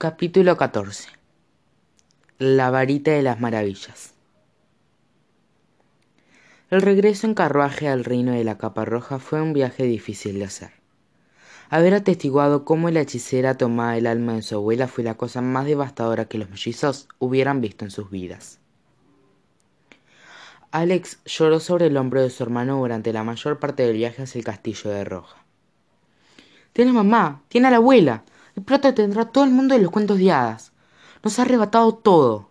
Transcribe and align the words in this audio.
Capítulo 0.00 0.56
14 0.56 1.08
La 2.38 2.70
varita 2.70 3.10
de 3.10 3.22
las 3.22 3.40
maravillas 3.40 4.14
El 6.70 6.82
regreso 6.82 7.26
en 7.26 7.34
carruaje 7.34 7.88
al 7.88 8.04
reino 8.04 8.30
de 8.30 8.44
la 8.44 8.58
capa 8.58 8.84
roja 8.84 9.18
fue 9.18 9.42
un 9.42 9.52
viaje 9.52 9.82
difícil 9.82 10.38
de 10.38 10.44
hacer. 10.44 10.70
Haber 11.68 11.94
atestiguado 11.94 12.64
cómo 12.64 12.90
la 12.90 13.00
hechicera 13.00 13.56
tomaba 13.56 13.96
el 13.96 14.06
alma 14.06 14.34
de 14.34 14.42
su 14.42 14.54
abuela 14.54 14.86
fue 14.86 15.02
la 15.02 15.16
cosa 15.16 15.42
más 15.42 15.66
devastadora 15.66 16.26
que 16.26 16.38
los 16.38 16.48
mellizos 16.48 17.08
hubieran 17.18 17.60
visto 17.60 17.84
en 17.84 17.90
sus 17.90 18.08
vidas. 18.08 18.60
Alex 20.70 21.18
lloró 21.24 21.58
sobre 21.58 21.86
el 21.86 21.96
hombro 21.96 22.22
de 22.22 22.30
su 22.30 22.44
hermano 22.44 22.78
durante 22.78 23.12
la 23.12 23.24
mayor 23.24 23.58
parte 23.58 23.82
del 23.82 23.96
viaje 23.96 24.22
hacia 24.22 24.38
el 24.38 24.44
castillo 24.44 24.90
de 24.90 25.02
Roja. 25.02 25.42
Tiene 26.72 26.92
mamá, 26.92 27.42
tiene 27.48 27.66
a 27.66 27.72
la 27.72 27.78
abuela, 27.78 28.22
el 28.58 28.64
plato 28.64 28.92
tendrá 28.92 29.26
todo 29.26 29.44
el 29.44 29.50
mundo 29.50 29.76
de 29.76 29.82
los 29.82 29.92
cuentos 29.92 30.18
de 30.18 30.32
hadas. 30.32 30.72
Nos 31.22 31.38
ha 31.38 31.42
arrebatado 31.42 31.94
todo. 31.94 32.50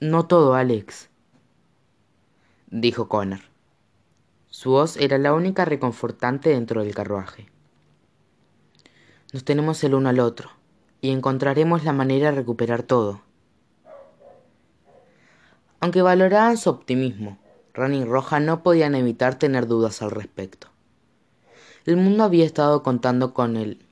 No 0.00 0.26
todo, 0.26 0.54
Alex, 0.54 1.10
dijo 2.66 3.08
Connor. 3.08 3.38
Su 4.48 4.72
voz 4.72 4.96
era 4.96 5.16
la 5.18 5.32
única 5.32 5.64
reconfortante 5.64 6.50
dentro 6.50 6.82
del 6.82 6.92
carruaje. 6.92 7.46
Nos 9.32 9.44
tenemos 9.44 9.84
el 9.84 9.94
uno 9.94 10.08
al 10.08 10.18
otro, 10.18 10.50
y 11.00 11.10
encontraremos 11.10 11.84
la 11.84 11.92
manera 11.92 12.30
de 12.30 12.38
recuperar 12.38 12.82
todo. 12.82 13.20
Aunque 15.78 16.02
valoraban 16.02 16.56
su 16.56 16.68
optimismo, 16.68 17.38
Rani 17.74 17.98
y 17.98 18.04
Roja 18.04 18.40
no 18.40 18.64
podían 18.64 18.96
evitar 18.96 19.38
tener 19.38 19.68
dudas 19.68 20.02
al 20.02 20.10
respecto. 20.10 20.66
El 21.84 21.96
mundo 21.96 22.24
había 22.24 22.44
estado 22.44 22.82
contando 22.82 23.32
con 23.32 23.56
él 23.56 23.85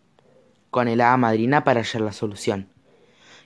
con 0.74 0.88
el 0.88 1.01
hada 1.02 1.16
madrina 1.16 1.62
para 1.62 1.83
hallar 1.83 2.02
la 2.02 2.10
solución. 2.10 2.66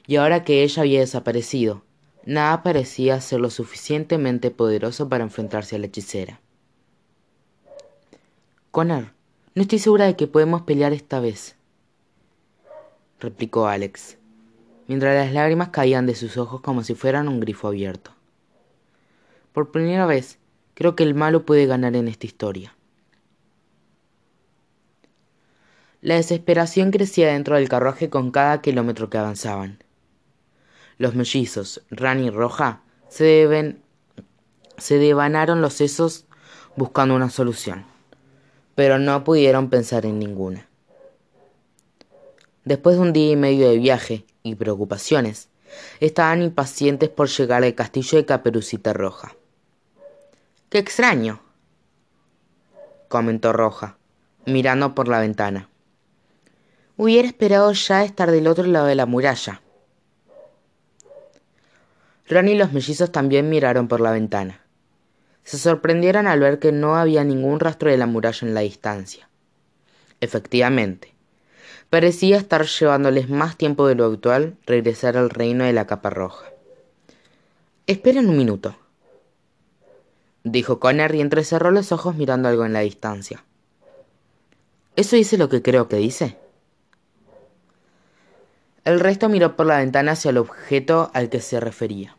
Y 0.07 0.17
ahora 0.17 0.45
que 0.45 0.63
ella 0.63 0.81
había 0.81 1.01
desaparecido, 1.01 1.83
nada 2.25 2.63
parecía 2.63 3.21
ser 3.21 3.41
lo 3.41 3.51
suficientemente 3.51 4.51
poderoso 4.51 5.11
para 5.11 5.25
enfrentarse 5.25 5.77
a 5.77 5.79
la 5.79 5.89
hechicera. 5.89 6.41
Connor, 8.71 9.13
no 9.55 9.61
estoy 9.61 9.79
segura 9.79 10.07
de 10.07 10.17
que 10.17 10.27
podemos 10.27 10.63
pelear 10.63 10.95
esta 10.95 11.21
vez, 11.21 11.55
replicó 13.21 13.67
Alex, 13.67 14.17
mientras 14.87 15.15
las 15.15 15.35
lágrimas 15.35 15.69
caían 15.69 16.07
de 16.07 16.15
sus 16.15 16.39
ojos 16.39 16.63
como 16.63 16.83
si 16.83 16.95
fueran 16.95 17.29
un 17.29 17.41
grifo 17.41 17.69
abierto. 17.69 18.11
Por 19.53 19.71
primera 19.71 20.07
vez, 20.07 20.39
creo 20.73 20.97
que 20.97 21.03
el 21.03 21.15
malo 21.15 21.45
puede 21.45 21.67
ganar 21.67 21.95
en 21.95 22.09
esta 22.09 22.25
historia. 22.25 22.75
La 26.01 26.15
desesperación 26.15 26.93
crecía 26.93 27.33
dentro 27.33 27.57
del 27.57 27.69
carruaje 27.69 28.09
con 28.09 28.31
cada 28.31 28.61
kilómetro 28.63 29.11
que 29.11 29.19
avanzaban. 29.19 29.83
Los 30.97 31.17
mellizos, 31.17 31.83
Rani 31.91 32.27
y 32.27 32.31
Roja, 32.31 32.83
se, 33.09 33.77
se 34.77 34.99
devanaron 34.99 35.61
los 35.61 35.75
sesos 35.75 36.27
buscando 36.77 37.17
una 37.17 37.31
solución, 37.31 37.85
pero 38.77 39.01
no 39.01 39.25
pudieron 39.25 39.71
pensar 39.71 40.07
en 40.07 40.21
ninguna. 40.21 40.69
Después 42.65 42.95
de 42.95 43.03
un 43.03 43.13
día 43.13 43.33
y 43.33 43.37
medio 43.37 43.69
de 43.69 43.79
viaje 43.79 44.25
y 44.45 44.55
preocupaciones, 44.55 45.49
estaban 45.99 46.43
impacientes 46.43 47.09
por 47.09 47.29
llegar 47.29 47.65
al 47.65 47.75
castillo 47.75 48.19
de 48.19 48.25
Caperucita 48.25 48.93
Roja. 48.93 49.35
¡Qué 50.69 50.79
extraño! 50.79 51.41
comentó 53.09 53.53
Roja, 53.53 53.99
mirando 54.47 54.95
por 54.95 55.09
la 55.09 55.19
ventana. 55.19 55.69
Hubiera 57.01 57.29
esperado 57.29 57.71
ya 57.71 58.03
estar 58.03 58.33
del 58.33 58.49
otro 58.49 58.65
lado 58.65 58.87
de 58.87 58.97
la 58.97 59.07
muralla. 59.07 59.63
Ron 62.27 62.49
y 62.49 62.57
los 62.57 62.73
mellizos 62.73 63.13
también 63.13 63.49
miraron 63.49 63.87
por 63.87 64.01
la 64.01 64.11
ventana. 64.11 64.63
Se 65.45 65.59
sorprendieron 65.59 66.27
al 66.27 66.41
ver 66.41 66.59
que 66.59 66.73
no 66.73 66.97
había 66.97 67.23
ningún 67.23 67.61
rastro 67.61 67.89
de 67.89 67.99
la 67.99 68.07
muralla 68.07 68.49
en 68.49 68.53
la 68.53 68.63
distancia. 68.63 69.29
Efectivamente, 70.21 71.15
parecía 71.89 72.37
estar 72.37 72.67
llevándoles 72.67 73.31
más 73.31 73.57
tiempo 73.57 73.87
de 73.87 73.95
lo 73.95 74.05
habitual 74.07 74.57
regresar 74.67 75.17
al 75.17 75.31
reino 75.31 75.63
de 75.63 75.73
la 75.73 75.87
capa 75.87 76.11
roja. 76.11 76.47
Esperen 77.87 78.29
un 78.29 78.37
minuto, 78.37 78.77
dijo 80.43 80.81
Connor 80.81 81.15
y 81.15 81.21
entrecerró 81.21 81.71
los 81.71 81.93
ojos 81.93 82.17
mirando 82.17 82.49
algo 82.49 82.67
en 82.67 82.73
la 82.73 82.81
distancia. 82.81 83.45
¿Eso 84.97 85.15
dice 85.15 85.39
lo 85.39 85.49
que 85.49 85.63
creo 85.63 85.87
que 85.87 85.97
dice? 85.99 86.37
El 88.89 89.01
resto 89.01 89.29
miró 89.29 89.55
por 89.55 89.67
la 89.67 89.77
ventana 89.77 90.13
hacia 90.13 90.31
el 90.31 90.39
objeto 90.39 91.11
al 91.13 91.29
que 91.29 91.43
se 91.43 91.61
refería. 91.61 92.17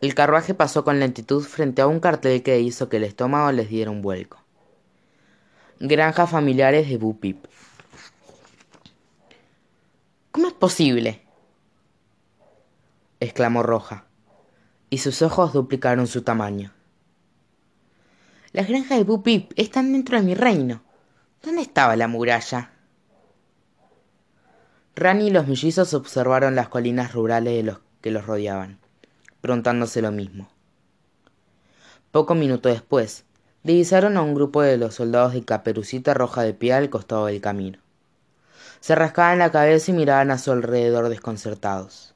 El 0.00 0.14
carruaje 0.14 0.54
pasó 0.54 0.84
con 0.84 1.00
lentitud 1.00 1.42
frente 1.42 1.82
a 1.82 1.88
un 1.88 1.98
cartel 1.98 2.44
que 2.44 2.60
hizo 2.60 2.88
que 2.88 2.98
el 2.98 3.02
estómago 3.02 3.50
les 3.50 3.68
diera 3.68 3.90
un 3.90 4.00
vuelco. 4.00 4.38
Granjas 5.80 6.30
familiares 6.30 6.88
de 6.88 6.98
Bupip. 6.98 7.46
¿Cómo 10.30 10.46
es 10.46 10.52
posible? 10.52 11.26
exclamó 13.18 13.64
Roja, 13.64 14.04
y 14.88 14.98
sus 14.98 15.20
ojos 15.20 15.52
duplicaron 15.52 16.06
su 16.06 16.22
tamaño. 16.22 16.70
Las 18.52 18.68
granjas 18.68 18.98
de 18.98 19.04
Bupip 19.04 19.50
están 19.56 19.92
dentro 19.92 20.16
de 20.16 20.22
mi 20.22 20.36
reino. 20.36 20.84
¿Dónde 21.42 21.62
estaba 21.62 21.96
la 21.96 22.06
muralla? 22.06 22.75
Rani 24.98 25.26
y 25.26 25.30
los 25.30 25.46
mellizos 25.46 25.92
observaron 25.92 26.54
las 26.54 26.70
colinas 26.70 27.12
rurales 27.12 27.54
de 27.54 27.62
los 27.62 27.80
que 28.00 28.10
los 28.10 28.24
rodeaban, 28.24 28.78
preguntándose 29.42 30.00
lo 30.00 30.10
mismo. 30.10 30.48
Poco 32.12 32.34
minuto 32.34 32.70
después, 32.70 33.26
divisaron 33.62 34.16
a 34.16 34.22
un 34.22 34.34
grupo 34.34 34.62
de 34.62 34.78
los 34.78 34.94
soldados 34.94 35.34
de 35.34 35.44
caperucita 35.44 36.14
roja 36.14 36.44
de 36.44 36.54
pie 36.54 36.72
al 36.72 36.88
costado 36.88 37.26
del 37.26 37.42
camino. 37.42 37.78
Se 38.80 38.94
rascaban 38.94 39.38
la 39.38 39.50
cabeza 39.50 39.90
y 39.90 39.94
miraban 39.94 40.30
a 40.30 40.38
su 40.38 40.50
alrededor 40.50 41.10
desconcertados, 41.10 42.14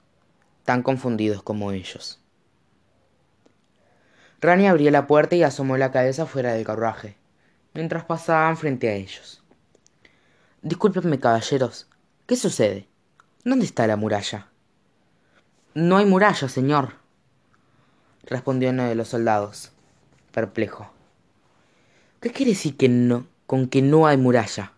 tan 0.64 0.82
confundidos 0.82 1.42
como 1.42 1.72
ellos. 1.72 2.18
Rani 4.40 4.68
abrió 4.68 4.90
la 4.90 5.06
puerta 5.06 5.36
y 5.36 5.42
asomó 5.42 5.76
la 5.76 5.92
cabeza 5.92 6.24
fuera 6.24 6.54
del 6.54 6.64
carruaje, 6.64 7.18
mientras 7.74 8.04
pasaban 8.04 8.56
frente 8.56 8.88
a 8.88 8.94
ellos. 8.94 9.42
Discúlpenme, 10.62 11.18
caballeros, 11.18 11.89
¿Qué 12.30 12.36
sucede? 12.36 12.86
¿Dónde 13.42 13.64
está 13.64 13.88
la 13.88 13.96
muralla? 13.96 14.46
No 15.74 15.96
hay 15.96 16.06
muralla, 16.06 16.48
señor, 16.48 16.92
respondió 18.22 18.70
uno 18.70 18.84
de 18.84 18.94
los 18.94 19.08
soldados, 19.08 19.72
perplejo. 20.30 20.88
¿Qué 22.20 22.30
quiere 22.30 22.52
decir 22.52 22.76
que 22.76 22.88
no, 22.88 23.26
con 23.48 23.66
que 23.66 23.82
no 23.82 24.06
hay 24.06 24.16
muralla? 24.16 24.74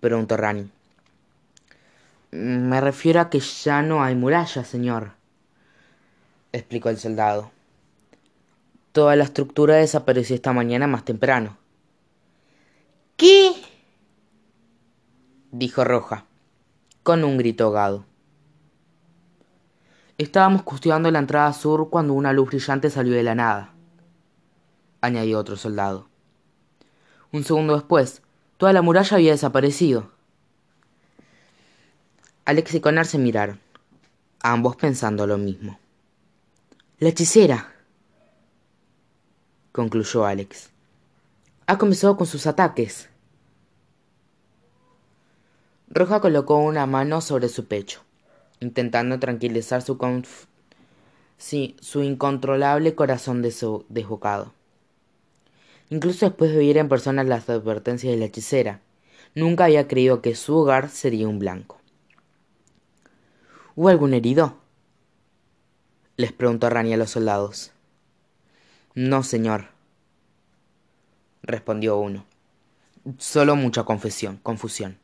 preguntó 0.00 0.36
Rani. 0.36 0.68
Me 2.32 2.80
refiero 2.80 3.20
a 3.20 3.30
que 3.30 3.38
ya 3.38 3.80
no 3.82 4.02
hay 4.02 4.16
muralla, 4.16 4.64
señor, 4.64 5.12
explicó 6.50 6.88
el 6.88 6.98
soldado. 6.98 7.52
Toda 8.90 9.14
la 9.14 9.22
estructura 9.22 9.76
desapareció 9.76 10.34
esta 10.34 10.52
mañana 10.52 10.88
más 10.88 11.04
temprano. 11.04 11.56
¿Qué? 13.16 13.52
Dijo 15.50 15.84
Roja, 15.84 16.24
con 17.02 17.24
un 17.24 17.38
grito 17.38 17.64
ahogado. 17.64 18.04
Estábamos 20.18 20.62
custodiando 20.62 21.10
la 21.10 21.18
entrada 21.18 21.52
sur 21.52 21.90
cuando 21.90 22.14
una 22.14 22.32
luz 22.32 22.48
brillante 22.48 22.90
salió 22.90 23.14
de 23.14 23.22
la 23.22 23.34
nada, 23.34 23.74
añadió 25.00 25.38
otro 25.38 25.56
soldado. 25.56 26.08
Un 27.32 27.44
segundo 27.44 27.74
después, 27.74 28.22
toda 28.56 28.72
la 28.72 28.82
muralla 28.82 29.16
había 29.16 29.32
desaparecido. 29.32 30.10
Alex 32.44 32.74
y 32.74 32.80
Connor 32.80 33.06
se 33.06 33.18
miraron, 33.18 33.60
ambos 34.40 34.76
pensando 34.76 35.26
lo 35.26 35.36
mismo. 35.36 35.78
La 36.98 37.10
hechicera, 37.10 37.74
concluyó 39.72 40.24
Alex. 40.24 40.70
Ha 41.66 41.76
comenzado 41.76 42.16
con 42.16 42.26
sus 42.26 42.46
ataques. 42.46 43.10
Roja 45.88 46.20
colocó 46.20 46.58
una 46.58 46.86
mano 46.86 47.20
sobre 47.20 47.48
su 47.48 47.66
pecho, 47.66 48.02
intentando 48.60 49.20
tranquilizar 49.20 49.82
su, 49.82 49.96
su 51.38 52.02
incontrolable 52.02 52.94
corazón 52.94 53.42
desbocado. 53.42 54.52
Incluso 55.88 56.26
después 56.26 56.50
de 56.50 56.58
oír 56.58 56.78
en 56.78 56.88
persona 56.88 57.22
las 57.22 57.48
advertencias 57.48 58.12
de 58.12 58.18
la 58.18 58.24
hechicera, 58.24 58.80
nunca 59.34 59.66
había 59.66 59.86
creído 59.86 60.22
que 60.22 60.34
su 60.34 60.56
hogar 60.56 60.88
sería 60.88 61.28
un 61.28 61.38
blanco. 61.38 61.80
¿Hubo 63.76 63.88
algún 63.88 64.14
herido? 64.14 64.56
les 66.16 66.32
preguntó 66.32 66.68
Rani 66.70 66.94
a 66.94 66.96
los 66.96 67.10
soldados. 67.10 67.72
No, 68.94 69.22
señor, 69.22 69.66
respondió 71.42 71.98
uno. 71.98 72.24
Solo 73.18 73.54
mucha 73.54 73.84
confesión, 73.84 74.38
confusión. 74.42 74.98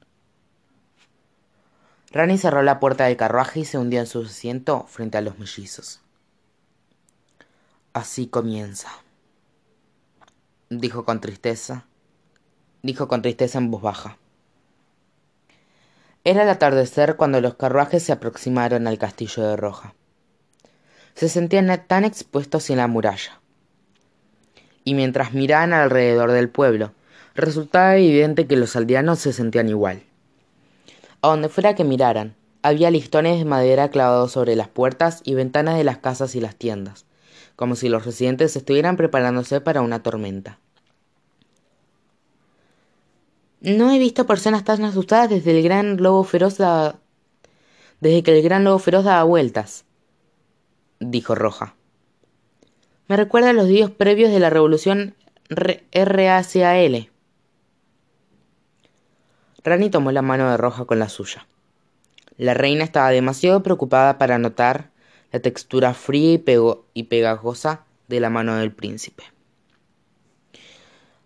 Rani 2.12 2.36
cerró 2.36 2.62
la 2.62 2.78
puerta 2.78 3.04
del 3.04 3.16
carruaje 3.16 3.60
y 3.60 3.64
se 3.64 3.78
hundió 3.78 3.98
en 4.00 4.06
su 4.06 4.20
asiento 4.20 4.84
frente 4.86 5.16
a 5.16 5.22
los 5.22 5.38
mellizos. 5.38 6.02
Así 7.94 8.26
comienza, 8.26 8.90
dijo 10.68 11.06
con 11.06 11.22
tristeza, 11.22 11.86
dijo 12.82 13.08
con 13.08 13.22
tristeza 13.22 13.58
en 13.58 13.70
voz 13.70 13.80
baja. 13.80 14.18
Era 16.24 16.42
el 16.42 16.50
atardecer 16.50 17.16
cuando 17.16 17.40
los 17.40 17.54
carruajes 17.54 18.02
se 18.02 18.12
aproximaron 18.12 18.86
al 18.86 18.98
castillo 18.98 19.42
de 19.44 19.56
Roja. 19.56 19.94
Se 21.14 21.30
sentían 21.30 21.84
tan 21.86 22.04
expuestos 22.04 22.68
en 22.68 22.76
la 22.76 22.88
muralla. 22.88 23.40
Y 24.84 24.94
mientras 24.94 25.32
miraban 25.32 25.72
alrededor 25.72 26.30
del 26.30 26.50
pueblo, 26.50 26.92
resultaba 27.34 27.96
evidente 27.96 28.46
que 28.46 28.56
los 28.56 28.76
aldeanos 28.76 29.18
se 29.18 29.32
sentían 29.32 29.68
igual. 29.68 30.04
A 31.22 31.28
donde 31.28 31.48
fuera 31.48 31.76
que 31.76 31.84
miraran, 31.84 32.34
había 32.62 32.90
listones 32.90 33.38
de 33.38 33.44
madera 33.44 33.90
clavados 33.90 34.32
sobre 34.32 34.56
las 34.56 34.66
puertas 34.66 35.20
y 35.24 35.34
ventanas 35.34 35.76
de 35.76 35.84
las 35.84 35.98
casas 35.98 36.34
y 36.34 36.40
las 36.40 36.56
tiendas, 36.56 37.06
como 37.54 37.76
si 37.76 37.88
los 37.88 38.04
residentes 38.04 38.56
estuvieran 38.56 38.96
preparándose 38.96 39.60
para 39.60 39.82
una 39.82 40.02
tormenta. 40.02 40.58
No 43.60 43.92
he 43.92 44.00
visto 44.00 44.26
personas 44.26 44.64
tan 44.64 44.84
asustadas 44.84 45.30
desde 45.30 45.56
el 45.56 45.62
gran 45.62 45.96
lobo 45.98 46.24
feroz 46.24 46.58
desde 48.00 48.22
que 48.24 48.36
el 48.36 48.42
gran 48.42 48.64
lobo 48.64 48.80
feroz 48.80 49.04
daba 49.04 49.22
vueltas, 49.22 49.84
dijo 50.98 51.36
Roja. 51.36 51.76
Me 53.06 53.16
recuerda 53.16 53.50
a 53.50 53.52
los 53.52 53.68
días 53.68 53.92
previos 53.92 54.32
de 54.32 54.40
la 54.40 54.50
revolución 54.50 55.14
RACAL. 55.50 57.11
Rani 59.64 59.90
tomó 59.90 60.10
la 60.10 60.22
mano 60.22 60.50
de 60.50 60.56
Roja 60.56 60.84
con 60.84 60.98
la 60.98 61.08
suya. 61.08 61.46
La 62.36 62.54
reina 62.54 62.84
estaba 62.84 63.10
demasiado 63.10 63.62
preocupada 63.62 64.18
para 64.18 64.38
notar 64.38 64.90
la 65.30 65.40
textura 65.40 65.94
fría 65.94 66.34
y, 66.34 66.44
y 66.94 67.02
pegajosa 67.04 67.84
de 68.08 68.20
la 68.20 68.30
mano 68.30 68.56
del 68.56 68.72
príncipe. 68.72 69.24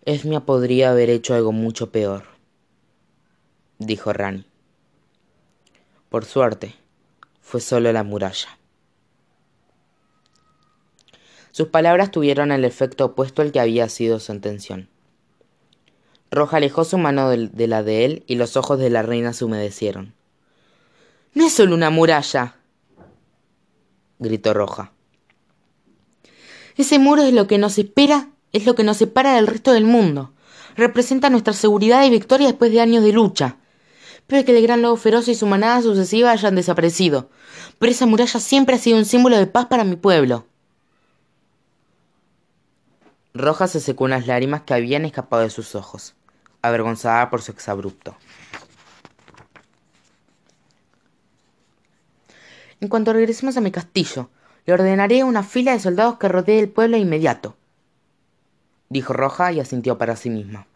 Esmia 0.04 0.40
podría 0.40 0.90
haber 0.90 1.10
hecho 1.10 1.34
algo 1.34 1.52
mucho 1.52 1.90
peor, 1.90 2.24
dijo 3.78 4.12
Rani. 4.12 4.46
Por 6.10 6.24
suerte, 6.24 6.74
fue 7.40 7.60
solo 7.60 7.92
la 7.92 8.04
muralla. 8.04 8.58
Sus 11.50 11.68
palabras 11.68 12.10
tuvieron 12.10 12.52
el 12.52 12.64
efecto 12.64 13.06
opuesto 13.06 13.40
al 13.40 13.50
que 13.50 13.60
había 13.60 13.88
sido 13.88 14.20
su 14.20 14.32
intención. 14.32 14.88
Roja 16.30 16.56
alejó 16.56 16.84
su 16.84 16.98
mano 16.98 17.30
de 17.30 17.66
la 17.66 17.82
de 17.82 18.04
él 18.04 18.24
y 18.26 18.34
los 18.34 18.56
ojos 18.56 18.78
de 18.78 18.90
la 18.90 19.02
reina 19.02 19.32
se 19.32 19.44
humedecieron. 19.44 20.14
No 21.34 21.46
es 21.46 21.52
solo 21.52 21.74
una 21.74 21.90
muralla, 21.90 22.56
gritó 24.18 24.54
Roja. 24.54 24.92
Ese 26.76 26.98
muro 26.98 27.22
es 27.22 27.32
lo 27.32 27.46
que 27.46 27.58
nos 27.58 27.78
espera, 27.78 28.30
es 28.52 28.66
lo 28.66 28.74
que 28.74 28.84
nos 28.84 28.98
separa 28.98 29.34
del 29.34 29.46
resto 29.46 29.72
del 29.72 29.84
mundo. 29.84 30.32
Representa 30.76 31.30
nuestra 31.30 31.52
seguridad 31.52 32.04
y 32.04 32.10
victoria 32.10 32.48
después 32.48 32.72
de 32.72 32.80
años 32.80 33.02
de 33.02 33.12
lucha. 33.12 33.56
Puede 34.26 34.44
que 34.44 34.56
el 34.56 34.62
gran 34.62 34.82
lobo 34.82 34.96
feroz 34.96 35.28
y 35.28 35.34
su 35.34 35.46
manada 35.46 35.80
sucesiva 35.80 36.32
hayan 36.32 36.56
desaparecido, 36.56 37.30
pero 37.78 37.92
esa 37.92 38.06
muralla 38.06 38.40
siempre 38.40 38.74
ha 38.74 38.78
sido 38.78 38.98
un 38.98 39.04
símbolo 39.04 39.38
de 39.38 39.46
paz 39.46 39.66
para 39.66 39.84
mi 39.84 39.96
pueblo. 39.96 40.46
Roja 43.38 43.68
se 43.68 43.80
secó 43.80 44.04
unas 44.04 44.26
lágrimas 44.26 44.62
que 44.62 44.74
habían 44.74 45.04
escapado 45.04 45.42
de 45.42 45.50
sus 45.50 45.74
ojos, 45.74 46.14
avergonzada 46.62 47.28
por 47.30 47.42
su 47.42 47.52
exabrupto. 47.52 48.16
En 52.80 52.88
cuanto 52.88 53.12
regresemos 53.12 53.56
a 53.56 53.60
mi 53.60 53.70
castillo, 53.70 54.30
le 54.64 54.74
ordenaré 54.74 55.24
una 55.24 55.42
fila 55.42 55.72
de 55.72 55.80
soldados 55.80 56.18
que 56.18 56.28
rodee 56.28 56.60
el 56.60 56.68
pueblo 56.68 56.96
inmediato, 56.96 57.56
dijo 58.88 59.12
Roja 59.12 59.52
y 59.52 59.60
asintió 59.60 59.98
para 59.98 60.16
sí 60.16 60.30
misma. 60.30 60.66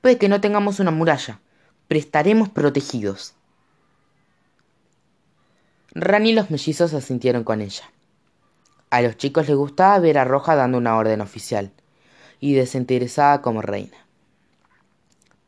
Puede 0.00 0.18
que 0.18 0.28
no 0.28 0.40
tengamos 0.40 0.80
una 0.80 0.90
muralla, 0.90 1.40
pero 1.88 1.98
estaremos 1.98 2.48
protegidos. 2.48 3.34
Rani 5.94 6.30
y 6.30 6.34
los 6.34 6.50
mellizos 6.50 6.92
asintieron 6.92 7.44
con 7.44 7.60
ella. 7.60 7.93
A 8.94 9.02
los 9.02 9.16
chicos 9.16 9.48
les 9.48 9.56
gustaba 9.56 9.98
ver 9.98 10.18
a 10.18 10.24
Roja 10.24 10.54
dando 10.54 10.78
una 10.78 10.96
orden 10.96 11.20
oficial 11.20 11.72
y 12.38 12.54
desinteresada 12.54 13.42
como 13.42 13.60
reina. 13.60 13.96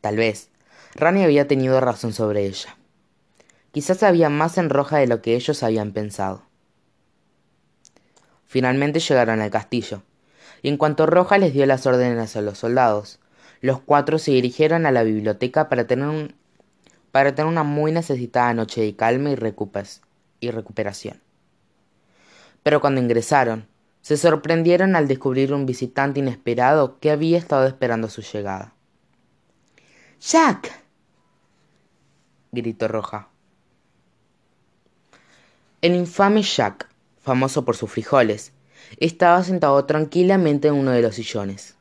Tal 0.01 0.17
vez, 0.17 0.49
Rani 0.97 1.23
había 1.23 1.47
tenido 1.47 1.81
razón 1.81 2.13
sobre 2.13 2.45
ella. 2.45 2.77
Quizás 3.71 4.03
había 4.03 4.31
más 4.31 4.59
en 4.59 4.69
Roja 4.69 4.97
de 4.97 5.07
lo 5.07 5.23
que 5.23 5.37
ellos 5.37 5.63
habían 5.63 5.93
pensado. 5.93 6.43
Finalmente 8.47 8.99
llegaron 8.99 9.41
al 9.41 9.51
castillo, 9.53 10.03
y 10.61 10.69
en 10.69 10.77
cuanto 10.77 11.07
Roja 11.07 11.39
les 11.39 11.53
dio 11.53 11.67
las 11.67 11.87
órdenes 11.87 12.35
a 12.35 12.41
los 12.41 12.59
soldados, 12.59 13.21
los 13.61 13.79
cuatro 13.79 14.19
se 14.19 14.33
dirigieron 14.33 14.87
a 14.87 14.91
la 14.91 15.05
biblioteca 15.05 15.69
para 15.69 15.87
tener, 15.87 16.35
para 17.13 17.33
tener 17.37 17.49
una 17.49 17.63
muy 17.63 17.93
necesitada 17.93 18.53
noche 18.55 18.81
de 18.81 18.97
calma 18.97 19.31
y 19.31 19.37
recuperación 20.51 21.26
pero 22.67 22.81
cuando 22.81 23.01
ingresaron, 23.01 23.69
se 24.01 24.17
sorprendieron 24.17 24.97
al 24.97 25.07
descubrir 25.07 25.55
un 25.55 25.67
visitante 25.67 26.19
inesperado 26.19 26.99
que 26.99 27.13
había 27.13 27.39
estado 27.39 27.65
esperando 27.65 28.09
su 28.09 28.23
llegada. 28.23 28.75
Jack. 30.21 30.73
gritó 32.51 32.89
Roja. 32.89 33.29
El 35.81 35.95
infame 35.95 36.43
Jack, 36.43 36.89
famoso 37.21 37.65
por 37.65 37.77
sus 37.77 37.89
frijoles, 37.89 38.51
estaba 38.97 39.45
sentado 39.45 39.85
tranquilamente 39.85 40.67
en 40.67 40.75
uno 40.75 40.91
de 40.91 41.03
los 41.03 41.15
sillones. 41.15 41.77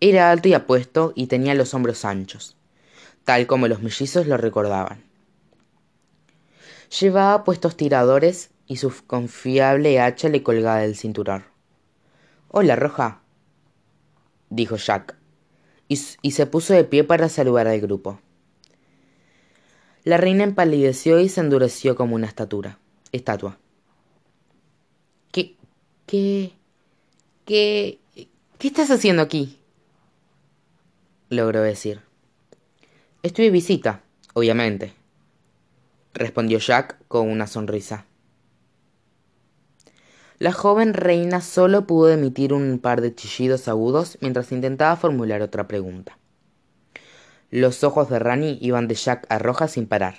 Era 0.00 0.30
alto 0.30 0.48
y 0.48 0.52
apuesto 0.52 1.14
y 1.16 1.28
tenía 1.28 1.54
los 1.54 1.72
hombros 1.72 2.04
anchos, 2.04 2.58
tal 3.24 3.46
como 3.46 3.68
los 3.68 3.80
mellizos 3.80 4.26
lo 4.26 4.36
recordaban. 4.36 5.02
Llevaba 6.90 7.42
puestos 7.44 7.78
tiradores 7.78 8.50
y 8.66 8.76
su 8.76 8.92
confiable 9.06 10.00
hacha 10.00 10.28
le 10.28 10.42
colgaba 10.42 10.78
del 10.78 10.96
cinturón. 10.96 11.44
Hola, 12.48 12.76
Roja, 12.76 13.20
dijo 14.50 14.76
Jack, 14.76 15.16
y, 15.88 15.96
se 15.96 16.46
puso 16.46 16.72
de 16.72 16.84
pie 16.84 17.04
para 17.04 17.28
saludar 17.28 17.68
al 17.68 17.80
grupo. 17.80 18.20
La 20.02 20.16
reina 20.16 20.44
empalideció 20.44 21.20
y 21.20 21.28
se 21.28 21.40
endureció 21.40 21.94
como 21.96 22.14
una 22.14 22.26
estatura, 22.26 22.78
estatua. 23.12 23.58
¿Qué, 25.32 25.56
qué, 26.06 26.52
qué, 27.44 27.98
qué 28.58 28.68
estás 28.68 28.90
haciendo 28.90 29.22
aquí? 29.22 29.58
logró 31.28 31.62
decir. 31.62 32.00
Estoy 33.22 33.46
de 33.46 33.50
visita, 33.50 34.02
obviamente, 34.34 34.92
respondió 36.12 36.58
Jack 36.58 36.98
con 37.08 37.28
una 37.28 37.46
sonrisa. 37.46 38.06
La 40.38 40.52
joven 40.52 40.94
reina 40.94 41.40
solo 41.40 41.86
pudo 41.86 42.10
emitir 42.10 42.52
un 42.52 42.80
par 42.80 43.00
de 43.00 43.14
chillidos 43.14 43.68
agudos 43.68 44.18
mientras 44.20 44.50
intentaba 44.50 44.96
formular 44.96 45.42
otra 45.42 45.68
pregunta. 45.68 46.18
Los 47.50 47.84
ojos 47.84 48.10
de 48.10 48.18
Rani 48.18 48.58
iban 48.60 48.88
de 48.88 48.96
Jack 48.96 49.26
a 49.28 49.38
Roja 49.38 49.68
sin 49.68 49.86
parar. 49.86 50.16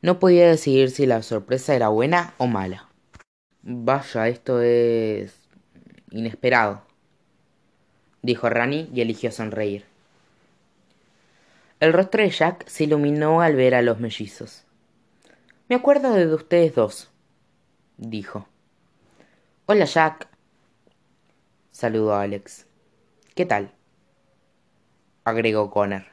No 0.00 0.18
podía 0.18 0.48
decidir 0.48 0.90
si 0.90 1.04
la 1.04 1.22
sorpresa 1.22 1.74
era 1.74 1.88
buena 1.88 2.32
o 2.38 2.46
mala. 2.46 2.88
Vaya, 3.62 4.28
esto 4.28 4.62
es 4.62 5.38
inesperado, 6.10 6.82
dijo 8.22 8.48
Rani 8.48 8.90
y 8.94 9.02
eligió 9.02 9.30
sonreír. 9.30 9.84
El 11.80 11.92
rostro 11.92 12.22
de 12.22 12.30
Jack 12.30 12.66
se 12.66 12.84
iluminó 12.84 13.42
al 13.42 13.56
ver 13.56 13.74
a 13.74 13.82
los 13.82 14.00
mellizos. 14.00 14.64
Me 15.68 15.76
acuerdo 15.76 16.14
de 16.14 16.32
ustedes 16.32 16.74
dos, 16.74 17.10
dijo. 17.98 18.48
Hola 19.66 19.86
Jack. 19.86 20.28
Saludó 21.70 22.14
Alex. 22.14 22.66
¿Qué 23.34 23.46
tal? 23.46 23.72
agregó 25.24 25.70
Connor. 25.70 26.04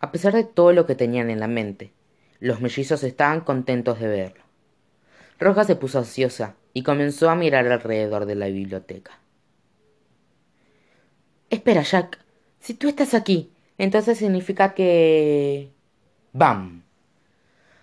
A 0.00 0.10
pesar 0.10 0.32
de 0.32 0.42
todo 0.42 0.72
lo 0.72 0.84
que 0.84 0.96
tenían 0.96 1.30
en 1.30 1.38
la 1.38 1.46
mente, 1.46 1.92
los 2.40 2.60
mellizos 2.60 3.04
estaban 3.04 3.42
contentos 3.42 4.00
de 4.00 4.08
verlo. 4.08 4.42
Roja 5.38 5.62
se 5.62 5.76
puso 5.76 6.00
ansiosa 6.00 6.56
y 6.72 6.82
comenzó 6.82 7.30
a 7.30 7.36
mirar 7.36 7.68
alrededor 7.68 8.26
de 8.26 8.34
la 8.34 8.46
biblioteca. 8.46 9.20
Espera, 11.50 11.82
Jack. 11.82 12.18
Si 12.58 12.74
tú 12.74 12.88
estás 12.88 13.14
aquí, 13.14 13.52
entonces 13.78 14.18
significa 14.18 14.74
que... 14.74 15.70
¡Bam! 16.32 16.82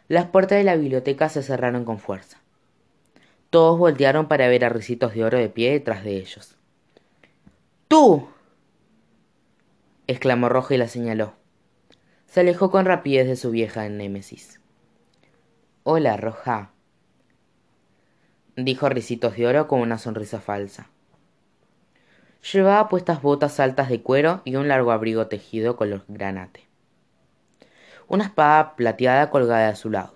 Las 0.09 0.25
puertas 0.25 0.57
de 0.57 0.65
la 0.65 0.75
biblioteca 0.75 1.29
se 1.29 1.41
cerraron 1.41 1.85
con 1.85 1.99
fuerza. 1.99 2.40
Todos 3.51 3.77
voltearon 3.77 4.29
para 4.29 4.47
ver 4.47 4.63
a 4.63 4.69
Ricitos 4.69 5.13
de 5.13 5.25
Oro 5.25 5.37
de 5.37 5.49
pie 5.49 5.73
detrás 5.73 6.05
de 6.05 6.15
ellos. 6.15 6.55
¡Tú! 7.89 8.29
exclamó 10.07 10.47
Roja 10.47 10.75
y 10.75 10.77
la 10.77 10.87
señaló. 10.87 11.33
se 12.27 12.39
alejó 12.39 12.71
con 12.71 12.85
rapidez 12.85 13.27
de 13.27 13.35
su 13.35 13.51
vieja 13.51 13.87
némesis. 13.89 14.61
Hola, 15.83 16.15
Roja, 16.15 16.71
dijo 18.55 18.87
Ricitos 18.87 19.35
de 19.35 19.45
Oro 19.45 19.67
con 19.67 19.81
una 19.81 19.97
sonrisa 19.97 20.39
falsa. 20.39 20.87
Llevaba 22.53 22.87
puestas 22.87 23.21
botas 23.21 23.59
altas 23.59 23.89
de 23.89 24.01
cuero 24.01 24.41
y 24.45 24.55
un 24.55 24.69
largo 24.69 24.93
abrigo 24.93 25.27
tejido 25.27 25.75
color 25.75 26.05
granate. 26.07 26.69
Una 28.07 28.23
espada 28.23 28.77
plateada 28.77 29.29
colgada 29.29 29.67
a 29.67 29.75
su 29.75 29.89
lado. 29.89 30.15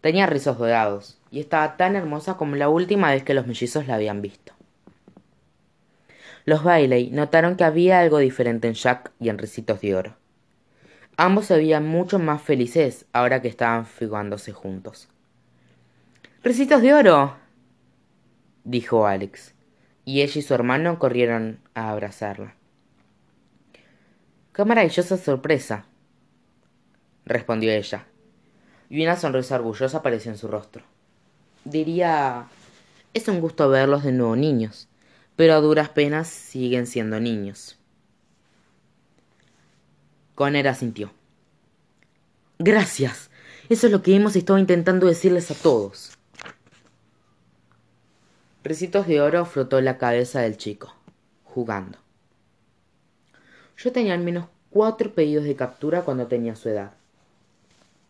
Tenía 0.00 0.26
rizos 0.26 0.58
dorados 0.58 1.20
y 1.34 1.40
estaba 1.40 1.76
tan 1.76 1.96
hermosa 1.96 2.36
como 2.36 2.54
la 2.54 2.68
última 2.68 3.10
vez 3.10 3.24
que 3.24 3.34
los 3.34 3.48
mellizos 3.48 3.88
la 3.88 3.96
habían 3.96 4.22
visto. 4.22 4.52
Los 6.44 6.62
Bailey 6.62 7.10
notaron 7.10 7.56
que 7.56 7.64
había 7.64 7.98
algo 7.98 8.18
diferente 8.18 8.68
en 8.68 8.74
Jack 8.74 9.10
y 9.18 9.30
en 9.30 9.38
Ricitos 9.38 9.80
de 9.80 9.96
Oro. 9.96 10.16
Ambos 11.16 11.46
se 11.46 11.56
veían 11.56 11.88
mucho 11.88 12.20
más 12.20 12.40
felices 12.40 13.06
ahora 13.12 13.42
que 13.42 13.48
estaban 13.48 13.84
figuándose 13.84 14.52
juntos. 14.52 15.08
Recitos 16.44 16.82
de 16.82 16.94
oro, 16.94 17.36
dijo 18.62 19.08
Alex, 19.08 19.54
y 20.04 20.20
ella 20.20 20.38
y 20.38 20.42
su 20.42 20.54
hermano 20.54 21.00
corrieron 21.00 21.58
a 21.74 21.90
abrazarla. 21.90 22.54
Qué 24.52 24.64
maravillosa 24.64 25.16
sorpresa, 25.16 25.86
respondió 27.24 27.72
ella, 27.72 28.06
y 28.88 29.02
una 29.02 29.16
sonrisa 29.16 29.56
orgullosa 29.56 29.98
apareció 29.98 30.30
en 30.30 30.38
su 30.38 30.46
rostro. 30.46 30.93
Diría, 31.64 32.46
es 33.14 33.28
un 33.28 33.40
gusto 33.40 33.68
verlos 33.68 34.04
de 34.04 34.12
nuevo 34.12 34.36
niños, 34.36 34.88
pero 35.36 35.54
a 35.54 35.60
duras 35.60 35.88
penas 35.88 36.28
siguen 36.28 36.86
siendo 36.86 37.20
niños. 37.20 37.78
Conner 40.34 40.68
asintió. 40.68 41.12
Gracias. 42.58 43.30
Eso 43.68 43.86
es 43.86 43.92
lo 43.92 44.02
que 44.02 44.14
hemos 44.14 44.36
estado 44.36 44.58
intentando 44.58 45.06
decirles 45.06 45.50
a 45.50 45.54
todos. 45.54 46.18
Recitos 48.62 49.06
de 49.06 49.20
Oro 49.20 49.44
frotó 49.46 49.80
la 49.80 49.96
cabeza 49.96 50.40
del 50.40 50.56
chico, 50.56 50.94
jugando. 51.44 51.98
Yo 53.76 53.92
tenía 53.92 54.14
al 54.14 54.20
menos 54.20 54.46
cuatro 54.70 55.14
pedidos 55.14 55.44
de 55.44 55.56
captura 55.56 56.02
cuando 56.02 56.26
tenía 56.26 56.56
su 56.56 56.68
edad, 56.68 56.92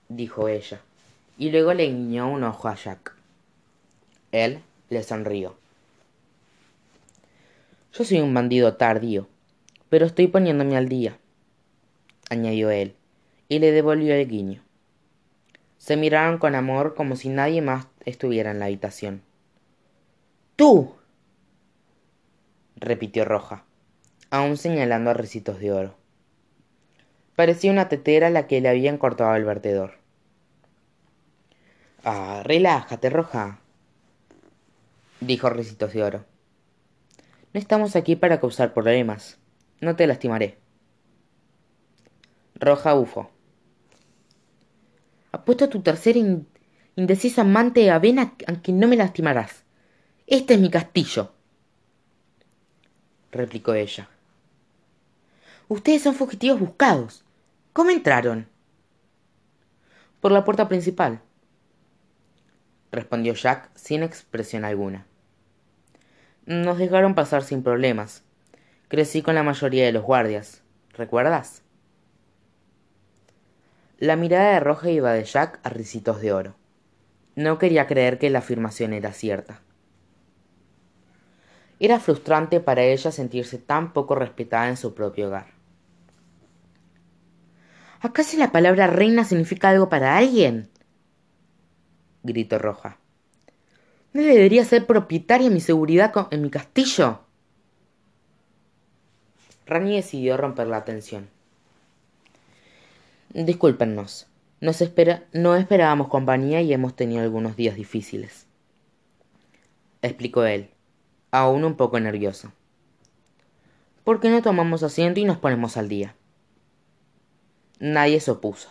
dijo 0.08 0.48
ella, 0.48 0.80
y 1.38 1.50
luego 1.50 1.74
le 1.74 1.86
guiñó 1.86 2.30
un 2.30 2.44
ojo 2.44 2.68
a 2.68 2.74
Jack. 2.74 3.14
Él 4.34 4.60
le 4.90 5.02
sonrió. 5.02 5.56
Yo 7.92 8.04
soy 8.04 8.20
un 8.20 8.34
bandido 8.34 8.74
tardío, 8.74 9.28
pero 9.88 10.06
estoy 10.06 10.26
poniéndome 10.26 10.76
al 10.76 10.88
día 10.88 11.18
añadió 12.30 12.70
él, 12.70 12.94
y 13.48 13.58
le 13.58 13.72
devolvió 13.72 14.14
el 14.14 14.28
guiño. 14.28 14.62
Se 15.78 15.96
miraron 15.96 16.38
con 16.38 16.54
amor 16.54 16.94
como 16.94 17.16
si 17.16 17.28
nadie 17.28 17.62
más 17.62 17.86
estuviera 18.04 18.50
en 18.50 18.58
la 18.58 18.66
habitación. 18.66 19.22
¡Tú! 20.56 20.94
repitió 22.76 23.24
Roja, 23.24 23.64
aún 24.30 24.56
señalando 24.56 25.10
a 25.10 25.14
Recitos 25.14 25.58
de 25.58 25.72
Oro. 25.72 25.94
Parecía 27.36 27.72
una 27.72 27.88
tetera 27.88 28.28
a 28.28 28.30
la 28.30 28.46
que 28.46 28.60
le 28.60 28.68
habían 28.68 28.98
cortado 28.98 29.34
el 29.34 29.44
vertedor. 29.44 29.94
Ah, 32.04 32.42
relájate, 32.44 33.10
Roja, 33.10 33.60
dijo 35.26 35.48
Recitos 35.50 35.92
de 35.92 36.02
Oro. 36.02 36.24
No 37.52 37.60
estamos 37.60 37.96
aquí 37.96 38.16
para 38.16 38.40
causar 38.40 38.74
problemas. 38.74 39.38
No 39.80 39.96
te 39.96 40.06
lastimaré. 40.06 40.58
Roja 42.54 42.94
Ufo. 42.94 43.30
Apuesto 45.32 45.64
a 45.64 45.68
tu 45.68 45.80
tercera 45.82 46.18
indecisa 46.96 47.42
amante 47.42 47.80
de 47.80 47.90
avena 47.90 48.34
aunque 48.46 48.72
no 48.72 48.86
me 48.88 48.96
lastimarás. 48.96 49.64
Este 50.26 50.54
es 50.54 50.60
mi 50.60 50.70
castillo. 50.70 51.32
replicó 53.30 53.74
ella. 53.74 54.08
Ustedes 55.68 56.02
son 56.02 56.14
fugitivos 56.14 56.60
buscados. 56.60 57.24
¿Cómo 57.72 57.90
entraron? 57.90 58.48
Por 60.20 60.32
la 60.32 60.44
puerta 60.44 60.68
principal, 60.68 61.20
respondió 62.92 63.34
Jack 63.34 63.70
sin 63.74 64.02
expresión 64.02 64.64
alguna. 64.64 65.06
Nos 66.46 66.76
dejaron 66.76 67.14
pasar 67.14 67.42
sin 67.42 67.62
problemas. 67.62 68.22
Crecí 68.88 69.22
con 69.22 69.34
la 69.34 69.42
mayoría 69.42 69.86
de 69.86 69.92
los 69.92 70.02
guardias. 70.02 70.62
¿Recuerdas? 70.92 71.62
La 73.98 74.16
mirada 74.16 74.52
de 74.52 74.60
Roja 74.60 74.90
iba 74.90 75.12
de 75.12 75.24
Jack 75.24 75.60
a 75.62 75.70
ricitos 75.70 76.20
de 76.20 76.32
oro. 76.32 76.54
No 77.34 77.58
quería 77.58 77.86
creer 77.86 78.18
que 78.18 78.28
la 78.28 78.40
afirmación 78.40 78.92
era 78.92 79.12
cierta. 79.12 79.62
Era 81.80 81.98
frustrante 81.98 82.60
para 82.60 82.82
ella 82.82 83.10
sentirse 83.10 83.56
tan 83.56 83.92
poco 83.94 84.14
respetada 84.14 84.68
en 84.68 84.76
su 84.76 84.94
propio 84.94 85.28
hogar. 85.28 85.46
¿Acaso 88.00 88.36
la 88.36 88.52
palabra 88.52 88.86
reina 88.86 89.24
significa 89.24 89.70
algo 89.70 89.88
para 89.88 90.18
alguien? 90.18 90.68
gritó 92.22 92.58
Roja. 92.58 92.98
¿No 94.14 94.22
debería 94.22 94.64
ser 94.64 94.86
propietaria 94.86 95.48
de 95.48 95.54
mi 95.54 95.60
seguridad 95.60 96.12
en 96.30 96.40
mi 96.40 96.48
castillo? 96.48 97.18
Rani 99.66 99.96
decidió 99.96 100.36
romper 100.36 100.68
la 100.68 100.84
tensión. 100.84 101.28
Discúlpennos. 103.30 104.28
Nos 104.60 104.80
espera, 104.80 105.24
no 105.32 105.56
esperábamos 105.56 106.06
compañía 106.06 106.62
y 106.62 106.72
hemos 106.72 106.94
tenido 106.94 107.22
algunos 107.22 107.56
días 107.56 107.74
difíciles. 107.74 108.46
Explicó 110.00 110.44
él, 110.44 110.70
aún 111.32 111.64
un 111.64 111.74
poco 111.74 111.98
nervioso. 111.98 112.52
¿Por 114.04 114.20
qué 114.20 114.30
no 114.30 114.42
tomamos 114.42 114.84
asiento 114.84 115.18
y 115.18 115.24
nos 115.24 115.38
ponemos 115.38 115.76
al 115.76 115.88
día? 115.88 116.14
Nadie 117.80 118.20
se 118.20 118.30
opuso. 118.30 118.70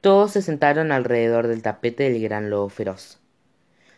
Todos 0.00 0.32
se 0.32 0.42
sentaron 0.42 0.90
alrededor 0.90 1.46
del 1.46 1.62
tapete 1.62 2.10
del 2.10 2.20
gran 2.20 2.50
lobo 2.50 2.68
feroz. 2.68 3.20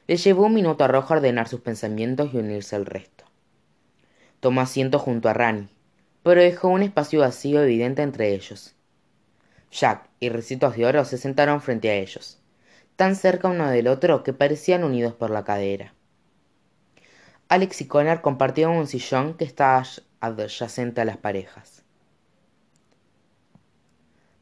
Le 0.09 0.17
llevó 0.17 0.47
un 0.47 0.55
minuto 0.55 0.83
a 0.83 0.89
Rojo 0.89 1.15
ordenar 1.15 1.47
sus 1.47 1.61
pensamientos 1.61 2.31
y 2.35 2.39
unirse 2.39 2.75
al 2.75 2.87
resto. 2.87 3.25
Tomó 4.41 4.63
asiento 4.63 4.99
junto 4.99 5.29
a 5.29 5.35
Rani, 5.35 5.69
pero 6.25 6.41
dejó 6.41 6.67
un 6.69 6.83
espacio 6.83 7.21
vacío 7.21 7.63
evidente 7.63 8.03
entre 8.03 8.35
ellos 8.35 8.75
Jack 9.71 10.09
y 10.21 10.29
Recitos 10.31 10.77
de 10.77 10.87
Oro 10.87 11.05
se 11.05 11.19
sentaron 11.19 11.61
frente 11.61 11.91
a 11.91 11.95
ellos, 11.95 12.39
tan 12.97 13.17
cerca 13.17 13.49
uno 13.49 13.69
del 13.69 13.89
otro 13.89 14.23
que 14.23 14.33
parecían 14.33 14.85
unidos 14.85 15.13
por 15.13 15.31
la 15.31 15.45
cadera. 15.45 15.95
Alex 17.49 17.81
y 17.83 17.87
Connor 17.87 18.21
compartían 18.21 18.71
un 18.71 18.87
sillón 18.87 19.35
que 19.35 19.45
estaba 19.45 19.85
adyacente 20.21 21.01
a 21.01 21.05
las 21.05 21.17
parejas. 21.17 21.83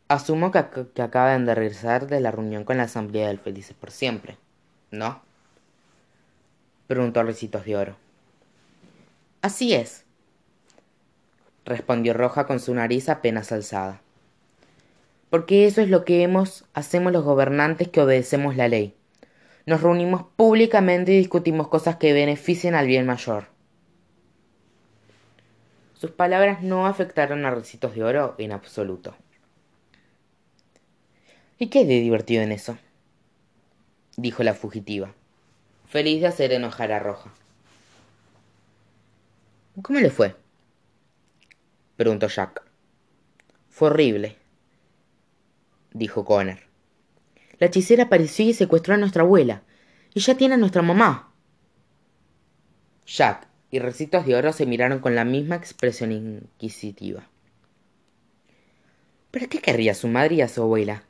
Asumo 0.09 0.53
que, 0.53 0.59
acaban 1.03 1.47
de 1.47 1.55
regresar 1.55 2.07
de 2.07 2.21
la 2.21 2.31
reunión 2.31 2.65
con 2.65 2.77
la 2.77 2.85
Asamblea 2.85 3.29
del 3.29 3.41
Felices 3.41 3.77
por 3.77 3.91
Siempre, 3.91 4.39
¿no? 4.93 5.21
Preguntó 6.87 7.23
Recitos 7.23 7.65
de 7.65 7.77
Oro. 7.77 7.97
Así 9.43 9.75
es, 9.75 10.05
respondió 11.65 12.15
Roja 12.15 12.47
con 12.47 12.61
su 12.61 12.75
nariz 12.75 13.09
apenas 13.09 13.53
alzada 13.53 14.01
porque 15.31 15.67
eso 15.67 15.81
es 15.81 15.89
lo 15.89 16.05
que 16.05 16.29
hacemos 16.73 17.13
los 17.13 17.25
gobernantes 17.25 17.89
que 17.89 18.01
obedecemos 18.01 18.57
la 18.57 18.69
ley. 18.69 18.95
Nos 19.67 19.83
reunimos 19.83 20.25
públicamente 20.37 21.13
y 21.13 21.19
discutimos 21.19 21.69
cosas 21.69 21.97
que 21.97 22.13
beneficien 22.13 22.75
al 22.75 22.87
bien 22.87 23.07
mayor. 23.07 23.49
Sus 25.95 26.11
palabras 26.13 26.63
no 26.63 26.87
afectaron 26.87 27.45
a 27.45 27.51
Recitos 27.51 27.95
de 27.95 28.05
Oro 28.05 28.35
en 28.39 28.53
absoluto. 28.53 29.17
¿Y 31.59 31.69
qué 31.69 31.85
de 31.85 32.01
divertido 32.01 32.43
en 32.43 32.53
eso? 32.53 32.79
dijo 34.19 34.43
la 34.43 34.55
fugitiva, 34.55 35.13
feliz 35.97 36.21
de 36.21 36.27
hacer 36.27 36.53
enojar 36.53 36.93
a 36.93 36.99
Roja. 36.99 37.33
¿Cómo 39.81 39.99
le 39.99 40.11
fue? 40.11 40.37
preguntó 41.97 42.29
Jack. 42.29 42.63
Fue 43.71 43.89
horrible, 43.89 44.37
dijo 45.95 46.23
Connor. 46.27 46.59
La 47.59 47.69
hechicera 47.69 48.05
apareció 48.05 48.45
y 48.45 48.53
secuestró 48.53 48.93
a 48.93 48.99
nuestra 48.99 49.23
abuela. 49.23 49.63
Y 50.13 50.21
ya 50.21 50.37
tiene 50.37 50.57
a 50.57 50.59
nuestra 50.59 50.83
mamá. 50.83 51.33
Jack 53.07 53.49
y 53.71 53.79
Recitos 53.79 54.27
de 54.27 54.37
Oro 54.37 54.53
se 54.53 54.67
miraron 54.67 54.99
con 54.99 55.15
la 55.15 55.25
misma 55.25 55.57
expresión 55.57 56.13
inquisitiva. 56.13 57.27
¿Pero 59.31 59.49
qué 59.49 59.61
querría 59.61 59.95
su 59.95 60.09
madre 60.09 60.35
y 60.35 60.41
a 60.43 60.49
su 60.49 60.61
abuela? 60.61 61.05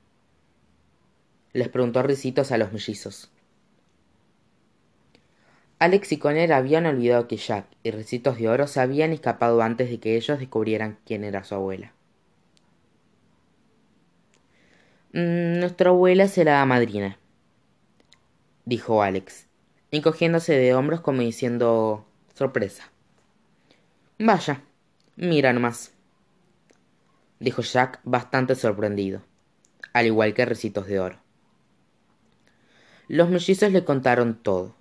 Les 1.53 1.69
preguntó 1.69 2.05
Ricitos 2.05 2.53
a 2.53 2.59
los 2.59 2.73
mellizos. 2.73 3.33
Alex 5.79 6.13
y 6.13 6.17
Connor 6.17 6.53
habían 6.53 6.87
olvidado 6.87 7.29
que 7.29 7.37
Jack 7.37 7.67
y 7.83 7.91
Recitos 7.91 8.39
de 8.39 8.49
Oro 8.49 8.67
se 8.67 8.81
habían 8.81 9.13
escapado 9.13 9.61
antes 9.61 9.91
de 9.91 10.01
que 10.01 10.17
ellos 10.17 10.39
descubrieran 10.39 10.99
quién 11.05 11.23
era 11.23 11.45
su 11.45 11.55
abuela. 11.55 11.93
Mm, 15.13 15.61
nuestra 15.61 15.91
abuela 15.91 16.29
será 16.29 16.65
madrina, 16.65 17.19
dijo 18.65 19.03
Alex, 19.03 19.47
encogiéndose 19.91 20.55
de 20.55 20.75
hombros 20.75 21.01
como 21.01 21.21
diciendo 21.21 22.07
sorpresa. 22.35 22.91
Vaya, 24.19 24.63
mira 25.17 25.53
nomás, 25.53 25.93
dijo 27.39 27.61
Jack 27.61 28.01
bastante 28.03 28.55
sorprendido, 28.55 29.23
al 29.93 30.07
igual 30.07 30.33
que 30.33 30.47
Recitos 30.47 30.87
de 30.87 31.01
Oro. 31.01 31.19
Los 33.09 33.29
mellizos 33.29 33.73
le 33.73 33.85
contaron 33.85 34.43
todo, 34.43 34.75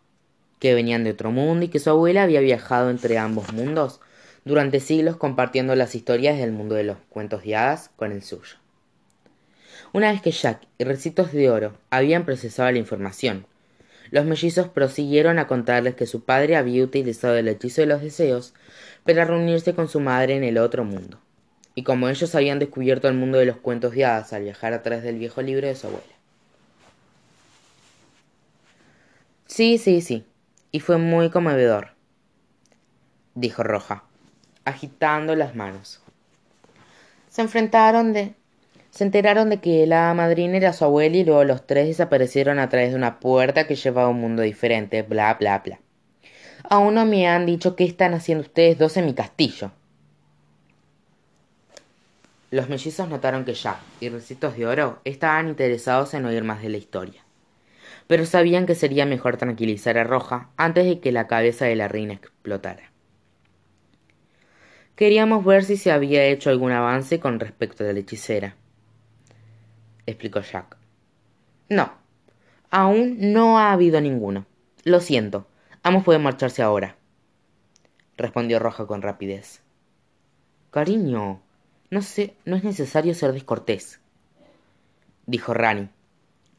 que 0.59 0.73
venían 0.73 1.03
de 1.03 1.11
otro 1.11 1.31
mundo 1.31 1.65
y 1.65 1.69
que 1.69 1.79
su 1.79 1.89
abuela 1.89 2.23
había 2.23 2.39
viajado 2.39 2.89
entre 2.89 3.17
ambos 3.17 3.51
mundos 3.53 3.99
durante 4.45 4.79
siglos 4.79 5.17
compartiendo 5.17 5.75
las 5.75 5.95
historias 5.95 6.37
del 6.37 6.51
mundo 6.51 6.75
de 6.75 6.83
los 6.83 6.97
cuentos 7.09 7.43
de 7.43 7.55
hadas 7.55 7.89
con 7.95 8.11
el 8.11 8.21
suyo. 8.21 8.57
Una 9.91 10.11
vez 10.11 10.21
que 10.21 10.31
Jack 10.31 10.61
y 10.77 10.83
Recitos 10.83 11.31
de 11.31 11.49
Oro 11.49 11.73
habían 11.89 12.25
procesado 12.25 12.71
la 12.71 12.77
información, 12.77 13.45
los 14.11 14.25
mellizos 14.25 14.67
prosiguieron 14.67 15.39
a 15.39 15.47
contarles 15.47 15.95
que 15.95 16.05
su 16.05 16.23
padre 16.23 16.55
había 16.55 16.83
utilizado 16.83 17.35
el 17.35 17.47
hechizo 17.47 17.81
de 17.81 17.87
los 17.87 18.01
deseos 18.01 18.53
para 19.03 19.25
reunirse 19.25 19.73
con 19.73 19.87
su 19.87 19.99
madre 19.99 20.35
en 20.35 20.43
el 20.43 20.57
otro 20.57 20.83
mundo, 20.83 21.19
y 21.73 21.83
como 21.83 22.07
ellos 22.09 22.35
habían 22.35 22.59
descubierto 22.59 23.07
el 23.07 23.15
mundo 23.15 23.37
de 23.39 23.45
los 23.45 23.57
cuentos 23.57 23.93
de 23.93 24.05
hadas 24.05 24.33
al 24.33 24.43
viajar 24.43 24.73
a 24.73 24.83
través 24.83 25.03
del 25.03 25.17
viejo 25.17 25.41
libro 25.41 25.67
de 25.67 25.75
su 25.75 25.87
abuela. 25.87 26.05
Sí, 29.47 29.77
sí, 29.77 30.01
sí, 30.01 30.25
y 30.75 30.81
fue 30.81 30.97
muy 30.97 31.29
conmovedor, 31.29 31.91
dijo 33.33 33.63
Roja, 33.63 34.03
agitando 34.65 35.33
las 35.33 35.55
manos. 35.55 36.01
Se 37.29 37.41
enfrentaron 37.41 38.11
de 38.11 38.33
se 38.89 39.05
enteraron 39.05 39.49
de 39.49 39.61
que 39.61 39.87
la 39.87 40.13
madrina 40.13 40.57
era 40.57 40.73
su 40.73 40.83
abuela 40.83 41.15
y 41.15 41.23
luego 41.23 41.45
los 41.45 41.65
tres 41.65 41.87
desaparecieron 41.87 42.59
a 42.59 42.67
través 42.67 42.89
de 42.89 42.97
una 42.97 43.21
puerta 43.21 43.67
que 43.67 43.75
llevaba 43.77 44.09
a 44.09 44.11
un 44.11 44.19
mundo 44.19 44.41
diferente, 44.41 45.01
bla, 45.01 45.35
bla, 45.35 45.59
bla. 45.59 45.79
Aún 46.69 46.95
no 46.95 47.05
me 47.05 47.25
han 47.25 47.45
dicho 47.45 47.77
qué 47.77 47.85
están 47.85 48.13
haciendo 48.13 48.41
ustedes 48.41 48.77
dos 48.77 48.97
en 48.97 49.05
mi 49.05 49.13
castillo. 49.13 49.71
Los 52.51 52.67
mellizos 52.67 53.07
notaron 53.07 53.45
que 53.45 53.53
Jack 53.53 53.77
y 54.01 54.09
Recitos 54.09 54.57
de 54.57 54.67
Oro 54.67 54.99
estaban 55.05 55.47
interesados 55.47 56.13
en 56.13 56.25
oír 56.25 56.43
más 56.43 56.61
de 56.61 56.67
la 56.67 56.77
historia, 56.77 57.24
pero 58.07 58.25
sabían 58.25 58.65
que 58.65 58.75
sería 58.75 59.05
mejor 59.05 59.37
tranquilizar 59.37 59.97
a 59.97 60.03
Roja 60.03 60.49
antes 60.57 60.85
de 60.85 60.99
que 60.99 61.11
la 61.11 61.27
cabeza 61.27 61.65
de 61.65 61.75
la 61.75 61.87
reina 61.87 62.13
explotara. 62.13 62.91
Queríamos 64.95 65.43
ver 65.43 65.63
si 65.63 65.77
se 65.77 65.91
había 65.91 66.25
hecho 66.25 66.49
algún 66.49 66.71
avance 66.71 67.19
con 67.19 67.39
respecto 67.39 67.83
de 67.83 67.93
la 67.93 67.99
hechicera 67.99 68.55
explicó 70.05 70.41
Jack. 70.41 70.77
No, 71.69 71.91
aún 72.69 73.17
no 73.33 73.59
ha 73.59 73.71
habido 73.71 73.99
ninguno. 74.01 74.45
Lo 74.83 74.99
siento. 74.99 75.47
Ambos 75.83 76.03
pueden 76.03 76.23
marcharse 76.23 76.61
ahora. 76.61 76.97
respondió 78.17 78.59
Roja 78.59 78.85
con 78.85 79.01
rapidez. 79.01 79.61
Cariño, 80.71 81.41
no 81.89 82.01
sé, 82.01 82.35
no 82.45 82.55
es 82.55 82.63
necesario 82.63 83.13
ser 83.13 83.33
descortés, 83.33 84.01
dijo 85.25 85.53
Rani, 85.53 85.89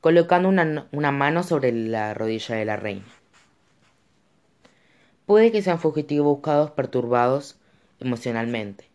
colocando 0.01 0.49
una, 0.49 0.89
una 0.93 1.13
mano 1.13 1.43
sobre 1.43 1.73
la 1.73 2.15
rodilla 2.15 2.57
de 2.57 2.65
la 2.65 2.77
reina. 2.77 3.07
Puede 5.27 5.51
que 5.51 5.63
sean 5.63 5.81
fugitivos 5.81 6.27
buscados 6.37 6.71
perturbados 6.71 7.59
emocionalmente, 7.99 8.89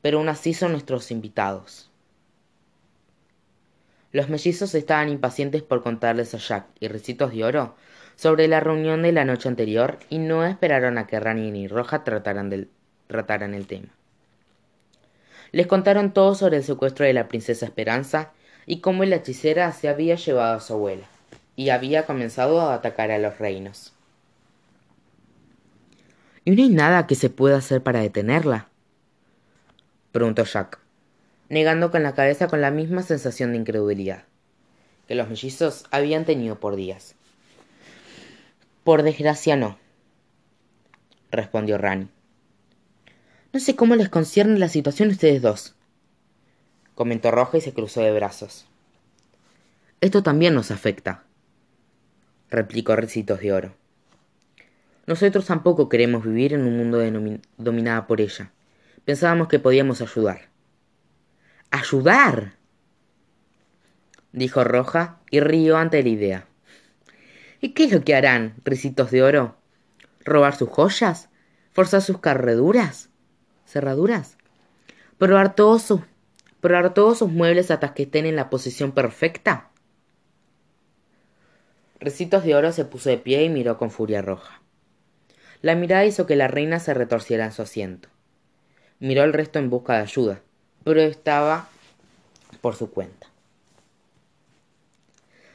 pero 0.00 0.18
aún 0.18 0.28
así 0.28 0.54
son 0.54 0.72
nuestros 0.72 1.10
invitados. 1.10 1.90
Los 4.12 4.28
mellizos 4.28 4.74
estaban 4.74 5.08
impacientes 5.08 5.62
por 5.62 5.82
contarles 5.82 6.34
a 6.34 6.38
Jack 6.38 6.66
y 6.80 6.88
Ricitos 6.88 7.32
de 7.32 7.44
Oro 7.44 7.74
sobre 8.14 8.46
la 8.46 8.60
reunión 8.60 9.02
de 9.02 9.10
la 9.12 9.24
noche 9.24 9.48
anterior 9.48 9.98
y 10.10 10.18
no 10.18 10.44
esperaron 10.44 10.98
a 10.98 11.06
que 11.06 11.18
Rani 11.18 11.50
ni 11.50 11.66
Roja 11.66 12.04
trataran, 12.04 12.50
del, 12.50 12.68
trataran 13.06 13.54
el 13.54 13.66
tema. 13.66 13.88
Les 15.50 15.66
contaron 15.66 16.12
todo 16.12 16.34
sobre 16.34 16.58
el 16.58 16.64
secuestro 16.64 17.06
de 17.06 17.14
la 17.14 17.28
princesa 17.28 17.66
Esperanza 17.66 18.32
y 18.66 18.80
cómo 18.80 19.04
la 19.04 19.16
hechicera 19.16 19.72
se 19.72 19.88
había 19.88 20.16
llevado 20.16 20.56
a 20.56 20.60
su 20.60 20.74
abuela 20.74 21.06
y 21.56 21.70
había 21.70 22.06
comenzado 22.06 22.60
a 22.60 22.74
atacar 22.74 23.10
a 23.10 23.18
los 23.18 23.38
reinos. 23.38 23.92
¿Y 26.44 26.50
no 26.50 26.62
hay 26.62 26.70
nada 26.70 27.06
que 27.06 27.14
se 27.14 27.30
pueda 27.30 27.58
hacer 27.58 27.82
para 27.82 28.00
detenerla? 28.00 28.68
preguntó 30.12 30.44
Jack 30.44 30.82
negando 31.52 31.90
con 31.90 32.02
la 32.02 32.14
cabeza 32.14 32.48
con 32.48 32.62
la 32.62 32.70
misma 32.70 33.02
sensación 33.02 33.52
de 33.52 33.58
incredulidad 33.58 34.24
que 35.06 35.14
los 35.14 35.28
mellizos 35.28 35.84
habían 35.90 36.24
tenido 36.24 36.58
por 36.58 36.76
días. 36.76 37.14
Por 38.84 39.02
desgracia 39.02 39.54
no, 39.54 39.76
respondió 41.30 41.76
Rani. 41.76 42.08
No 43.52 43.60
sé 43.60 43.76
cómo 43.76 43.96
les 43.96 44.08
concierne 44.08 44.58
la 44.58 44.70
situación 44.70 45.10
a 45.10 45.12
ustedes 45.12 45.42
dos, 45.42 45.74
comentó 46.94 47.30
Roja 47.30 47.58
y 47.58 47.60
se 47.60 47.72
cruzó 47.72 48.00
de 48.00 48.12
brazos. 48.12 48.66
Esto 50.00 50.22
también 50.22 50.54
nos 50.54 50.70
afecta, 50.70 51.24
replicó 52.50 52.96
Recitos 52.96 53.40
de 53.40 53.52
Oro. 53.52 53.74
Nosotros 55.06 55.46
tampoco 55.46 55.88
queremos 55.88 56.24
vivir 56.24 56.52
en 56.52 56.62
un 56.62 56.76
mundo 56.76 57.00
dominado 57.56 58.06
por 58.06 58.20
ella. 58.20 58.52
Pensábamos 59.04 59.48
que 59.48 59.58
podíamos 59.58 60.00
ayudar 60.00 60.52
ayudar 61.72 62.52
dijo 64.32 64.62
Roja 64.62 65.18
y 65.30 65.40
rió 65.40 65.76
ante 65.76 66.02
la 66.02 66.08
idea. 66.08 66.46
¿Y 67.60 67.70
qué 67.70 67.84
es 67.84 67.92
lo 67.92 68.04
que 68.04 68.14
harán, 68.14 68.54
ricitos 68.64 69.10
de 69.10 69.22
oro? 69.22 69.56
¿Robar 70.24 70.54
sus 70.56 70.68
joyas? 70.68 71.28
¿Forzar 71.72 72.02
sus 72.02 72.18
carreduras? 72.18 73.08
¿Cerraduras? 73.66 74.36
¿Probar 75.18 75.54
todos 75.54 75.82
sus, 75.82 76.00
probar 76.62 76.94
todos 76.94 77.18
sus 77.18 77.30
muebles 77.30 77.70
hasta 77.70 77.92
que 77.92 78.04
estén 78.04 78.24
en 78.24 78.36
la 78.36 78.48
posición 78.48 78.92
perfecta? 78.92 79.68
Recitos 82.00 82.44
de 82.44 82.54
Oro 82.54 82.72
se 82.72 82.84
puso 82.84 83.10
de 83.10 83.18
pie 83.18 83.44
y 83.44 83.48
miró 83.48 83.76
con 83.76 83.90
furia 83.90 84.22
roja. 84.22 84.62
La 85.60 85.74
mirada 85.74 86.06
hizo 86.06 86.24
que 86.24 86.36
la 86.36 86.48
reina 86.48 86.78
se 86.78 86.94
retorciera 86.94 87.44
en 87.44 87.52
su 87.52 87.62
asiento. 87.62 88.08
Miró 89.00 89.22
al 89.22 89.32
resto 89.32 89.58
en 89.58 89.70
busca 89.70 89.94
de 89.94 90.02
ayuda, 90.02 90.40
pero 90.84 91.00
estaba 91.00 91.68
por 92.60 92.76
su 92.76 92.90
cuenta. 92.90 93.26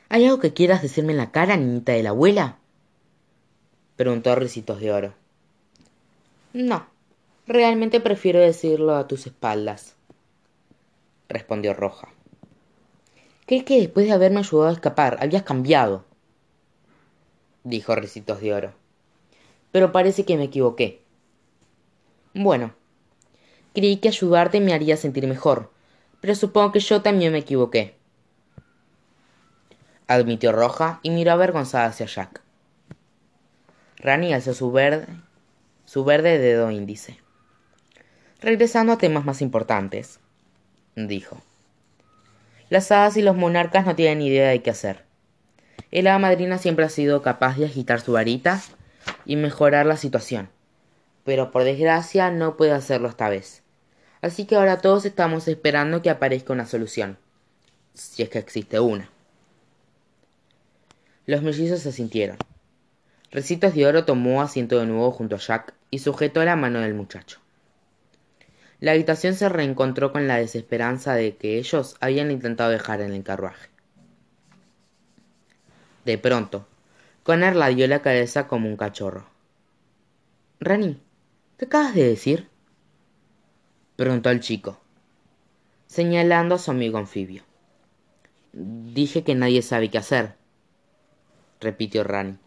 ¿Hay 0.09 0.25
algo 0.25 0.39
que 0.39 0.53
quieras 0.53 0.81
decirme 0.81 1.13
en 1.13 1.17
la 1.17 1.31
cara, 1.31 1.57
niñita 1.57 1.93
de 1.93 2.03
la 2.03 2.09
abuela? 2.09 2.57
preguntó 3.95 4.35
Ricitos 4.35 4.79
de 4.79 4.91
Oro. 4.91 5.13
No, 6.53 6.87
realmente 7.45 7.99
prefiero 7.99 8.39
decirlo 8.39 8.95
a 8.95 9.07
tus 9.07 9.25
espaldas, 9.27 9.96
respondió 11.29 11.73
Roja. 11.73 12.09
Creí 13.45 13.63
que 13.63 13.79
después 13.79 14.05
de 14.05 14.13
haberme 14.13 14.39
ayudado 14.39 14.69
a 14.69 14.73
escapar 14.73 15.17
habías 15.21 15.43
cambiado, 15.43 16.05
dijo 17.63 17.95
Ricitos 17.95 18.41
de 18.41 18.53
Oro. 18.53 18.73
Pero 19.71 19.91
parece 19.91 20.25
que 20.25 20.37
me 20.37 20.45
equivoqué. 20.45 21.01
Bueno, 22.33 22.73
Creí 23.77 23.97
que 23.97 24.07
ayudarte 24.07 24.59
me 24.59 24.73
haría 24.73 24.97
sentir 24.97 25.27
mejor, 25.27 25.71
pero 26.19 26.33
supongo 26.33 26.71
que 26.71 26.79
yo 26.79 27.03
también 27.03 27.31
me 27.31 27.37
equivoqué. 27.37 27.93
Admitió 30.07 30.51
Roja 30.51 30.99
y 31.03 31.11
miró 31.11 31.33
avergonzada 31.33 31.85
hacia 31.85 32.07
Jack. 32.07 32.41
Rani 33.97 34.33
alzó 34.33 34.55
su 34.55 34.71
verde, 34.71 35.05
su 35.85 36.03
verde 36.03 36.39
dedo 36.39 36.71
índice. 36.71 37.19
Regresando 38.41 38.93
a 38.93 38.97
temas 38.97 39.25
más 39.25 39.43
importantes, 39.43 40.19
dijo. 41.05 41.41
Las 42.69 42.91
hadas 42.91 43.15
y 43.17 43.21
los 43.21 43.35
monarcas 43.35 43.85
no 43.85 43.95
tienen 43.95 44.21
idea 44.21 44.49
de 44.49 44.61
qué 44.63 44.71
hacer. 44.71 45.03
El 45.91 46.07
hada 46.07 46.19
madrina 46.19 46.57
siempre 46.57 46.85
ha 46.85 46.89
sido 46.89 47.21
capaz 47.21 47.57
de 47.57 47.65
agitar 47.65 48.01
su 48.01 48.13
varita 48.13 48.61
y 49.25 49.35
mejorar 49.35 49.85
la 49.85 49.95
situación, 49.95 50.49
pero 51.23 51.51
por 51.51 51.63
desgracia 51.63 52.31
no 52.31 52.57
puede 52.57 52.71
hacerlo 52.71 53.07
esta 53.07 53.29
vez. 53.29 53.63
Así 54.21 54.45
que 54.45 54.55
ahora 54.55 54.79
todos 54.79 55.05
estamos 55.05 55.47
esperando 55.47 56.01
que 56.01 56.09
aparezca 56.09 56.51
una 56.51 56.65
solución, 56.65 57.17
si 57.93 58.23
es 58.23 58.29
que 58.29 58.39
existe 58.39 58.79
una. 58.79 59.09
Los 61.25 61.43
mellizos 61.43 61.81
se 61.81 61.91
sintieron. 61.91 62.37
Recitos 63.31 63.75
de 63.75 63.85
Oro 63.85 64.05
tomó 64.05 64.41
asiento 64.41 64.79
de 64.79 64.87
nuevo 64.87 65.11
junto 65.11 65.35
a 65.35 65.39
Jack 65.39 65.73
y 65.91 65.99
sujetó 65.99 66.43
la 66.43 66.55
mano 66.55 66.79
del 66.79 66.93
muchacho. 66.93 67.39
La 68.79 68.91
habitación 68.91 69.33
se 69.33 69.49
reencontró 69.49 70.11
con 70.11 70.27
la 70.27 70.37
desesperanza 70.37 71.15
de 71.15 71.35
que 71.35 71.57
ellos 71.57 71.97
habían 71.99 72.29
intentado 72.29 72.69
dejar 72.69 73.01
en 73.01 73.13
el 73.13 73.23
carruaje. 73.23 73.69
De 76.05 76.17
pronto, 76.17 76.67
Connor 77.23 77.55
la 77.55 77.67
dio 77.67 77.87
la 77.87 78.01
cabeza 78.01 78.47
como 78.47 78.69
un 78.69 78.77
cachorro. 78.77 79.25
Rani, 80.59 81.01
¿qué 81.57 81.65
acabas 81.65 81.95
de 81.95 82.07
decir? 82.07 82.47
preguntó 83.95 84.29
el 84.29 84.39
chico, 84.41 84.79
señalando 85.87 86.55
a 86.55 86.59
su 86.59 86.69
amigo 86.69 86.99
anfibio. 86.99 87.43
Dije 88.53 89.23
que 89.23 89.35
nadie 89.35 89.63
sabe 89.63 89.89
qué 89.89 89.97
hacer, 89.97 90.35
repitió 91.59 92.03
Rani, 92.03 92.37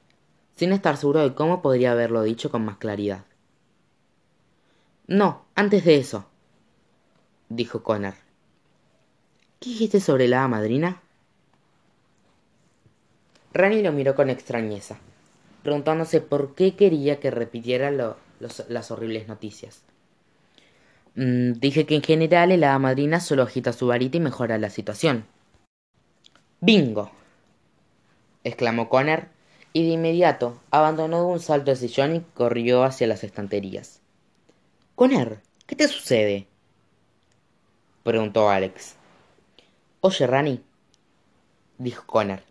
sin 0.54 0.72
estar 0.72 0.96
seguro 0.96 1.28
de 1.28 1.34
cómo 1.34 1.60
podría 1.60 1.92
haberlo 1.92 2.22
dicho 2.22 2.50
con 2.50 2.64
más 2.64 2.78
claridad. 2.78 3.24
No, 5.10 5.44
antes 5.56 5.84
de 5.84 5.96
eso, 5.96 6.24
dijo 7.48 7.82
Connor. 7.82 8.14
¿Qué 9.58 9.70
dijiste 9.70 9.98
sobre 9.98 10.28
la 10.28 10.46
madrina? 10.46 11.02
Rani 13.52 13.82
lo 13.82 13.90
miró 13.90 14.14
con 14.14 14.30
extrañeza, 14.30 14.98
preguntándose 15.64 16.20
por 16.20 16.54
qué 16.54 16.76
quería 16.76 17.18
que 17.18 17.32
repitiera 17.32 17.90
las 17.90 18.90
horribles 18.92 19.26
noticias. 19.26 19.82
Mm, 21.16 21.54
dije 21.54 21.86
que 21.86 21.96
en 21.96 22.02
general 22.02 22.52
el 22.52 22.62
hada 22.62 22.78
madrina 22.78 23.18
solo 23.18 23.42
agita 23.42 23.72
su 23.72 23.88
varita 23.88 24.18
y 24.18 24.20
mejora 24.20 24.58
la 24.58 24.70
situación. 24.70 25.24
¡Bingo! 26.60 27.10
exclamó 28.44 28.88
Connor, 28.88 29.26
y 29.72 29.88
de 29.88 29.94
inmediato 29.94 30.60
abandonó 30.70 31.18
de 31.18 31.32
un 31.32 31.40
salto 31.40 31.72
el 31.72 31.76
sillón 31.76 32.14
y 32.14 32.20
corrió 32.20 32.84
hacia 32.84 33.08
las 33.08 33.24
estanterías. 33.24 33.99
Connor, 35.00 35.40
¿qué 35.66 35.76
te 35.76 35.88
sucede? 35.88 36.46
preguntó 38.02 38.50
Alex. 38.50 38.96
Oye, 40.02 40.26
Rani, 40.26 40.62
dijo 41.78 42.04
Connor, 42.04 42.42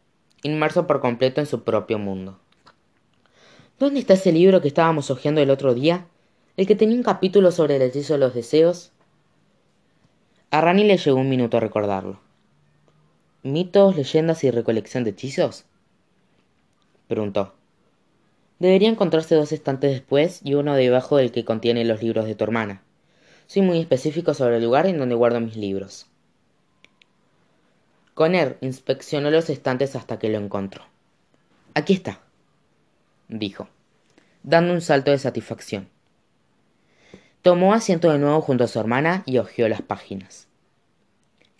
inmerso 0.41 0.87
por 0.87 0.99
completo 0.99 1.41
en 1.41 1.45
su 1.45 1.63
propio 1.63 1.99
mundo. 1.99 2.39
¿Dónde 3.77 3.99
está 3.99 4.15
ese 4.15 4.31
libro 4.31 4.61
que 4.61 4.67
estábamos 4.67 5.11
hojeando 5.11 5.41
el 5.41 5.51
otro 5.51 5.75
día? 5.75 6.07
¿El 6.57 6.65
que 6.65 6.75
tenía 6.75 6.97
un 6.97 7.03
capítulo 7.03 7.51
sobre 7.51 7.75
el 7.75 7.83
hechizo 7.83 8.13
de 8.13 8.19
los 8.19 8.33
deseos? 8.33 8.93
A 10.49 10.59
Rani 10.59 10.85
le 10.85 10.97
llegó 10.97 11.19
un 11.19 11.29
minuto 11.29 11.57
a 11.57 11.59
recordarlo. 11.59 12.19
¿Mitos, 13.43 13.95
leyendas 13.95 14.43
y 14.43 14.49
recolección 14.49 15.03
de 15.03 15.11
hechizos? 15.11 15.65
preguntó. 17.07 17.58
Debería 18.59 18.89
encontrarse 18.89 19.35
dos 19.35 19.51
estantes 19.53 19.91
después 19.91 20.41
y 20.43 20.53
uno 20.53 20.75
debajo 20.75 21.17
del 21.17 21.31
que 21.31 21.45
contiene 21.45 21.85
los 21.85 22.03
libros 22.03 22.25
de 22.25 22.35
tu 22.35 22.43
hermana. 22.43 22.83
Soy 23.47 23.61
muy 23.61 23.79
específico 23.79 24.33
sobre 24.33 24.57
el 24.57 24.63
lugar 24.63 24.85
en 24.85 24.97
donde 24.97 25.15
guardo 25.15 25.39
mis 25.39 25.55
libros. 25.55 26.07
Conner 28.13 28.57
inspeccionó 28.59 29.31
los 29.31 29.49
estantes 29.49 29.95
hasta 29.95 30.19
que 30.19 30.27
lo 30.27 30.37
encontró. 30.37 30.83
Aquí 31.73 31.93
está, 31.93 32.19
dijo, 33.29 33.69
dando 34.43 34.73
un 34.73 34.81
salto 34.81 35.11
de 35.11 35.19
satisfacción. 35.19 35.87
Tomó 37.41 37.73
asiento 37.73 38.11
de 38.11 38.19
nuevo 38.19 38.41
junto 38.41 38.65
a 38.65 38.67
su 38.67 38.77
hermana 38.77 39.23
y 39.25 39.37
hojeó 39.37 39.69
las 39.69 39.81
páginas. 39.81 40.47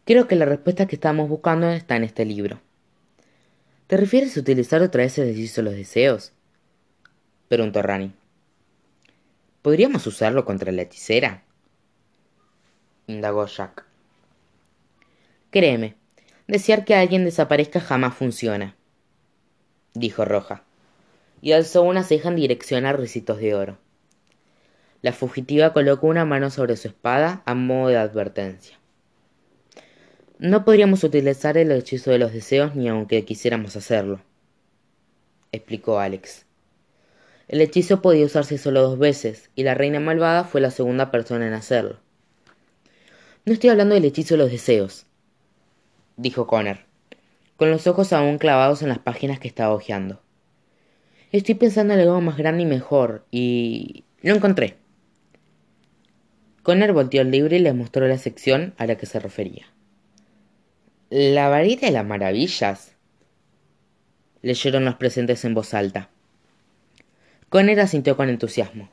Creo 0.04 0.28
que 0.28 0.36
la 0.36 0.46
respuesta 0.46 0.86
que 0.86 0.96
estamos 0.96 1.30
buscando 1.30 1.70
está 1.70 1.96
en 1.96 2.04
este 2.04 2.26
libro. 2.26 2.60
¿Te 3.88 3.96
refieres 3.96 4.36
a 4.36 4.42
utilizar 4.42 4.82
otra 4.82 5.04
vez 5.04 5.18
el 5.18 5.30
hechizo 5.30 5.62
de 5.62 5.66
los 5.70 5.76
deseos? 5.76 6.34
Preguntó 7.50 7.82
Rani. 7.82 8.14
¿Podríamos 9.64 10.08
usarlo 10.08 10.46
contra 10.46 10.72
la 10.72 10.84
hechicera? 10.84 11.44
indagó 13.08 13.46
Jack. 13.48 13.86
Créeme, 15.50 15.96
desear 16.48 16.86
que 16.86 16.94
alguien 16.94 17.26
desaparezca 17.26 17.82
jamás 17.82 18.14
funciona, 18.14 18.76
dijo 19.96 20.26
Roja, 20.26 20.64
y 21.42 21.54
alzó 21.54 21.82
una 21.82 22.04
ceja 22.04 22.30
en 22.30 22.36
dirección 22.36 22.86
a 22.86 22.94
Ricitos 22.94 23.40
de 23.40 23.56
Oro. 23.56 23.78
La 25.02 25.12
fugitiva 25.12 25.74
colocó 25.74 26.06
una 26.06 26.26
mano 26.26 26.52
sobre 26.52 26.78
su 26.78 26.90
espada 26.90 27.42
a 27.46 27.56
modo 27.56 27.88
de 27.88 27.98
advertencia. 27.98 28.78
No 30.38 30.64
podríamos 30.66 31.04
utilizar 31.04 31.58
el 31.58 31.72
hechizo 31.72 32.12
de 32.12 32.20
los 32.20 32.32
deseos 32.32 32.76
ni 32.76 32.90
aunque 32.90 33.26
quisiéramos 33.26 33.76
hacerlo, 33.76 34.22
explicó 35.52 36.00
Alex. 36.00 36.46
El 37.50 37.62
hechizo 37.62 38.04
podía 38.04 38.28
usarse 38.28 38.60
solo 38.60 38.84
dos 38.84 39.00
veces, 39.00 39.50
y 39.56 39.64
la 39.64 39.74
reina 39.74 40.00
malvada 40.00 40.44
fue 40.44 40.62
la 40.62 40.70
segunda 40.70 41.10
persona 41.10 41.48
en 41.48 41.54
hacerlo. 41.54 41.98
No 43.44 43.54
estoy 43.54 43.72
hablando 43.72 43.96
del 43.96 44.06
hechizo 44.06 44.36
de 44.36 44.44
los 44.44 44.52
deseos, 44.52 45.08
dijo 46.16 46.46
Connor, 46.46 46.78
con 47.58 47.72
los 47.72 47.88
ojos 47.88 48.14
aún 48.14 48.38
clavados 48.38 48.84
en 48.84 48.90
las 48.90 49.00
páginas 49.00 49.40
que 49.40 49.48
estaba 49.48 49.74
hojeando. 49.74 50.22
Estoy 51.32 51.56
pensando 51.56 51.96
en 51.96 52.02
algo 52.02 52.22
más 52.22 52.38
grande 52.38 52.62
y 52.62 52.68
mejor, 52.68 53.26
y 53.32 54.04
lo 54.22 54.36
encontré. 54.36 54.78
Connor 56.62 56.94
volteó 56.94 57.22
el 57.22 57.32
libro 57.32 57.56
y 57.56 57.60
le 57.60 57.74
mostró 57.74 58.08
la 58.08 58.20
sección 58.20 58.76
a 58.78 58.86
la 58.86 58.96
que 58.96 59.08
se 59.08 59.20
refería. 59.20 59.66
La 61.10 61.50
varita 61.50 61.88
de 61.88 61.94
las 61.94 62.06
maravillas. 62.06 62.96
leyeron 64.44 64.86
los 64.86 64.96
presentes 64.96 65.44
en 65.46 65.56
voz 65.56 65.74
alta. 65.74 66.12
Conner 67.50 67.80
asintió 67.80 68.16
con 68.16 68.30
entusiasmo, 68.30 68.90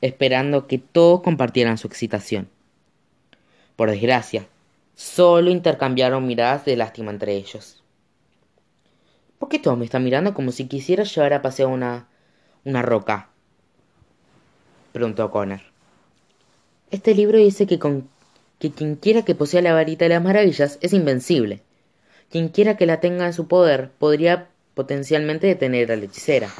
esperando 0.00 0.68
que 0.68 0.78
todos 0.78 1.22
compartieran 1.22 1.76
su 1.76 1.88
excitación. 1.88 2.48
Por 3.74 3.90
desgracia, 3.90 4.46
solo 4.94 5.50
intercambiaron 5.50 6.24
miradas 6.24 6.64
de 6.64 6.76
lástima 6.76 7.10
entre 7.10 7.34
ellos. 7.34 7.82
¿Por 9.40 9.48
qué 9.48 9.58
todos 9.58 9.76
me 9.76 9.86
están 9.86 10.04
mirando 10.04 10.34
como 10.34 10.52
si 10.52 10.68
quisiera 10.68 11.02
llevar 11.02 11.32
a 11.32 11.42
pasear 11.42 11.68
una. 11.68 12.06
una 12.64 12.82
roca? 12.82 13.30
preguntó 14.92 15.30
Connor. 15.30 15.60
Este 16.90 17.14
libro 17.14 17.38
dice 17.38 17.66
que 17.66 17.78
con 17.78 18.08
que 18.60 18.70
quien 18.70 18.94
quiera 18.96 19.24
que 19.24 19.34
posea 19.34 19.62
la 19.62 19.72
varita 19.72 20.04
de 20.04 20.10
las 20.10 20.22
maravillas 20.22 20.78
es 20.82 20.92
invencible. 20.92 21.62
Quien 22.30 22.50
quiera 22.50 22.76
que 22.76 22.86
la 22.86 23.00
tenga 23.00 23.26
en 23.26 23.32
su 23.32 23.48
poder 23.48 23.90
podría 23.98 24.48
potencialmente 24.74 25.46
detener 25.46 25.90
a 25.90 25.96
la 25.96 26.04
hechicera. 26.04 26.50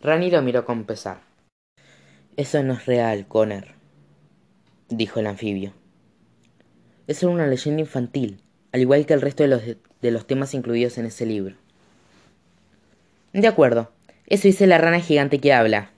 Rani 0.00 0.30
lo 0.30 0.42
miró 0.42 0.64
con 0.64 0.84
pesar. 0.84 1.20
Eso 2.36 2.62
no 2.62 2.74
es 2.74 2.86
real, 2.86 3.26
Connor, 3.26 3.66
dijo 4.88 5.20
el 5.20 5.26
anfibio. 5.26 5.72
Es 7.06 7.22
una 7.22 7.46
leyenda 7.46 7.80
infantil, 7.80 8.42
al 8.72 8.80
igual 8.80 9.06
que 9.06 9.14
el 9.14 9.20
resto 9.20 9.42
de 9.42 9.48
los, 9.48 9.62
de 9.64 10.10
los 10.10 10.26
temas 10.26 10.54
incluidos 10.54 10.98
en 10.98 11.06
ese 11.06 11.26
libro. 11.26 11.56
De 13.32 13.46
acuerdo, 13.46 13.92
eso 14.26 14.46
dice 14.48 14.66
la 14.66 14.78
rana 14.78 15.00
gigante 15.00 15.40
que 15.40 15.52
habla, 15.52 15.90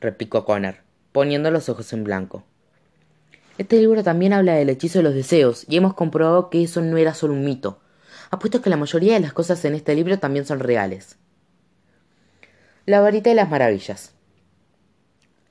replicó 0.00 0.44
Connor 0.44 0.90
poniendo 1.12 1.50
los 1.50 1.68
ojos 1.68 1.92
en 1.92 2.04
blanco. 2.04 2.44
Este 3.58 3.78
libro 3.78 4.02
también 4.02 4.32
habla 4.32 4.54
del 4.54 4.70
hechizo 4.70 5.00
de 5.00 5.02
los 5.02 5.14
deseos, 5.14 5.66
y 5.68 5.76
hemos 5.76 5.94
comprobado 5.94 6.50
que 6.50 6.62
eso 6.62 6.80
no 6.80 6.96
era 6.96 7.14
solo 7.14 7.34
un 7.34 7.44
mito. 7.44 7.80
Apuesto 8.30 8.62
que 8.62 8.70
la 8.70 8.76
mayoría 8.76 9.14
de 9.14 9.20
las 9.20 9.32
cosas 9.32 9.64
en 9.64 9.74
este 9.74 9.94
libro 9.94 10.18
también 10.18 10.46
son 10.46 10.60
reales. 10.60 11.18
La 12.86 13.00
varita 13.00 13.28
de 13.28 13.36
las 13.36 13.50
maravillas. 13.50 14.14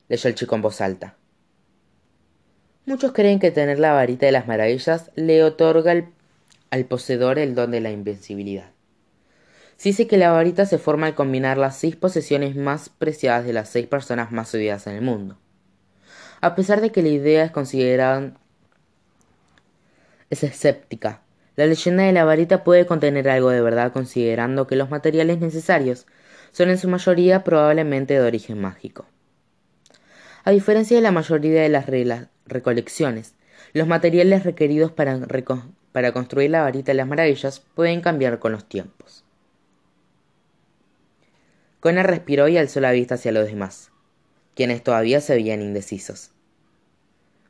Leyó 0.08 0.28
el 0.28 0.34
chico 0.34 0.56
en 0.56 0.62
voz 0.62 0.80
alta. 0.80 1.16
Muchos 2.86 3.12
creen 3.12 3.38
que 3.38 3.52
tener 3.52 3.78
la 3.78 3.92
varita 3.92 4.26
de 4.26 4.32
las 4.32 4.48
maravillas 4.48 5.12
le 5.14 5.44
otorga 5.44 5.94
al 6.70 6.84
poseedor 6.86 7.38
el 7.38 7.54
don 7.54 7.70
de 7.70 7.80
la 7.80 7.92
invencibilidad. 7.92 8.70
Se 9.76 9.90
dice 9.90 10.08
que 10.08 10.18
la 10.18 10.32
varita 10.32 10.66
se 10.66 10.78
forma 10.78 11.06
al 11.06 11.14
combinar 11.14 11.56
las 11.56 11.76
seis 11.76 11.94
posesiones 11.94 12.56
más 12.56 12.88
preciadas 12.88 13.44
de 13.44 13.52
las 13.52 13.68
seis 13.68 13.86
personas 13.86 14.32
más 14.32 14.52
odiadas 14.52 14.88
en 14.88 14.96
el 14.96 15.02
mundo. 15.02 15.38
A 16.40 16.56
pesar 16.56 16.80
de 16.80 16.90
que 16.90 17.02
la 17.02 17.10
idea 17.10 17.44
es 17.44 17.52
considerada 17.52 18.34
es 20.30 20.42
escéptica, 20.42 21.22
la 21.56 21.66
leyenda 21.66 22.04
de 22.04 22.12
la 22.12 22.24
varita 22.24 22.64
puede 22.64 22.86
contener 22.86 23.28
algo 23.28 23.50
de 23.50 23.60
verdad 23.60 23.92
considerando 23.92 24.66
que 24.66 24.76
los 24.76 24.90
materiales 24.90 25.40
necesarios 25.40 26.06
son 26.52 26.70
en 26.70 26.78
su 26.78 26.88
mayoría 26.88 27.44
probablemente 27.44 28.14
de 28.14 28.20
origen 28.20 28.60
mágico. 28.60 29.06
A 30.44 30.50
diferencia 30.50 30.96
de 30.96 31.02
la 31.02 31.12
mayoría 31.12 31.62
de 31.62 31.68
las 31.68 31.86
recolecciones, 32.46 33.34
los 33.72 33.86
materiales 33.86 34.44
requeridos 34.44 34.90
para, 34.92 35.18
para 35.92 36.12
construir 36.12 36.50
la 36.50 36.62
varita 36.62 36.92
de 36.92 36.96
las 36.96 37.06
maravillas 37.06 37.60
pueden 37.74 38.00
cambiar 38.00 38.38
con 38.38 38.52
los 38.52 38.68
tiempos. 38.68 39.24
Connor 41.80 42.06
respiró 42.06 42.48
y 42.48 42.58
alzó 42.58 42.80
la 42.80 42.92
vista 42.92 43.14
hacia 43.14 43.32
los 43.32 43.46
demás 43.46 43.90
quienes 44.60 44.82
todavía 44.82 45.22
se 45.22 45.34
veían 45.34 45.62
indecisos. 45.62 46.32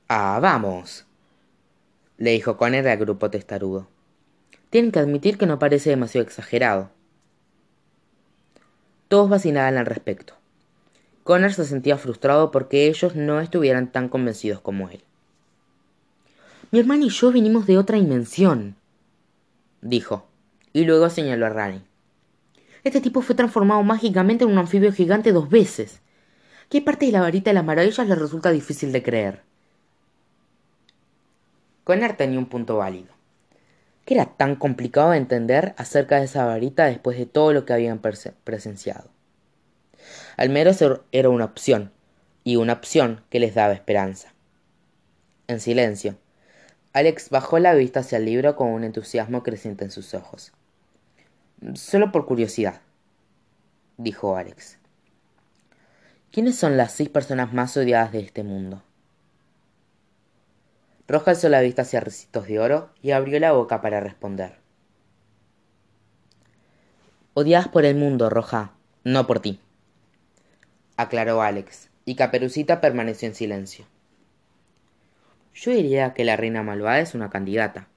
Ah, 0.09 0.39
vamos, 0.41 1.07
le 2.19 2.31
dijo 2.31 2.57
Conner 2.57 2.87
al 2.87 2.99
grupo 2.99 3.31
testarudo. 3.31 3.89
Tienen 4.71 4.93
que 4.93 5.01
admitir 5.01 5.37
que 5.37 5.47
no 5.47 5.59
parece 5.59 5.91
demasiado 5.91 6.25
exagerado. 6.25 6.93
Todos 9.11 9.29
vacilaban 9.29 9.77
al 9.77 9.87
respecto. 9.87 10.35
Connor 11.25 11.53
se 11.53 11.65
sentía 11.65 11.99
frustrado 11.99 12.53
porque 12.53 12.87
ellos 12.87 13.17
no 13.17 13.41
estuvieran 13.41 13.91
tan 13.91 14.09
convencidos 14.09 14.61
como 14.61 14.89
él. 14.89 15.03
Mi 16.71 16.79
hermano 16.79 17.07
y 17.07 17.09
yo 17.09 17.33
vinimos 17.33 17.67
de 17.67 17.77
otra 17.77 17.97
dimensión, 17.97 18.77
dijo, 19.81 20.29
y 20.73 20.85
luego 20.85 21.11
señaló 21.11 21.47
a 21.47 21.49
Rani. 21.49 21.83
Este 22.85 23.01
tipo 23.01 23.21
fue 23.21 23.35
transformado 23.35 23.83
mágicamente 23.83 24.45
en 24.45 24.53
un 24.53 24.59
anfibio 24.59 24.93
gigante 24.93 25.33
dos 25.33 25.51
veces. 25.51 26.03
¿Qué 26.69 26.81
parte 26.81 27.07
de 27.07 27.11
la 27.11 27.23
varita 27.23 27.51
de 27.51 27.55
las 27.55 27.65
maravillas 27.65 28.07
le 28.07 28.15
resulta 28.15 28.53
difícil 28.53 28.93
de 28.93 29.03
creer? 29.03 29.43
Connor 31.83 32.13
tenía 32.13 32.39
un 32.39 32.47
punto 32.47 32.77
válido. 32.77 33.20
¿Qué 34.05 34.15
era 34.15 34.27
tan 34.27 34.57
complicado 34.57 35.11
de 35.11 35.19
entender 35.19 35.75
acerca 35.77 36.19
de 36.19 36.25
esa 36.25 36.45
varita 36.45 36.87
después 36.87 37.19
de 37.19 37.27
todo 37.27 37.53
lo 37.53 37.65
que 37.65 37.73
habían 37.73 38.01
presenciado? 38.01 39.11
Al 40.37 40.49
menos 40.51 40.81
er-, 40.83 41.03
era 41.13 41.29
una 41.29 41.45
opción, 41.45 41.93
y 42.45 42.57
una 42.57 42.75
opción 42.75 43.23
que 43.31 43.41
les 43.41 43.55
daba 43.55 43.73
esperanza. 43.73 44.33
En 45.47 45.61
silencio, 45.61 46.17
Alex 46.93 47.31
bajó 47.31 47.59
la 47.59 47.75
vista 47.75 48.01
hacia 48.01 48.19
el 48.19 48.25
libro 48.25 48.57
con 48.57 48.69
un 48.69 48.85
entusiasmo 48.85 49.43
creciente 49.43 49.85
en 49.85 49.91
sus 49.91 50.15
ojos. 50.15 50.53
Solo 51.75 52.11
por 52.11 52.27
curiosidad, 52.27 52.81
dijo 53.97 54.37
Alex. 54.37 54.79
¿Quiénes 56.33 56.57
son 56.57 56.77
las 56.77 56.93
seis 56.93 57.09
personas 57.09 57.53
más 57.53 57.77
odiadas 57.77 58.13
de 58.13 58.21
este 58.21 58.43
mundo? 58.43 58.83
Roja 61.11 61.33
alzó 61.33 61.49
la 61.49 61.61
vista 61.61 61.83
hacia 61.83 61.99
Recitos 61.99 62.47
de 62.47 62.61
Oro 62.61 62.91
y 63.03 63.11
abrió 63.11 63.41
la 63.41 63.51
boca 63.51 63.81
para 63.81 63.99
responder. 63.99 64.59
Odiadas 67.35 67.67
por 67.67 67.85
el 67.85 67.97
mundo, 67.97 68.31
Roja, 68.31 68.75
no 69.03 69.27
por 69.27 69.41
ti, 69.41 69.59
aclaró 70.97 71.43
Alex, 71.43 71.91
y 72.05 72.15
Caperucita 72.15 72.81
permaneció 72.81 73.27
en 73.27 73.35
silencio. 73.35 73.87
Yo 75.53 75.73
diría 75.73 76.15
que 76.15 76.25
la 76.25 76.37
reina 76.37 76.63
malvada 76.63 77.01
es 77.01 77.17
una 77.17 77.29
candidata, 77.29 77.89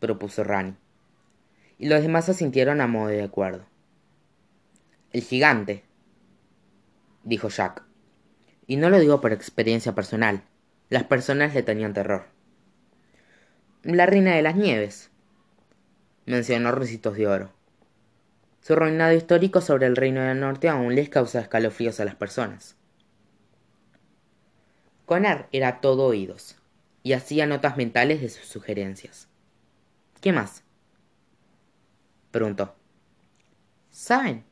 propuso 0.00 0.42
Rani, 0.42 0.76
y 1.78 1.88
los 1.88 2.00
demás 2.00 2.30
asintieron 2.30 2.80
a 2.80 2.86
modo 2.86 3.08
de 3.08 3.24
acuerdo. 3.24 3.66
El 5.12 5.20
gigante, 5.20 5.84
dijo 7.24 7.50
Jack, 7.50 7.82
y 8.66 8.76
no 8.76 8.88
lo 8.88 8.98
digo 8.98 9.20
por 9.20 9.34
experiencia 9.34 9.94
personal 9.94 10.44
las 10.90 11.04
personas 11.04 11.54
le 11.54 11.62
tenían 11.62 11.94
terror. 11.94 12.26
La 13.82 14.06
reina 14.06 14.34
de 14.34 14.42
las 14.42 14.56
nieves, 14.56 15.10
mencionó 16.26 16.72
Ricitos 16.72 17.16
de 17.16 17.26
Oro. 17.26 17.52
Su 18.60 18.76
reinado 18.76 19.14
histórico 19.14 19.60
sobre 19.60 19.86
el 19.86 19.96
reino 19.96 20.22
del 20.22 20.40
norte 20.40 20.68
aún 20.68 20.94
les 20.94 21.08
causa 21.08 21.40
escalofríos 21.40 22.00
a 22.00 22.04
las 22.04 22.14
personas. 22.14 22.76
Conar 25.06 25.48
era 25.52 25.80
todo 25.80 26.06
oídos, 26.06 26.56
y 27.02 27.12
hacía 27.12 27.46
notas 27.46 27.76
mentales 27.76 28.20
de 28.20 28.30
sus 28.30 28.46
sugerencias. 28.46 29.28
¿Qué 30.20 30.32
más? 30.32 30.64
preguntó. 32.30 32.74
¿Saben? 33.90 34.44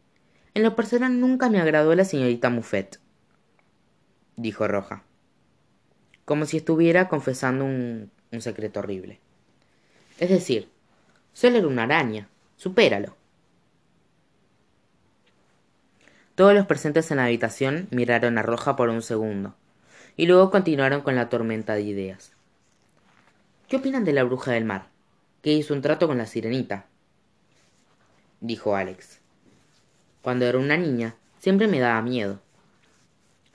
En 0.54 0.62
lo 0.62 0.76
personal 0.76 1.18
nunca 1.18 1.48
me 1.48 1.60
agradó 1.60 1.94
la 1.94 2.04
señorita 2.04 2.50
Muffet, 2.50 3.00
dijo 4.36 4.68
Roja 4.68 5.04
como 6.24 6.46
si 6.46 6.58
estuviera 6.58 7.08
confesando 7.08 7.64
un, 7.64 8.10
secreto 8.40 8.80
horrible. 8.80 9.20
Es 10.18 10.30
decir, 10.30 10.68
solo 11.32 11.58
era 11.58 11.66
una 11.66 11.82
araña. 11.84 12.28
Supéralo. 12.56 13.16
Todos 16.34 16.54
los 16.54 16.66
presentes 16.66 17.10
en 17.10 17.18
la 17.18 17.26
habitación 17.26 17.88
miraron 17.90 18.38
a 18.38 18.42
Roja 18.42 18.76
por 18.76 18.88
un 18.88 19.02
segundo, 19.02 19.54
y 20.16 20.26
luego 20.26 20.50
continuaron 20.50 21.02
con 21.02 21.14
la 21.14 21.28
tormenta 21.28 21.74
de 21.74 21.82
ideas. 21.82 22.32
¿Qué 23.68 23.76
opinan 23.76 24.04
de 24.04 24.12
la 24.12 24.24
bruja 24.24 24.52
del 24.52 24.64
mar? 24.64 24.86
Que 25.42 25.52
hizo 25.52 25.74
un 25.74 25.82
trato 25.82 26.06
con 26.06 26.18
la 26.18 26.26
sirenita. 26.26 26.86
Dijo 28.40 28.76
Alex. 28.76 29.20
Cuando 30.22 30.46
era 30.46 30.58
una 30.58 30.76
niña, 30.76 31.16
siempre 31.38 31.66
me 31.66 31.80
daba 31.80 32.00
miedo. 32.00 32.40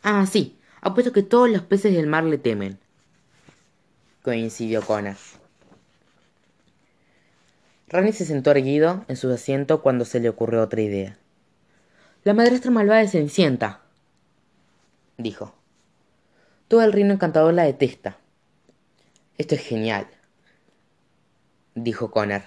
Ah, 0.04 0.26
sí, 0.26 0.57
Apuesto 0.88 1.12
que 1.12 1.22
todos 1.22 1.50
los 1.50 1.64
peces 1.64 1.94
del 1.94 2.08
mar 2.08 2.24
le 2.24 2.38
temen. 2.38 2.80
Coincidió 4.22 4.82
Connor. 4.82 5.18
Rani 7.90 8.14
se 8.14 8.24
sentó 8.24 8.52
erguido 8.52 9.04
en 9.10 9.18
su 9.18 9.30
asiento 9.30 9.82
cuando 9.82 10.06
se 10.06 10.22
le 10.22 10.30
ocurrió 10.30 10.62
otra 10.62 10.80
idea. 10.80 11.18
La 12.24 12.34
madrastra 12.34 12.72
malvada 12.72 13.02
de 13.02 13.10
Cenicienta, 13.10 13.82
dijo. 15.18 15.54
Todo 16.70 16.82
el 16.84 16.94
reino 16.94 17.16
encantador 17.16 17.54
la 17.54 17.64
detesta. 17.64 18.16
Esto 19.38 19.56
es 19.56 19.62
genial, 19.62 20.08
dijo 21.76 22.12
Connor. 22.12 22.44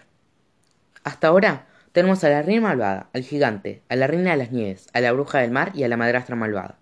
Hasta 1.05 1.29
ahora 1.29 1.67
tenemos 1.93 2.25
a 2.25 2.31
la 2.31 2.41
reina 2.41 2.69
malvada, 2.69 3.11
al 3.13 3.23
gigante, 3.23 3.83
a 3.91 3.97
la 3.97 4.07
reina 4.07 4.31
de 4.31 4.39
las 4.39 4.51
nieves, 4.51 4.89
a 4.95 5.03
la 5.03 5.13
bruja 5.13 5.41
del 5.41 5.51
mar 5.51 5.73
y 5.75 5.85
a 5.85 5.89
la 5.89 5.99
madrastra 5.99 6.37
malvada. 6.37 6.80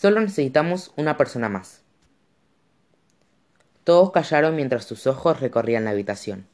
Solo 0.00 0.22
necesitamos 0.22 0.94
una 0.96 1.18
persona 1.18 1.50
más. 1.50 1.82
Todos 3.84 4.12
callaron 4.12 4.56
mientras 4.56 4.86
sus 4.86 5.06
ojos 5.06 5.40
recorrían 5.40 5.84
la 5.84 5.90
habitación. 5.90 6.46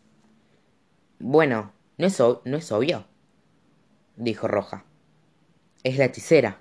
Bueno, 1.21 1.71
no 1.97 2.09
es, 2.09 2.21
no 2.45 2.57
es 2.57 2.73
obvio, 2.73 3.07
dijo 4.17 4.49
Roja. 4.49 4.85
Es 5.85 5.97
la 5.97 6.07
hechicera. 6.07 6.59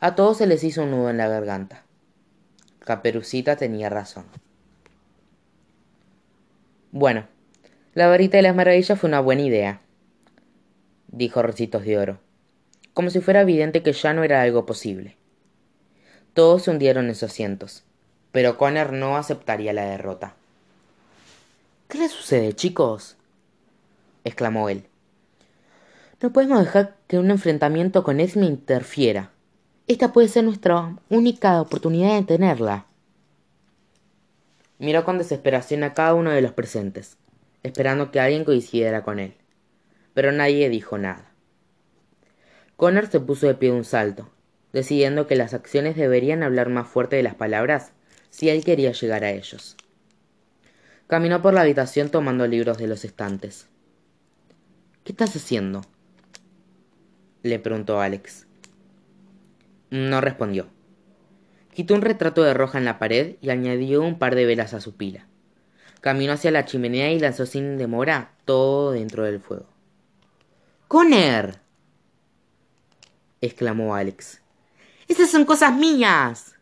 A 0.00 0.16
todos 0.16 0.38
se 0.38 0.48
les 0.48 0.64
hizo 0.64 0.82
un 0.82 0.90
nudo 0.90 1.10
en 1.10 1.18
la 1.18 1.28
garganta. 1.28 1.84
Caperucita 2.80 3.54
tenía 3.54 3.88
razón. 3.88 4.26
Bueno, 6.90 7.28
la 7.94 8.08
varita 8.08 8.38
de 8.38 8.42
las 8.42 8.56
maravillas 8.56 8.98
fue 8.98 9.06
una 9.06 9.20
buena 9.20 9.42
idea, 9.42 9.80
dijo 11.06 11.40
Rocitos 11.40 11.84
de 11.84 11.98
Oro 11.98 12.25
como 12.96 13.10
si 13.10 13.20
fuera 13.20 13.42
evidente 13.42 13.82
que 13.82 13.92
ya 13.92 14.14
no 14.14 14.24
era 14.24 14.40
algo 14.40 14.64
posible. 14.64 15.18
Todos 16.32 16.62
se 16.62 16.70
hundieron 16.70 17.08
en 17.08 17.14
sus 17.14 17.24
asientos, 17.24 17.84
pero 18.32 18.56
Connor 18.56 18.94
no 18.94 19.18
aceptaría 19.18 19.74
la 19.74 19.84
derrota. 19.84 20.34
¿Qué 21.88 21.98
le 21.98 22.08
sucede, 22.08 22.54
chicos? 22.54 23.18
exclamó 24.24 24.70
él. 24.70 24.86
No 26.22 26.32
podemos 26.32 26.58
dejar 26.60 26.96
que 27.06 27.18
un 27.18 27.30
enfrentamiento 27.30 28.02
con 28.02 28.18
Esme 28.18 28.46
interfiera. 28.46 29.30
Esta 29.88 30.14
puede 30.14 30.28
ser 30.28 30.44
nuestra 30.44 30.96
única 31.10 31.60
oportunidad 31.60 32.14
de 32.14 32.22
tenerla. 32.22 32.86
Miró 34.78 35.04
con 35.04 35.18
desesperación 35.18 35.84
a 35.84 35.92
cada 35.92 36.14
uno 36.14 36.30
de 36.30 36.40
los 36.40 36.52
presentes, 36.52 37.18
esperando 37.62 38.10
que 38.10 38.20
alguien 38.20 38.46
coincidiera 38.46 39.02
con 39.02 39.18
él. 39.18 39.34
Pero 40.14 40.32
nadie 40.32 40.70
dijo 40.70 40.96
nada. 40.96 41.35
Connor 42.76 43.06
se 43.06 43.20
puso 43.20 43.46
de 43.46 43.54
pie 43.54 43.70
de 43.70 43.76
un 43.76 43.84
salto, 43.84 44.28
decidiendo 44.72 45.26
que 45.26 45.36
las 45.36 45.54
acciones 45.54 45.96
deberían 45.96 46.42
hablar 46.42 46.68
más 46.68 46.86
fuerte 46.86 47.16
de 47.16 47.22
las 47.22 47.34
palabras 47.34 47.92
si 48.28 48.50
él 48.50 48.64
quería 48.64 48.92
llegar 48.92 49.24
a 49.24 49.30
ellos. 49.30 49.76
Caminó 51.06 51.40
por 51.40 51.54
la 51.54 51.62
habitación 51.62 52.10
tomando 52.10 52.46
libros 52.46 52.76
de 52.76 52.86
los 52.86 53.04
estantes. 53.04 53.68
¿Qué 55.04 55.12
estás 55.12 55.34
haciendo? 55.36 55.82
le 57.42 57.58
preguntó 57.58 58.00
Alex. 58.00 58.46
No 59.90 60.20
respondió. 60.20 60.66
Quitó 61.72 61.94
un 61.94 62.02
retrato 62.02 62.42
de 62.42 62.54
roja 62.54 62.78
en 62.78 62.84
la 62.84 62.98
pared 62.98 63.36
y 63.40 63.50
añadió 63.50 64.02
un 64.02 64.18
par 64.18 64.34
de 64.34 64.46
velas 64.46 64.74
a 64.74 64.80
su 64.80 64.96
pila. 64.96 65.28
Caminó 66.00 66.32
hacia 66.32 66.50
la 66.50 66.64
chimenea 66.64 67.12
y 67.12 67.20
lanzó 67.20 67.46
sin 67.46 67.78
demora 67.78 68.32
todo 68.44 68.92
dentro 68.92 69.22
del 69.24 69.40
fuego. 69.40 69.66
¡Conner! 70.88 71.65
Exclamó 73.40 73.94
Alex. 73.94 74.40
Esas 75.08 75.30
son 75.30 75.44
cosas 75.44 75.74
mías. 75.74 76.54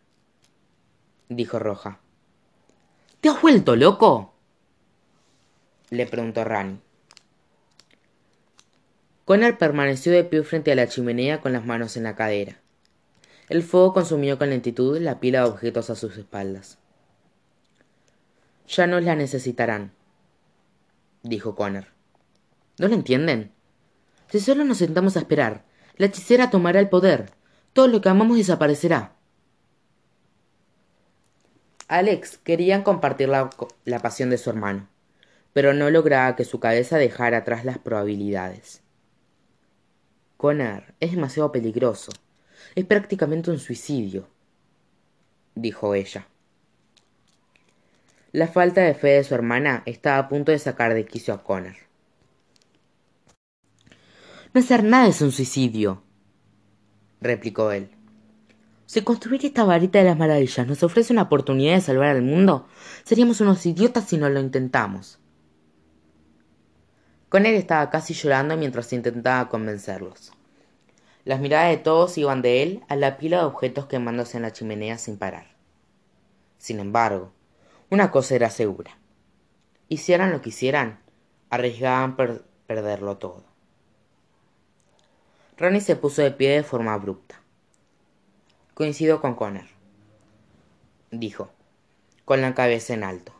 dijo 1.29 1.59
Roja. 1.59 2.01
¿Te 3.21 3.29
has 3.29 3.41
vuelto 3.41 3.77
loco? 3.77 4.35
le 5.91 6.07
preguntó 6.07 6.45
Rani. 6.45 6.81
Connor 9.25 9.57
permaneció 9.57 10.13
de 10.13 10.25
pie 10.25 10.43
frente 10.43 10.73
a 10.73 10.75
la 10.75 10.89
chimenea 10.89 11.41
con 11.41 11.53
las 11.53 11.65
manos 11.65 11.97
en 11.97 12.03
la 12.03 12.15
cadera. 12.15 12.61
El 13.49 13.63
fuego 13.63 13.95
consumió 13.95 14.39
con 14.39 14.51
lentitud 14.51 14.99
la 15.01 15.21
pila 15.21 15.41
de 15.41 15.49
objetos 15.49 15.89
a 15.89 15.95
sus 15.95 16.17
espaldas. 16.17 16.79
Ya 18.69 18.87
no 18.87 19.01
la 19.01 19.15
necesitarán, 19.15 19.93
dijo 21.23 21.55
Connor. 21.55 21.87
¿No 22.79 22.89
lo 22.89 22.95
entienden? 22.95 23.53
Si 24.31 24.41
solo 24.41 24.65
nos 24.65 24.79
sentamos 24.79 25.17
a 25.17 25.21
esperar, 25.21 25.65
la 25.97 26.07
hechicera 26.07 26.51
tomará 26.51 26.81
el 26.81 26.89
poder. 26.89 27.31
Todo 27.73 27.89
lo 27.89 28.01
que 28.01 28.09
amamos 28.09 28.37
desaparecerá. 28.37 29.13
Alex 31.89 32.39
quería 32.39 32.83
compartir 32.83 33.29
la, 33.29 33.51
la 33.85 33.99
pasión 34.01 34.31
de 34.31 34.39
su 34.39 34.51
hermano, 34.51 34.89
pero 35.53 35.75
no 35.75 35.91
lograba 35.91 36.35
que 36.35 36.45
su 36.45 36.59
cabeza 36.59 36.99
dejara 36.99 37.39
atrás 37.39 37.65
las 37.65 37.79
probabilidades. 37.79 38.83
Connor 40.37 40.95
es 41.01 41.13
demasiado 41.13 41.53
peligroso. 41.53 42.13
Es 42.75 42.85
prácticamente 42.85 43.51
un 43.51 43.59
suicidio, 43.59 44.29
dijo 45.55 45.95
ella. 45.95 46.27
La 48.33 48.49
falta 48.49 48.81
de 48.81 48.95
fe 48.95 49.09
de 49.09 49.25
su 49.25 49.35
hermana 49.35 49.83
estaba 49.87 50.19
a 50.19 50.29
punto 50.29 50.51
de 50.51 50.59
sacar 50.59 50.93
de 50.95 51.07
quicio 51.07 51.35
a 51.35 51.45
Connor. 51.45 51.84
No 54.55 54.61
hacer 54.61 54.85
nada 54.85 55.09
es 55.09 55.21
un 55.21 55.33
suicidio, 55.33 56.05
replicó 57.21 57.73
él. 57.73 57.91
Si 58.87 59.03
construir 59.03 59.45
esta 59.45 59.65
varita 59.65 59.99
de 59.99 60.05
las 60.05 60.17
maravillas 60.17 60.65
nos 60.69 60.85
ofrece 60.85 61.13
una 61.13 61.23
oportunidad 61.23 61.75
de 61.75 61.81
salvar 61.81 62.11
al 62.11 62.23
mundo, 62.23 62.69
seríamos 63.03 63.41
unos 63.41 63.67
idiotas 63.67 64.05
si 64.09 64.17
no 64.17 64.31
lo 64.31 64.39
intentamos. 64.39 65.19
Con 67.29 67.47
él 67.47 67.57
estaba 67.57 67.91
casi 67.91 68.15
llorando 68.15 68.57
mientras 68.57 68.93
intentaba 68.93 69.49
convencerlos. 69.49 70.31
Las 71.25 71.41
miradas 71.41 71.71
de 71.71 71.79
todos 71.79 72.17
iban 72.17 72.41
de 72.41 72.63
él 72.63 72.85
a 72.89 72.95
la 72.95 73.19
pila 73.19 73.39
de 73.39 73.47
objetos 73.47 73.87
quemándose 73.87 74.37
en 74.37 74.45
la 74.45 74.53
chimenea 74.53 74.99
sin 74.99 75.19
parar. 75.19 75.57
Sin 76.59 76.79
embargo, 76.79 77.33
una 77.91 78.13
cosa 78.13 78.37
era 78.37 78.51
segura. 78.51 78.99
Hicieran 79.89 80.31
lo 80.31 80.43
que 80.43 80.51
hicieran, 80.51 81.01
arriesgaban 81.51 82.15
perderlo 82.69 83.17
todo. 83.17 83.54
Ronnie 85.57 85.81
se 85.81 85.95
puso 85.95 86.21
de 86.21 86.33
pie 86.33 86.51
de 86.51 86.63
forma 86.65 86.95
abrupta. 86.95 87.41
Coincido 88.75 89.21
con 89.21 89.37
Connor, 89.37 89.67
dijo, 91.13 91.49
con 92.25 92.41
la 92.41 92.55
cabeza 92.55 92.93
en 92.93 93.05
alto. 93.05 93.33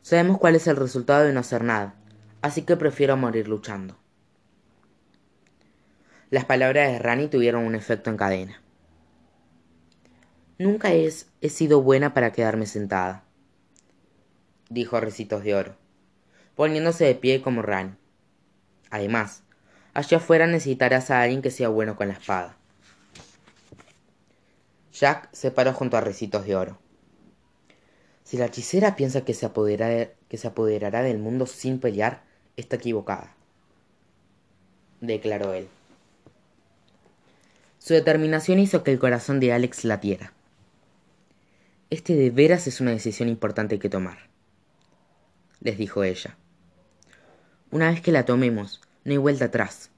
Sabemos 0.00 0.38
cuál 0.38 0.54
es 0.54 0.66
el 0.66 0.76
resultado 0.76 1.24
de 1.24 1.34
no 1.34 1.40
hacer 1.40 1.64
nada, 1.64 1.96
así 2.40 2.62
que 2.62 2.76
prefiero 2.76 3.14
morir 3.18 3.46
luchando. 3.46 3.98
Las 6.30 6.46
palabras 6.46 6.90
de 6.90 6.98
Rani 6.98 7.28
tuvieron 7.28 7.64
un 7.64 7.74
efecto 7.74 8.08
en 8.08 8.16
cadena. 8.16 8.62
Nunca 10.58 10.92
he 10.92 11.48
sido 11.50 11.82
buena 11.82 12.14
para 12.14 12.32
quedarme 12.32 12.64
sentada, 12.64 13.24
dijo 14.70 14.98
Recitos 14.98 15.44
de 15.44 15.54
Oro, 15.54 15.76
poniéndose 16.54 17.04
de 17.04 17.14
pie 17.16 17.42
como 17.42 17.60
Rani. 17.60 17.94
Además, 18.90 19.43
allá 19.94 20.18
afuera 20.18 20.46
necesitarás 20.46 21.10
a 21.10 21.22
alguien 21.22 21.40
que 21.40 21.50
sea 21.50 21.68
bueno 21.68 21.96
con 21.96 22.08
la 22.08 22.14
espada. 22.14 22.56
Jack 24.92 25.28
se 25.32 25.50
paró 25.50 25.72
junto 25.72 25.96
a 25.96 26.00
Recitos 26.00 26.44
de 26.46 26.56
Oro. 26.56 26.78
Si 28.24 28.36
la 28.36 28.46
hechicera 28.46 28.96
piensa 28.96 29.24
que 29.24 29.34
se, 29.34 29.50
que 30.28 30.36
se 30.36 30.46
apoderará 30.46 31.02
del 31.02 31.18
mundo 31.18 31.46
sin 31.46 31.78
pelear, 31.78 32.22
está 32.56 32.76
equivocada, 32.76 33.34
declaró 35.00 35.52
él. 35.52 35.68
Su 37.78 37.92
determinación 37.92 38.58
hizo 38.60 38.82
que 38.82 38.92
el 38.92 38.98
corazón 38.98 39.40
de 39.40 39.52
Alex 39.52 39.84
latiera. 39.84 40.32
Este 41.90 42.14
de 42.14 42.30
veras 42.30 42.66
es 42.66 42.80
una 42.80 42.92
decisión 42.92 43.28
importante 43.28 43.78
que 43.78 43.90
tomar, 43.90 44.18
les 45.60 45.76
dijo 45.76 46.02
ella. 46.02 46.36
Una 47.70 47.90
vez 47.90 48.00
que 48.00 48.12
la 48.12 48.24
tomemos, 48.24 48.80
no 49.04 49.12
hay 49.12 49.18
vuelta 49.18 49.46
atrás. 49.46 49.90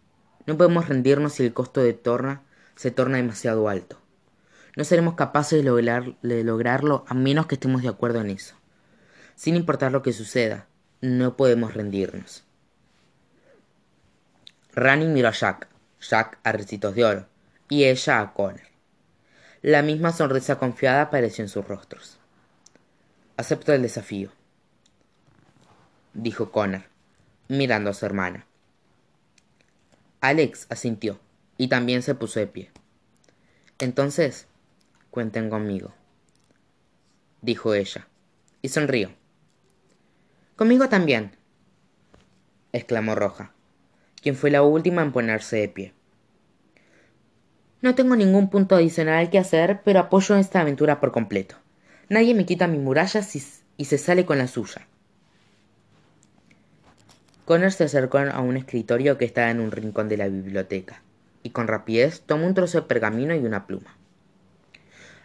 No 0.46 0.56
podemos 0.56 0.88
rendirnos 0.88 1.34
si 1.34 1.44
el 1.44 1.52
costo 1.52 1.80
de 1.80 1.92
torna 1.92 2.42
se 2.74 2.90
torna 2.90 3.16
demasiado 3.16 3.68
alto. 3.68 3.98
No 4.76 4.84
seremos 4.84 5.14
capaces 5.14 5.64
de, 5.64 6.44
lograrlo 6.44 7.04
a 7.08 7.14
menos 7.14 7.46
que 7.46 7.54
estemos 7.54 7.82
de 7.82 7.88
acuerdo 7.88 8.20
en 8.20 8.30
eso. 8.30 8.54
Sin 9.34 9.56
importar 9.56 9.90
lo 9.90 10.02
que 10.02 10.12
suceda, 10.12 10.66
no 11.00 11.36
podemos 11.36 11.74
rendirnos. 11.74 12.44
Rani 14.74 15.06
miró 15.06 15.28
a 15.28 15.32
Jack, 15.32 15.68
Jack 16.00 16.38
a 16.44 16.52
recitos 16.52 16.94
de 16.94 17.04
oro, 17.04 17.26
y 17.70 17.84
ella 17.84 18.20
a 18.20 18.34
Connor. 18.34 18.60
La 19.62 19.82
misma 19.82 20.12
sonrisa 20.12 20.58
confiada 20.58 21.02
apareció 21.02 21.42
en 21.42 21.48
sus 21.48 21.66
rostros. 21.66 22.18
Acepto 23.38 23.72
el 23.72 23.82
desafío, 23.82 24.30
dijo 26.12 26.50
Connor, 26.52 26.82
mirando 27.48 27.90
a 27.90 27.94
su 27.94 28.04
hermana. 28.04 28.46
Alex 30.20 30.66
asintió 30.70 31.20
y 31.58 31.68
también 31.68 32.02
se 32.02 32.14
puso 32.14 32.40
de 32.40 32.46
pie. 32.46 32.70
Entonces, 33.78 34.46
cuenten 35.10 35.50
conmigo, 35.50 35.92
dijo 37.42 37.74
ella, 37.74 38.08
y 38.62 38.68
sonrió. 38.68 39.10
Conmigo 40.56 40.88
también, 40.88 41.32
exclamó 42.72 43.14
Roja, 43.14 43.52
quien 44.22 44.36
fue 44.36 44.50
la 44.50 44.62
última 44.62 45.02
en 45.02 45.12
ponerse 45.12 45.56
de 45.56 45.68
pie. 45.68 45.92
No 47.82 47.94
tengo 47.94 48.16
ningún 48.16 48.48
punto 48.48 48.74
adicional 48.74 49.30
que 49.30 49.38
hacer, 49.38 49.82
pero 49.84 50.00
apoyo 50.00 50.36
esta 50.36 50.60
aventura 50.60 50.98
por 50.98 51.12
completo. 51.12 51.56
Nadie 52.08 52.34
me 52.34 52.46
quita 52.46 52.66
mi 52.66 52.78
muralla 52.78 53.20
y 53.76 53.84
se 53.84 53.98
sale 53.98 54.24
con 54.24 54.38
la 54.38 54.48
suya. 54.48 54.88
Connor 57.46 57.72
se 57.72 57.84
acercó 57.84 58.18
a 58.18 58.40
un 58.40 58.58
escritorio 58.58 59.16
que 59.16 59.24
estaba 59.24 59.50
en 59.50 59.60
un 59.60 59.70
rincón 59.70 60.10
de 60.10 60.18
la 60.18 60.28
biblioteca, 60.28 61.02
y 61.42 61.50
con 61.50 61.66
rapidez 61.66 62.20
tomó 62.20 62.46
un 62.46 62.52
trozo 62.52 62.82
de 62.82 62.86
pergamino 62.86 63.34
y 63.34 63.38
una 63.38 63.66
pluma. 63.66 63.96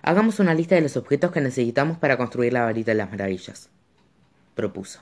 Hagamos 0.01 0.39
una 0.39 0.53
lista 0.53 0.75
de 0.75 0.81
los 0.81 0.95
objetos 0.95 1.31
que 1.31 1.41
necesitamos 1.41 1.97
para 1.97 2.15
construir 2.15 2.53
la 2.53 2.63
varita 2.63 2.91
de 2.91 2.97
las 2.97 3.11
maravillas, 3.11 3.69
propuso. 4.55 5.01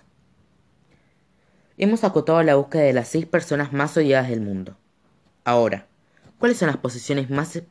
Hemos 1.78 2.04
acotado 2.04 2.42
la 2.42 2.56
búsqueda 2.56 2.82
de 2.82 2.94
las 2.94 3.08
seis 3.10 3.28
personas 3.28 3.72
más 3.72 3.96
odiadas 3.96 4.30
del 4.30 4.42
mundo. 4.42 4.76
Ahora, 5.46 5.86
¿Cuáles 6.40 6.58
son 6.58 6.68
las 6.68 6.78
posesiones 6.78 7.30
más 7.30 7.62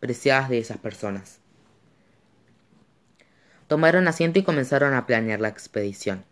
preciadas 0.00 0.48
de 0.48 0.58
esas 0.58 0.78
personas? 0.78 1.38
Tomaron 3.68 4.08
asiento 4.08 4.40
y 4.40 4.42
comenzaron 4.42 4.92
a 4.92 5.06
planear 5.06 5.40
la 5.40 5.48
expedición. 5.48 6.24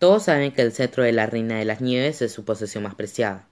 Todos 0.00 0.22
saben 0.22 0.52
que 0.52 0.62
el 0.62 0.72
cetro 0.72 1.04
de 1.04 1.12
la 1.12 1.26
Reina 1.26 1.58
de 1.58 1.66
las 1.66 1.82
Nieves 1.82 2.22
es 2.22 2.32
su 2.32 2.42
posesión 2.42 2.84
más 2.84 2.94
preciada, 2.94 3.46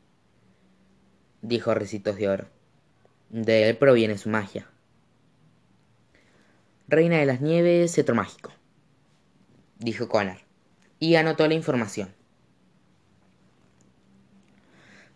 dijo 1.42 1.74
Recitos 1.74 2.16
de 2.16 2.30
Oro. 2.30 2.46
De 3.28 3.68
él 3.68 3.76
proviene 3.76 4.16
su 4.16 4.30
magia. 4.30 4.66
Reina 6.88 7.18
de 7.18 7.26
las 7.26 7.42
Nieves, 7.42 7.92
cetro 7.92 8.14
mágico, 8.14 8.50
dijo 9.76 10.08
Connor, 10.08 10.38
y 10.98 11.16
anotó 11.16 11.46
la 11.46 11.52
información. 11.52 12.14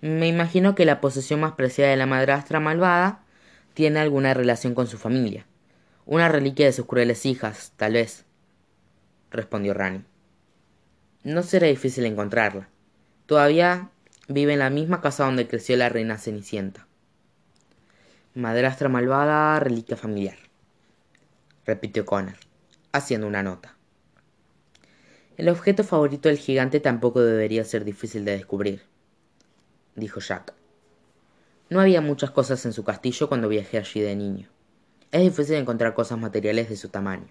Me 0.03 0.29
imagino 0.29 0.75
que 0.75 0.85
la 0.85 1.01
posesión 1.01 1.41
más 1.41 1.53
preciada 1.53 1.93
de 1.93 1.97
la 1.97 2.05
madrastra 2.05 2.61
malvada 2.61 3.25
tiene 3.73 4.01
alguna 4.01 4.35
relación 4.35 4.75
con 4.75 4.87
su 4.87 4.99
familia. 4.99 5.47
Una 6.05 6.29
reliquia 6.29 6.67
de 6.67 6.75
sus 6.75 6.85
crueles 6.85 7.25
hijas, 7.25 7.73
tal 7.79 7.95
vez, 7.95 8.27
respondió 9.31 9.73
Rani. 9.73 10.05
No 11.25 11.43
será 11.43 11.67
difícil 11.67 12.05
encontrarla. 12.07 12.69
Todavía 13.27 13.91
vive 14.29 14.53
en 14.55 14.59
la 14.59 14.71
misma 14.71 15.01
casa 15.01 15.25
donde 15.25 15.49
creció 15.49 15.77
la 15.77 15.89
reina 15.89 16.19
Cenicienta. 16.19 16.87
Madrastra 18.35 18.89
malvada, 18.89 19.61
reliquia 19.61 19.97
familiar, 19.97 20.39
repitió 21.67 22.07
Connor, 22.07 22.37
haciendo 22.93 23.27
una 23.27 23.43
nota. 23.43 23.77
El 25.37 25.49
objeto 25.49 25.85
favorito 25.85 26.29
del 26.29 26.39
gigante 26.39 26.81
tampoco 26.81 27.21
debería 27.21 27.65
ser 27.65 27.85
difícil 27.85 28.25
de 28.25 28.33
descubrir 28.33 28.93
dijo 29.95 30.21
Jack. 30.21 30.55
No 31.71 31.81
había 31.81 32.01
muchas 32.01 32.31
cosas 32.31 32.65
en 32.67 32.73
su 32.73 32.85
castillo 32.85 33.29
cuando 33.29 33.49
viajé 33.49 33.79
allí 33.79 34.01
de 34.01 34.17
niño. 34.17 34.49
Es 35.11 35.23
difícil 35.23 35.57
encontrar 35.57 35.95
cosas 35.95 36.19
materiales 36.19 36.69
de 36.69 36.77
su 36.77 36.89
tamaño. 36.89 37.29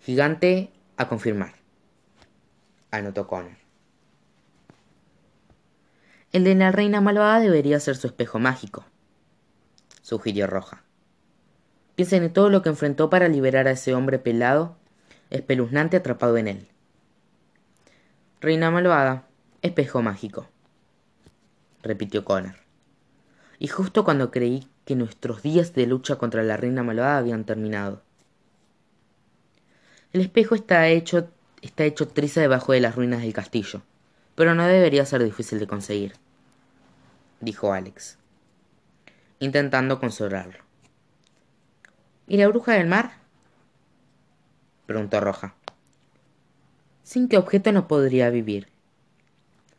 Gigante 0.00 0.70
a 0.96 1.08
confirmar, 1.08 1.54
anotó 2.96 3.26
Connor. 3.26 3.56
El 6.32 6.44
de 6.44 6.54
la 6.54 6.72
reina 6.72 7.00
malvada 7.00 7.40
debería 7.40 7.80
ser 7.80 7.96
su 7.96 8.06
espejo 8.06 8.38
mágico, 8.38 8.84
sugirió 10.02 10.46
Roja. 10.46 10.82
Piensen 11.94 12.24
en 12.24 12.32
todo 12.32 12.50
lo 12.50 12.62
que 12.62 12.68
enfrentó 12.68 13.08
para 13.08 13.28
liberar 13.28 13.68
a 13.68 13.72
ese 13.72 13.94
hombre 13.94 14.18
pelado, 14.18 14.76
espeluznante 15.30 15.96
atrapado 15.96 16.36
en 16.36 16.48
él. 16.48 16.68
Reina 18.40 18.70
malvada, 18.70 19.26
espejo 19.62 20.02
mágico 20.02 20.48
repitió 21.86 22.24
Connor. 22.24 22.56
Y 23.58 23.68
justo 23.68 24.04
cuando 24.04 24.30
creí 24.30 24.68
que 24.84 24.96
nuestros 24.96 25.42
días 25.42 25.72
de 25.74 25.86
lucha 25.86 26.16
contra 26.16 26.42
la 26.42 26.56
reina 26.56 26.82
malvada 26.82 27.18
habían 27.18 27.44
terminado. 27.44 28.02
El 30.12 30.20
espejo 30.20 30.54
está 30.54 30.88
hecho 30.88 31.30
está 31.62 31.84
hecho 31.84 32.08
triza 32.08 32.40
debajo 32.40 32.72
de 32.72 32.80
las 32.80 32.94
ruinas 32.94 33.22
del 33.22 33.32
castillo, 33.32 33.82
pero 34.34 34.54
no 34.54 34.66
debería 34.66 35.06
ser 35.06 35.22
difícil 35.22 35.58
de 35.58 35.66
conseguir, 35.66 36.14
dijo 37.40 37.72
Alex, 37.72 38.18
intentando 39.38 39.98
consolarlo. 39.98 40.58
¿Y 42.26 42.36
la 42.36 42.48
bruja 42.48 42.72
del 42.72 42.86
mar? 42.86 43.12
preguntó 44.86 45.20
Roja. 45.20 45.54
¿Sin 47.02 47.28
qué 47.28 47.38
objeto 47.38 47.70
no 47.72 47.86
podría 47.86 48.30
vivir? 48.30 48.68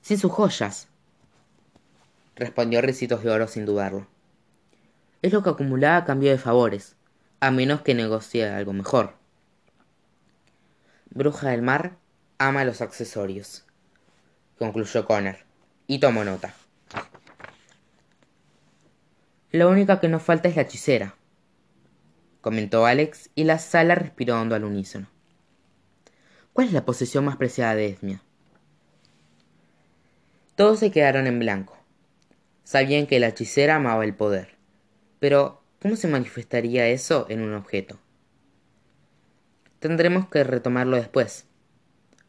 Sin 0.02 0.18
sus 0.18 0.32
joyas, 0.32 0.88
respondió 2.36 2.82
Recitos 2.82 3.24
de 3.24 3.30
Oro 3.30 3.48
sin 3.48 3.66
dudarlo. 3.66 4.08
Es 5.22 5.34
lo 5.34 5.44
que 5.44 5.50
acumulaba 5.50 5.98
a 5.98 6.06
cambio 6.06 6.32
de 6.32 6.38
favores, 6.38 6.96
a 7.40 7.52
menos 7.52 7.82
que 7.82 7.96
negocie 7.96 8.48
algo 8.48 8.74
mejor. 8.74 9.16
Bruja 11.18 11.50
del 11.50 11.64
Mar 11.64 11.98
ama 12.38 12.64
los 12.64 12.82
accesorios, 12.82 13.66
concluyó 14.60 15.04
Connor, 15.08 15.38
y 15.88 15.98
tomó 15.98 16.24
nota. 16.24 16.54
La 19.50 19.66
única 19.66 20.00
que 20.00 20.10
nos 20.10 20.22
falta 20.22 20.48
es 20.48 20.56
la 20.56 20.62
hechicera, 20.62 21.16
comentó 22.42 22.86
Alex 22.86 23.32
y 23.34 23.46
la 23.46 23.58
sala 23.58 23.96
respiró 23.96 24.40
hondo 24.40 24.54
al 24.54 24.64
unísono. 24.64 25.08
¿Cuál 26.54 26.68
es 26.68 26.74
la 26.74 26.86
posesión 26.86 27.26
más 27.26 27.38
preciada 27.38 27.74
de 27.74 27.88
Esmia? 27.88 28.22
Todos 30.54 30.78
se 30.78 30.92
quedaron 30.92 31.26
en 31.26 31.40
blanco. 31.40 31.80
Sabían 32.64 33.08
que 33.08 33.20
la 33.20 33.30
hechicera 33.30 33.78
amaba 33.78 34.06
el 34.06 34.14
poder. 34.14 34.56
Pero, 35.18 35.64
¿cómo 35.82 35.96
se 35.96 36.08
manifestaría 36.08 36.88
eso 36.90 37.26
en 37.28 37.42
un 37.42 37.56
objeto? 37.56 37.98
Tendremos 39.88 40.28
que 40.28 40.44
retomarlo 40.44 40.98
después. 40.98 41.48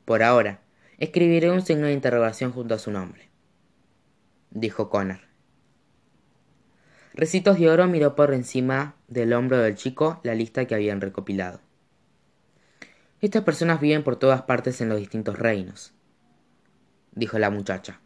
Por 0.05 0.23
ahora, 0.23 0.61
escribiré 0.99 1.51
un 1.51 1.61
signo 1.61 1.87
de 1.87 1.93
interrogación 1.93 2.53
junto 2.53 2.77
a 2.77 2.79
su 2.79 2.93
nombre, 2.93 3.31
dijo 4.53 4.89
Connor. 4.89 5.19
Recitos 7.15 7.59
de 7.59 7.69
Oro 7.69 7.89
miró 7.89 8.15
por 8.15 8.33
encima 8.33 8.95
del 9.09 9.33
hombro 9.33 9.59
del 9.59 9.75
chico 9.75 10.21
la 10.23 10.37
lista 10.37 10.67
que 10.67 10.77
habían 10.77 11.01
recopilado. 11.01 11.61
Estas 13.21 13.43
personas 13.43 13.81
viven 13.81 14.05
por 14.05 14.15
todas 14.15 14.43
partes 14.43 14.81
en 14.81 14.89
los 14.89 14.99
distintos 14.99 15.37
reinos, 15.37 15.93
dijo 17.11 17.41
la 17.41 17.51
muchacha. 17.51 18.01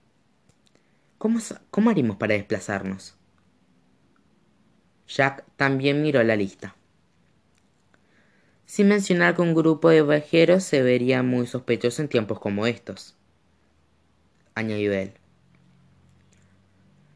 ¿Cómo, 1.18 1.40
cómo 1.70 1.90
haremos 1.90 2.16
para 2.16 2.32
desplazarnos? 2.32 3.18
Jack 5.07 5.44
también 5.59 6.00
miró 6.00 6.22
la 6.22 6.36
lista. 6.36 6.74
Sin 8.72 8.88
mencionar 8.88 9.36
que 9.36 9.42
un 9.42 9.54
grupo 9.54 9.90
de 9.90 10.00
viajeros 10.00 10.64
se 10.64 10.80
vería 10.80 11.22
muy 11.22 11.46
sospechoso 11.46 12.00
en 12.00 12.08
tiempos 12.08 12.40
como 12.40 12.66
estos, 12.66 13.14
añadió 14.54 14.94
él. 14.94 15.12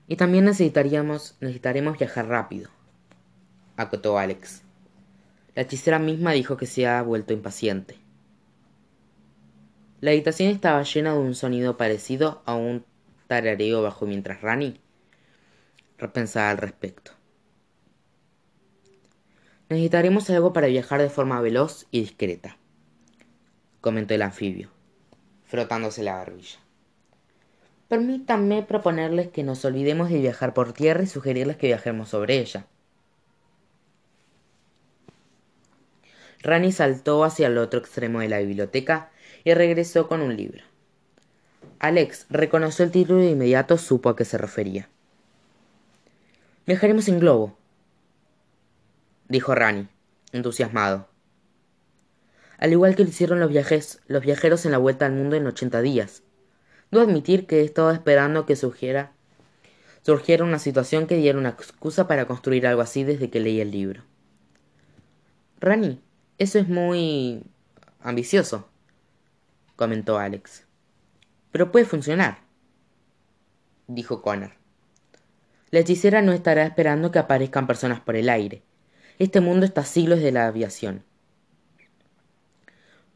Y 0.07 0.17
también 0.17 0.45
necesitaríamos, 0.45 1.35
necesitaremos 1.41 1.97
viajar 1.97 2.29
rápido, 2.29 2.69
acotó 3.79 4.19
Alex. 4.19 4.65
La 5.55 5.63
hechicera 5.63 5.99
misma 5.99 6.33
dijo 6.33 6.59
que 6.59 6.67
se 6.67 6.87
ha 6.87 7.01
vuelto 7.01 7.33
impaciente. 7.33 7.97
La 10.03 10.11
habitación 10.11 10.51
estaba 10.51 10.83
llena 10.83 11.15
de 11.15 11.21
un 11.21 11.35
sonido 11.35 11.79
parecido 11.79 12.43
a 12.45 12.55
un 12.55 12.85
tarareo 13.29 13.81
bajo 13.81 14.05
mientras 14.05 14.43
Rani 14.43 14.79
repensaba 15.97 16.51
al 16.51 16.59
respecto. 16.59 17.16
Necesitaremos 19.69 20.31
algo 20.31 20.53
para 20.53 20.69
viajar 20.69 21.01
de 21.01 21.11
forma 21.11 21.41
veloz 21.41 21.87
y 21.91 22.01
discreta, 22.01 22.57
comentó 23.81 24.15
el 24.15 24.23
anfibio, 24.23 24.71
frotándose 25.45 26.05
la 26.05 26.15
barbilla. 26.15 26.61
Permítanme 27.89 28.63
proponerles 28.63 29.29
que 29.29 29.43
nos 29.43 29.65
olvidemos 29.65 30.09
de 30.09 30.21
viajar 30.21 30.55
por 30.55 30.73
tierra 30.73 31.03
y 31.03 31.07
sugerirles 31.07 31.57
que 31.57 31.67
viajemos 31.67 32.11
sobre 32.11 32.39
ella. 32.39 32.67
Rani 36.43 36.71
saltó 36.71 37.25
hacia 37.25 37.49
el 37.49 37.59
otro 37.59 37.81
extremo 37.81 38.21
de 38.21 38.29
la 38.29 38.39
biblioteca 38.39 39.11
y 39.43 39.53
regresó 39.55 40.07
con 40.07 40.21
un 40.21 40.37
libro. 40.37 40.63
Alex 41.81 42.27
reconoció 42.31 42.85
el 42.85 42.93
título 42.93 43.21
y 43.21 43.27
de 43.27 43.31
inmediato 43.33 43.79
supo 43.79 44.11
a 44.11 44.17
qué 44.17 44.25
se 44.25 44.39
refería. 44.39 44.89
Viajaremos 46.67 47.09
en 47.09 47.19
globo, 47.19 47.57
dijo 49.29 49.55
Rani, 49.55 49.89
entusiasmado. 50.33 51.09
Al 52.59 52.73
igual 52.73 52.97
que 52.97 53.03
lo 53.03 53.11
hicieron 53.11 53.41
los, 53.41 53.51
viajes, 53.51 54.01
los 54.07 54.23
viajeros 54.23 54.65
en 54.65 54.73
la 54.73 54.79
vuelta 54.79 55.07
al 55.07 55.13
mundo 55.13 55.37
en 55.37 55.47
ochenta 55.47 55.83
días. 55.83 56.23
Debo 56.91 57.05
admitir 57.05 57.47
que 57.47 57.61
he 57.61 57.65
estado 57.65 57.91
esperando 57.91 58.47
que 58.47 58.57
surgiera, 58.57 59.13
surgiera 60.03 60.45
una 60.45 60.59
situación 60.59 61.07
que 61.07 61.17
diera 61.17 61.39
una 61.39 61.51
excusa 61.51 62.07
para 62.07 62.27
construir 62.27 62.67
algo 62.67 62.81
así 62.81 63.05
desde 63.05 63.29
que 63.29 63.41
leí 63.41 63.61
el 63.61 63.73
libro. 63.73 64.03
Rani, 65.61 66.01
eso 66.39 66.59
es 66.59 66.69
muy 66.69 67.43
ambicioso, 68.01 68.69
comentó 69.75 70.19
Alex. 70.19 70.65
Pero 71.51 71.73
puede 71.73 71.85
funcionar, 71.85 72.39
dijo 73.87 74.23
Connor. 74.23 74.53
La 75.71 75.81
hechicera 75.81 76.23
no 76.23 76.33
estará 76.33 76.65
esperando 76.65 77.11
que 77.11 77.19
aparezcan 77.19 77.67
personas 77.67 78.01
por 78.01 78.17
el 78.17 78.29
aire. 78.29 78.63
Este 79.19 79.41
mundo 79.41 79.65
está 79.65 79.81
a 79.81 79.85
siglos 79.85 80.21
de 80.21 80.31
la 80.31 80.47
aviación. 80.47 81.03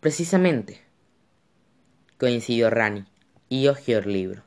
Precisamente, 0.01 0.81
coincidió 2.17 2.71
Rani 2.71 3.05
y 3.51 3.69
hojeó 3.69 3.99
el 3.99 4.11
libro. 4.11 4.43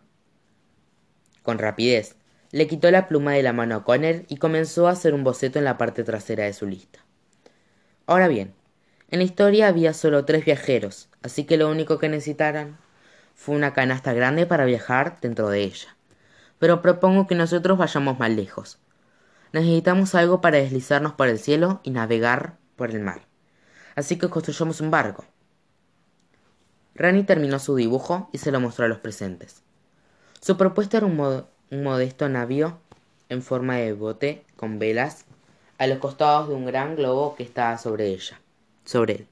Con 1.44 1.60
rapidez, 1.60 2.16
le 2.50 2.66
quitó 2.66 2.90
la 2.90 3.08
pluma 3.08 3.34
de 3.34 3.44
la 3.44 3.54
mano 3.54 3.76
a 3.76 3.84
Connor 3.84 4.24
y 4.30 4.38
comenzó 4.38 4.88
a 4.88 4.92
hacer 4.94 5.14
un 5.14 5.24
boceto 5.24 5.60
en 5.60 5.66
la 5.66 5.78
parte 5.78 6.04
trasera 6.04 6.46
de 6.46 6.54
su 6.54 6.66
lista. 6.66 7.06
Ahora 8.08 8.28
bien, 8.28 8.56
en 9.12 9.20
la 9.20 9.26
historia 9.26 9.68
había 9.68 9.94
solo 9.94 10.26
tres 10.26 10.46
viajeros, 10.46 11.08
así 11.22 11.44
que 11.44 11.58
lo 11.58 11.70
único 11.70 12.00
que 12.00 12.10
necesitaran 12.10 12.80
fue 13.36 13.56
una 13.56 13.74
canasta 13.74 14.12
grande 14.14 14.48
para 14.48 14.66
viajar 14.66 15.20
dentro 15.22 15.50
de 15.50 15.62
ella. 15.62 15.96
Pero 16.58 16.82
propongo 16.82 17.28
que 17.28 17.36
nosotros 17.36 17.78
vayamos 17.78 18.18
más 18.18 18.32
lejos, 18.32 18.80
necesitamos 19.54 20.16
algo 20.16 20.42
para 20.42 20.58
deslizarnos 20.58 21.14
por 21.14 21.30
el 21.30 21.40
cielo 21.40 21.80
y 21.84 21.92
navegar 21.92 22.58
por 22.76 22.90
el 22.90 23.00
mar. 23.00 23.22
Así 23.96 24.18
que 24.18 24.30
construyamos 24.30 24.82
un 24.82 24.92
barco. 24.92 25.26
Rani 26.96 27.24
terminó 27.24 27.60
su 27.60 27.76
dibujo 27.76 28.30
y 28.34 28.40
se 28.40 28.52
lo 28.52 28.60
mostró 28.60 28.86
a 28.86 28.88
los 28.90 29.00
presentes. 29.00 29.62
Su 30.42 30.58
propuesta 30.58 30.98
era 30.98 31.06
un, 31.06 31.20
un 31.20 31.84
modesto 31.84 32.28
navío 32.28 32.80
en 33.30 33.42
forma 33.42 33.78
de 33.78 33.94
bote 33.94 34.44
con 34.56 34.80
velas 34.80 35.26
a 35.78 35.88
los 35.88 36.00
costados 36.00 36.50
de 36.50 36.56
un 36.56 36.66
gran 36.66 36.96
globo 36.96 37.36
que 37.36 37.44
estaba 37.44 37.78
sobre 37.78 38.08
ella, 38.08 38.40
sobre 38.86 39.14
él. 39.14 39.28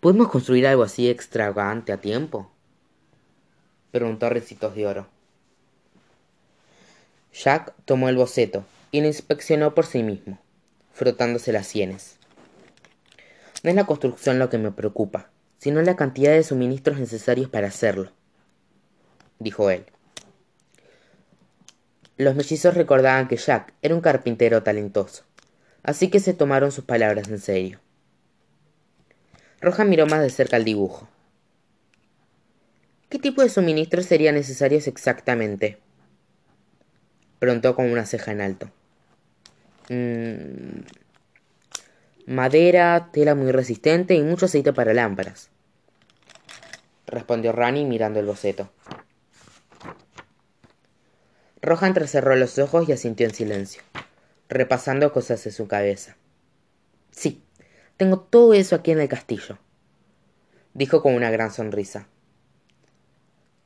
¿Podemos 0.00 0.28
construir 0.28 0.66
algo 0.66 0.82
así 0.82 1.08
extravagante 1.08 1.92
a 1.92 1.98
tiempo? 1.98 2.50
preguntó 3.90 4.28
Recitos 4.28 4.74
de 4.74 4.86
Oro. 4.86 5.06
Jack 7.32 7.74
tomó 7.84 8.08
el 8.08 8.16
boceto 8.16 8.64
y 8.90 9.00
lo 9.00 9.06
inspeccionó 9.06 9.74
por 9.74 9.86
sí 9.86 10.02
mismo, 10.02 10.38
frotándose 10.92 11.50
las 11.52 11.66
sienes. 11.66 12.18
No 13.62 13.70
es 13.70 13.76
la 13.76 13.86
construcción 13.86 14.38
lo 14.38 14.50
que 14.50 14.58
me 14.58 14.70
preocupa, 14.70 15.30
sino 15.58 15.80
la 15.82 15.96
cantidad 15.96 16.32
de 16.32 16.42
suministros 16.42 16.98
necesarios 16.98 17.48
para 17.48 17.68
hacerlo, 17.68 18.12
dijo 19.38 19.70
él. 19.70 19.86
Los 22.18 22.34
mellizos 22.34 22.74
recordaban 22.74 23.28
que 23.28 23.36
Jack 23.36 23.72
era 23.80 23.94
un 23.94 24.00
carpintero 24.00 24.62
talentoso, 24.62 25.24
así 25.82 26.10
que 26.10 26.20
se 26.20 26.34
tomaron 26.34 26.70
sus 26.70 26.84
palabras 26.84 27.28
en 27.28 27.38
serio. 27.38 27.80
Roja 29.60 29.84
miró 29.84 30.06
más 30.06 30.20
de 30.20 30.30
cerca 30.30 30.56
el 30.56 30.64
dibujo. 30.64 31.08
¿Qué 33.08 33.18
tipo 33.18 33.42
de 33.42 33.48
suministros 33.48 34.06
serían 34.06 34.34
necesarios 34.34 34.86
exactamente? 34.86 35.81
Preguntó 37.42 37.74
con 37.74 37.90
una 37.90 38.06
ceja 38.06 38.30
en 38.30 38.40
alto. 38.40 38.70
Mm, 39.88 40.84
madera, 42.26 43.10
tela 43.12 43.34
muy 43.34 43.50
resistente 43.50 44.14
y 44.14 44.22
mucho 44.22 44.46
aceite 44.46 44.72
para 44.72 44.94
lámparas, 44.94 45.50
respondió 47.04 47.50
Rani 47.50 47.84
mirando 47.84 48.20
el 48.20 48.26
boceto. 48.26 48.70
Roja 51.60 51.88
entrecerró 51.88 52.36
los 52.36 52.60
ojos 52.60 52.88
y 52.88 52.92
asintió 52.92 53.26
en 53.26 53.34
silencio, 53.34 53.82
repasando 54.48 55.12
cosas 55.12 55.44
en 55.44 55.50
su 55.50 55.66
cabeza. 55.66 56.16
Sí, 57.10 57.42
tengo 57.96 58.20
todo 58.20 58.54
eso 58.54 58.76
aquí 58.76 58.92
en 58.92 59.00
el 59.00 59.08
castillo, 59.08 59.58
dijo 60.74 61.02
con 61.02 61.12
una 61.12 61.32
gran 61.32 61.50
sonrisa. 61.50 62.06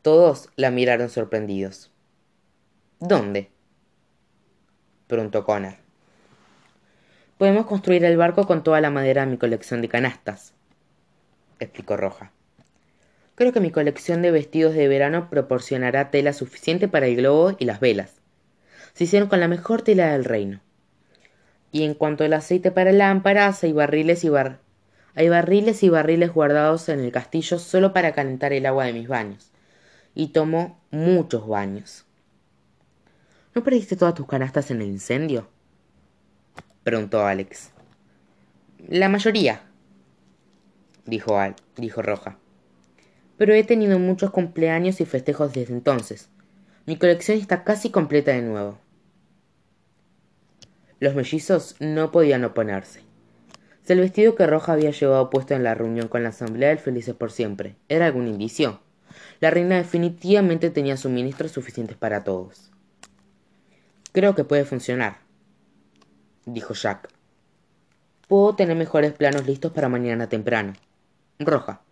Todos 0.00 0.48
la 0.56 0.70
miraron 0.70 1.10
sorprendidos. 1.10 1.92
¿Dónde? 3.00 3.50
Preguntó 5.06 5.44
Connor. 5.44 5.74
Podemos 7.38 7.66
construir 7.66 8.04
el 8.04 8.16
barco 8.16 8.46
con 8.46 8.62
toda 8.62 8.80
la 8.80 8.90
madera 8.90 9.24
de 9.24 9.30
mi 9.30 9.38
colección 9.38 9.82
de 9.82 9.88
canastas, 9.88 10.54
explicó 11.60 11.96
Roja. 11.96 12.32
Creo 13.34 13.52
que 13.52 13.60
mi 13.60 13.70
colección 13.70 14.22
de 14.22 14.30
vestidos 14.30 14.74
de 14.74 14.88
verano 14.88 15.28
proporcionará 15.28 16.10
tela 16.10 16.32
suficiente 16.32 16.88
para 16.88 17.06
el 17.06 17.16
globo 17.16 17.54
y 17.58 17.66
las 17.66 17.80
velas. 17.80 18.14
Se 18.94 19.04
hicieron 19.04 19.28
con 19.28 19.40
la 19.40 19.48
mejor 19.48 19.82
tela 19.82 20.12
del 20.12 20.24
reino. 20.24 20.60
Y 21.70 21.84
en 21.84 21.92
cuanto 21.92 22.24
al 22.24 22.32
aceite 22.32 22.70
para 22.70 22.92
lámparas, 22.92 23.62
hay 23.62 23.72
barriles 23.72 24.24
y 24.24 24.30
bar 24.30 24.60
hay 25.18 25.30
barriles 25.30 25.82
y 25.82 25.88
barriles 25.88 26.30
guardados 26.30 26.90
en 26.90 27.00
el 27.00 27.10
castillo 27.10 27.58
solo 27.58 27.94
para 27.94 28.12
calentar 28.12 28.52
el 28.52 28.66
agua 28.66 28.84
de 28.84 28.92
mis 28.92 29.08
baños. 29.08 29.50
Y 30.14 30.28
tomo 30.28 30.78
muchos 30.90 31.48
baños. 31.48 32.05
¿No 33.56 33.64
perdiste 33.64 33.96
todas 33.96 34.12
tus 34.12 34.26
canastas 34.26 34.70
en 34.70 34.82
el 34.82 34.88
incendio? 34.88 35.48
preguntó 36.84 37.24
Alex. 37.24 37.72
La 38.86 39.08
mayoría, 39.08 39.62
dijo, 41.06 41.38
Al, 41.38 41.56
dijo 41.74 42.02
Roja. 42.02 42.36
Pero 43.38 43.54
he 43.54 43.64
tenido 43.64 43.98
muchos 43.98 44.30
cumpleaños 44.30 45.00
y 45.00 45.06
festejos 45.06 45.54
desde 45.54 45.72
entonces. 45.72 46.28
Mi 46.84 46.98
colección 46.98 47.38
está 47.38 47.64
casi 47.64 47.88
completa 47.88 48.32
de 48.32 48.42
nuevo. 48.42 48.78
Los 51.00 51.14
mellizos 51.14 51.76
no 51.80 52.12
podían 52.12 52.44
oponerse. 52.44 53.04
Si 53.84 53.94
el 53.94 54.00
vestido 54.00 54.34
que 54.34 54.46
Roja 54.46 54.74
había 54.74 54.90
llevado 54.90 55.30
puesto 55.30 55.54
en 55.54 55.64
la 55.64 55.74
reunión 55.74 56.08
con 56.08 56.22
la 56.22 56.28
Asamblea 56.28 56.68
del 56.68 56.78
Felices 56.78 57.14
por 57.14 57.32
Siempre 57.32 57.76
era 57.88 58.04
algún 58.04 58.28
indicio, 58.28 58.82
la 59.40 59.50
reina 59.50 59.76
definitivamente 59.78 60.68
tenía 60.68 60.98
suministros 60.98 61.52
suficientes 61.52 61.96
para 61.96 62.22
todos. 62.22 62.75
Creo 64.16 64.34
que 64.34 64.44
puede 64.44 64.64
funcionar, 64.64 65.18
dijo 66.46 66.72
Jack. 66.72 67.10
Puedo 68.26 68.56
tener 68.56 68.74
mejores 68.74 69.12
planos 69.12 69.46
listos 69.46 69.72
para 69.72 69.90
mañana 69.90 70.26
temprano. 70.26 70.72
Roja, 71.38 71.82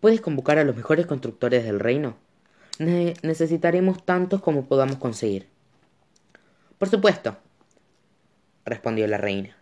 ¿puedes 0.00 0.22
convocar 0.22 0.56
a 0.56 0.64
los 0.64 0.74
mejores 0.74 1.04
constructores 1.04 1.64
del 1.64 1.78
reino? 1.78 2.16
necesitaremos 2.78 4.06
tantos 4.06 4.40
como 4.40 4.64
podamos 4.64 4.96
conseguir. 4.96 5.48
Por 6.78 6.88
supuesto, 6.88 7.36
respondió 8.64 9.06
la 9.06 9.18
reina. 9.18 9.54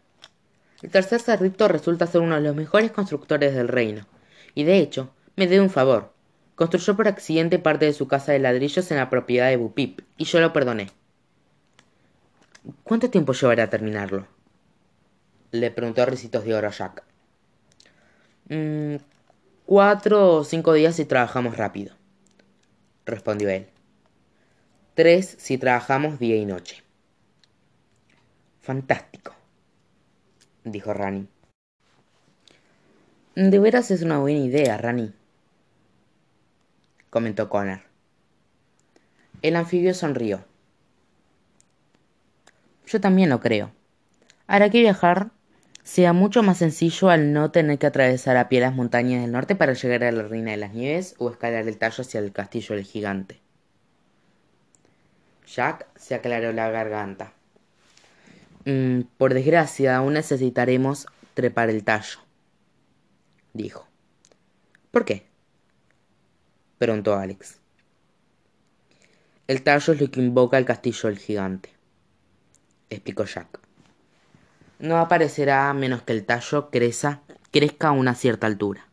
El 0.82 0.90
tercer 0.90 1.20
cerdito 1.20 1.66
resulta 1.66 2.06
ser 2.06 2.20
uno 2.20 2.36
de 2.36 2.42
los 2.42 2.54
mejores 2.54 2.92
constructores 2.92 3.56
del 3.56 3.66
reino, 3.66 4.06
y 4.54 4.62
de 4.62 4.78
hecho, 4.78 5.10
me 5.34 5.48
debe 5.48 5.64
un 5.64 5.70
favor. 5.70 6.12
Construyó 6.54 6.94
por 6.94 7.08
accidente 7.08 7.58
parte 7.58 7.86
de 7.86 7.92
su 7.92 8.06
casa 8.06 8.30
de 8.30 8.38
ladrillos 8.38 8.88
en 8.92 8.98
la 8.98 9.10
propiedad 9.10 9.48
de 9.48 9.56
Bupip, 9.56 10.02
y 10.16 10.26
yo 10.26 10.38
lo 10.38 10.52
perdoné. 10.52 10.92
¿Cuánto 12.82 13.10
tiempo 13.10 13.34
llevará 13.34 13.64
a 13.64 13.70
terminarlo? 13.70 14.26
Le 15.50 15.70
preguntó 15.70 16.06
Ricitos 16.06 16.44
de 16.44 16.54
Oro 16.54 16.68
a 16.68 16.70
Jack. 16.70 17.04
Mm, 18.48 18.96
cuatro 19.66 20.36
o 20.36 20.44
cinco 20.44 20.72
días 20.72 20.96
si 20.96 21.04
trabajamos 21.04 21.58
rápido, 21.58 21.94
respondió 23.04 23.50
él. 23.50 23.66
Tres 24.94 25.36
si 25.38 25.58
trabajamos 25.58 26.18
día 26.18 26.36
y 26.36 26.46
noche. 26.46 26.82
Fantástico, 28.62 29.34
dijo 30.64 30.94
Rani. 30.94 31.28
De 33.34 33.58
veras 33.58 33.90
es 33.90 34.02
una 34.02 34.18
buena 34.20 34.38
idea, 34.38 34.78
Rani, 34.78 35.12
comentó 37.10 37.50
Connor. 37.50 37.80
El 39.42 39.56
anfibio 39.56 39.92
sonrió. 39.92 40.53
Yo 42.94 43.00
también 43.00 43.28
lo 43.28 43.40
creo. 43.40 43.72
Hará 44.46 44.70
que 44.70 44.78
viajar 44.78 45.32
sea 45.82 46.12
mucho 46.12 46.44
más 46.44 46.58
sencillo 46.58 47.10
al 47.10 47.32
no 47.32 47.50
tener 47.50 47.76
que 47.76 47.88
atravesar 47.88 48.36
a 48.36 48.48
pie 48.48 48.60
las 48.60 48.72
montañas 48.72 49.20
del 49.20 49.32
norte 49.32 49.56
para 49.56 49.72
llegar 49.72 50.04
a 50.04 50.12
la 50.12 50.22
Reina 50.22 50.52
de 50.52 50.58
las 50.58 50.74
Nieves 50.74 51.16
o 51.18 51.28
escalar 51.28 51.66
el 51.66 51.76
tallo 51.76 52.02
hacia 52.02 52.20
el 52.20 52.30
castillo 52.30 52.76
del 52.76 52.84
gigante. 52.84 53.40
Jack 55.44 55.88
se 55.96 56.14
aclaró 56.14 56.52
la 56.52 56.70
garganta. 56.70 57.32
Mm, 58.64 59.00
por 59.18 59.34
desgracia, 59.34 59.96
aún 59.96 60.12
necesitaremos 60.12 61.08
trepar 61.34 61.70
el 61.70 61.82
tallo, 61.82 62.20
dijo. 63.54 63.88
¿Por 64.92 65.04
qué? 65.04 65.26
preguntó 66.78 67.16
Alex. 67.16 67.58
El 69.48 69.64
tallo 69.64 69.94
es 69.94 70.00
lo 70.00 70.12
que 70.12 70.20
invoca 70.20 70.58
el 70.58 70.64
castillo 70.64 71.08
del 71.08 71.18
gigante, 71.18 71.73
explicó 72.94 73.24
Jack. 73.24 73.60
No 74.78 74.98
aparecerá 74.98 75.70
a 75.70 75.74
menos 75.74 76.02
que 76.02 76.12
el 76.12 76.24
tallo 76.24 76.70
crezca, 76.70 77.22
crezca 77.50 77.88
a 77.88 77.92
una 77.92 78.14
cierta 78.14 78.46
altura. 78.46 78.86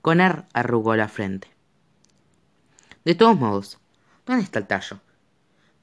Conner 0.00 0.44
arrugó 0.52 0.96
la 0.96 1.08
frente. 1.08 1.48
De 3.04 3.14
todos 3.14 3.38
modos, 3.38 3.78
¿dónde 4.26 4.44
está 4.44 4.58
el 4.58 4.66
tallo? 4.66 5.00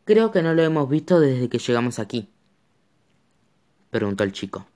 Creo 0.03 0.31
que 0.31 0.41
no 0.41 0.53
lo 0.53 0.63
hemos 0.63 0.89
visto 0.89 1.19
desde 1.19 1.49
que 1.49 1.59
llegamos 1.59 1.99
aquí. 1.99 2.29
Preguntó 3.91 4.23
el 4.23 4.31
chico. 4.31 4.67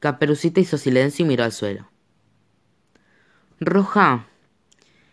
Caperucita 0.00 0.60
hizo 0.60 0.78
silencio 0.78 1.24
y 1.24 1.28
miró 1.28 1.44
al 1.44 1.52
suelo. 1.52 1.88
Roja, 3.58 4.26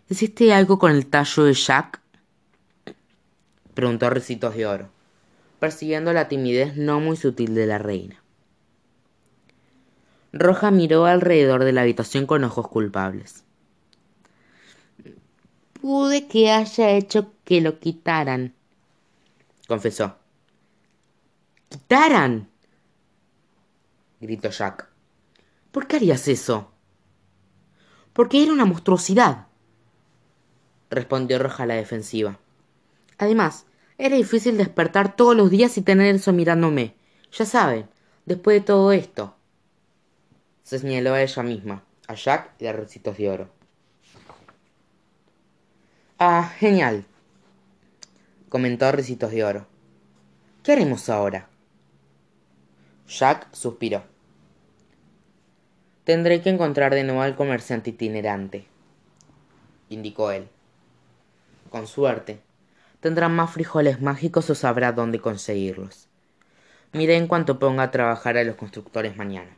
¿hiciste 0.10 0.54
algo 0.54 0.78
con 0.78 0.92
el 0.92 1.08
tallo 1.08 1.46
de 1.46 1.54
Jack? 1.54 2.03
Preguntó 3.74 4.10
Recitos 4.10 4.56
de 4.56 4.66
Oro, 4.66 4.90
persiguiendo 5.60 6.14
la 6.14 6.28
timidez 6.28 6.76
no 6.76 7.00
muy 7.00 7.18
sutil 7.18 7.56
de 7.56 7.66
la 7.66 7.78
reina. 7.78 8.22
Roja 10.32 10.72
miró 10.72 11.06
alrededor 11.06 11.64
de 11.64 11.74
la 11.74 11.82
habitación 11.82 12.26
con 12.26 12.44
ojos 12.44 12.68
culpables 12.68 13.44
pude 15.84 16.28
que 16.30 16.50
haya 16.50 16.92
hecho 16.92 17.34
que 17.44 17.60
lo 17.60 17.78
quitaran, 17.78 18.54
confesó. 19.68 20.16
¿Quitaran? 21.68 22.48
gritó 24.22 24.50
Jack. 24.50 24.88
¿Por 25.74 25.86
qué 25.86 25.98
harías 25.98 26.26
eso? 26.30 26.72
Porque 28.14 28.42
era 28.42 28.54
una 28.54 28.64
monstruosidad, 28.64 29.48
respondió 30.90 31.38
Roja 31.38 31.64
a 31.64 31.66
la 31.66 31.76
defensiva. 31.76 32.40
Además, 33.18 33.66
era 33.98 34.16
difícil 34.16 34.58
despertar 34.58 35.16
todos 35.16 35.36
los 35.36 35.50
días 35.50 35.78
y 35.78 35.82
tener 35.82 36.14
eso 36.16 36.34
mirándome. 36.34 36.96
Ya 37.32 37.46
saben, 37.46 37.88
después 38.26 38.60
de 38.60 38.66
todo 38.66 38.92
esto. 38.92 39.36
Se 40.64 40.80
señaló 40.80 41.14
a 41.14 41.22
ella 41.22 41.44
misma, 41.44 41.84
a 42.08 42.16
Jack 42.16 42.52
y 42.60 42.68
a 42.68 42.74
Recitos 42.74 43.18
de 43.18 43.30
Oro. 43.30 43.50
Ah, 46.20 46.52
genial, 46.58 47.06
comentó 48.50 48.92
Ricitos 48.92 49.32
de 49.32 49.44
Oro. 49.44 49.68
¿Qué 50.64 50.72
haremos 50.72 51.10
ahora? 51.10 51.50
Jack 53.08 53.54
suspiró. 53.54 54.04
Tendré 56.04 56.42
que 56.42 56.50
encontrar 56.50 56.94
de 56.94 57.04
nuevo 57.04 57.22
al 57.22 57.36
comerciante 57.36 57.90
itinerante, 57.90 58.66
indicó 59.90 60.32
él. 60.32 60.48
Con 61.70 61.88
suerte, 61.88 62.42
tendrán 63.04 63.36
más 63.36 63.52
frijoles 63.52 64.00
mágicos 64.00 64.50
o 64.50 64.56
sabrá 64.56 64.94
dónde 64.94 65.20
conseguirlos. 65.20 66.08
Miré 66.94 67.18
en 67.18 67.28
cuanto 67.28 67.60
ponga 67.60 67.84
a 67.84 67.92
trabajar 67.92 68.38
a 68.38 68.46
los 68.46 68.56
constructores 68.56 69.18
mañana. 69.18 69.58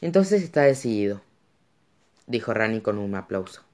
Entonces 0.00 0.44
está 0.44 0.62
decidido, 0.62 1.22
dijo 2.28 2.54
Rani 2.54 2.80
con 2.80 2.98
un 2.98 3.16
aplauso. 3.16 3.64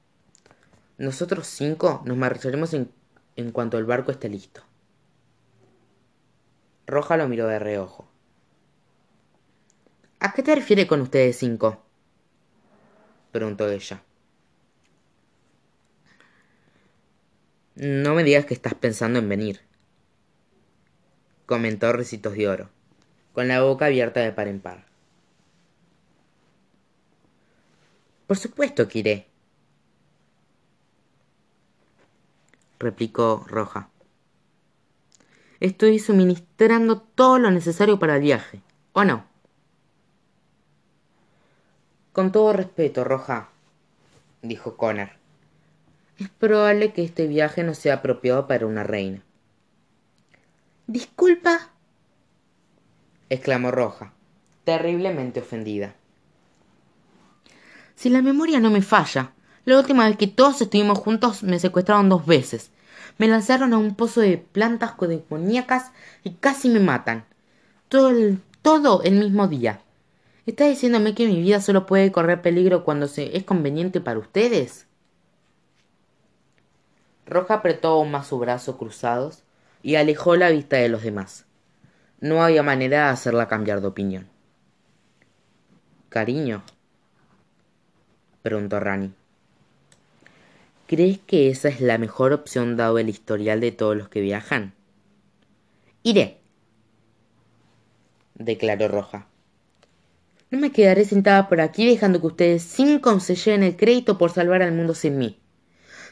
Nosotros 0.96 1.46
cinco 1.48 2.00
nos 2.06 2.16
marcharemos 2.16 2.72
en, 2.72 2.90
en 3.36 3.52
cuanto 3.52 3.76
el 3.76 3.84
barco 3.84 4.10
esté 4.10 4.30
listo. 4.30 4.62
Roja 6.86 7.18
lo 7.18 7.28
miró 7.28 7.46
de 7.46 7.58
reojo. 7.58 8.08
¿A 10.20 10.32
qué 10.32 10.42
te 10.42 10.54
refieres 10.54 10.86
con 10.86 11.02
ustedes 11.02 11.36
cinco? 11.36 11.82
preguntó 13.32 13.68
ella. 13.68 14.00
No 17.76 18.14
me 18.14 18.24
digas 18.24 18.46
que 18.46 18.54
estás 18.54 18.72
pensando 18.72 19.18
en 19.18 19.28
venir, 19.28 19.60
comentó 21.44 21.92
Recitos 21.92 22.32
de 22.32 22.48
Oro, 22.48 22.70
con 23.34 23.48
la 23.48 23.60
boca 23.60 23.84
abierta 23.84 24.20
de 24.20 24.32
par 24.32 24.48
en 24.48 24.60
par. 24.60 24.86
Por 28.26 28.38
supuesto 28.38 28.88
que 28.88 29.00
iré, 29.00 29.26
replicó 32.78 33.44
Roja. 33.46 33.90
Estoy 35.60 35.98
suministrando 35.98 37.02
todo 37.02 37.38
lo 37.38 37.50
necesario 37.50 37.98
para 37.98 38.16
el 38.16 38.22
viaje, 38.22 38.62
¿o 38.94 39.04
no? 39.04 39.26
Con 42.14 42.32
todo 42.32 42.54
respeto, 42.54 43.04
Roja, 43.04 43.50
dijo 44.40 44.78
Connor. 44.78 45.25
Es 46.18 46.28
probable 46.30 46.92
que 46.92 47.04
este 47.04 47.26
viaje 47.26 47.62
no 47.62 47.74
sea 47.74 47.94
apropiado 47.94 48.46
para 48.46 48.66
una 48.66 48.82
reina. 48.82 49.22
Disculpa, 50.86 51.70
exclamó 53.28 53.70
Roja, 53.70 54.12
terriblemente 54.64 55.40
ofendida. 55.40 55.94
Si 57.96 58.08
la 58.08 58.22
memoria 58.22 58.60
no 58.60 58.70
me 58.70 58.82
falla, 58.82 59.32
la 59.64 59.78
última 59.78 60.06
vez 60.06 60.16
que 60.16 60.26
todos 60.26 60.60
estuvimos 60.62 60.98
juntos 60.98 61.42
me 61.42 61.58
secuestraron 61.58 62.08
dos 62.08 62.24
veces. 62.24 62.70
Me 63.18 63.26
lanzaron 63.26 63.72
a 63.72 63.78
un 63.78 63.94
pozo 63.94 64.20
de 64.20 64.38
plantas 64.38 64.94
demoníacas 64.98 65.92
y 66.22 66.30
casi 66.34 66.68
me 66.68 66.80
matan. 66.80 67.24
Todo 67.88 68.10
el, 68.10 68.40
todo 68.62 69.02
el 69.02 69.14
mismo 69.14 69.48
día. 69.48 69.80
¿Está 70.46 70.66
diciéndome 70.66 71.14
que 71.14 71.26
mi 71.26 71.42
vida 71.42 71.60
solo 71.60 71.86
puede 71.86 72.12
correr 72.12 72.42
peligro 72.42 72.84
cuando 72.84 73.08
se, 73.08 73.36
es 73.36 73.44
conveniente 73.44 74.00
para 74.00 74.18
ustedes? 74.18 74.85
Roja 77.26 77.54
apretó 77.54 77.88
aún 77.88 78.10
más 78.12 78.28
sus 78.28 78.40
brazos 78.40 78.76
cruzados 78.76 79.42
y 79.82 79.96
alejó 79.96 80.36
la 80.36 80.50
vista 80.50 80.76
de 80.76 80.88
los 80.88 81.02
demás. 81.02 81.44
No 82.20 82.42
había 82.42 82.62
manera 82.62 83.06
de 83.06 83.10
hacerla 83.10 83.48
cambiar 83.48 83.80
de 83.80 83.88
opinión. 83.88 84.28
Cariño, 86.08 86.62
preguntó 88.42 88.80
Rani. 88.80 89.12
¿Crees 90.86 91.18
que 91.18 91.50
esa 91.50 91.68
es 91.68 91.80
la 91.80 91.98
mejor 91.98 92.32
opción 92.32 92.76
dado 92.76 92.98
el 92.98 93.08
historial 93.08 93.60
de 93.60 93.72
todos 93.72 93.96
los 93.96 94.08
que 94.08 94.20
viajan? 94.20 94.72
Iré, 96.04 96.38
declaró 98.34 98.86
Roja. 98.86 99.26
No 100.52 100.60
me 100.60 100.70
quedaré 100.70 101.04
sentada 101.04 101.48
por 101.48 101.60
aquí 101.60 101.86
dejando 101.86 102.20
que 102.20 102.28
ustedes 102.28 102.62
cinco 102.62 103.18
se 103.18 103.34
lleven 103.34 103.64
el 103.64 103.76
crédito 103.76 104.16
por 104.16 104.30
salvar 104.30 104.62
al 104.62 104.72
mundo 104.72 104.94
sin 104.94 105.18
mí. 105.18 105.40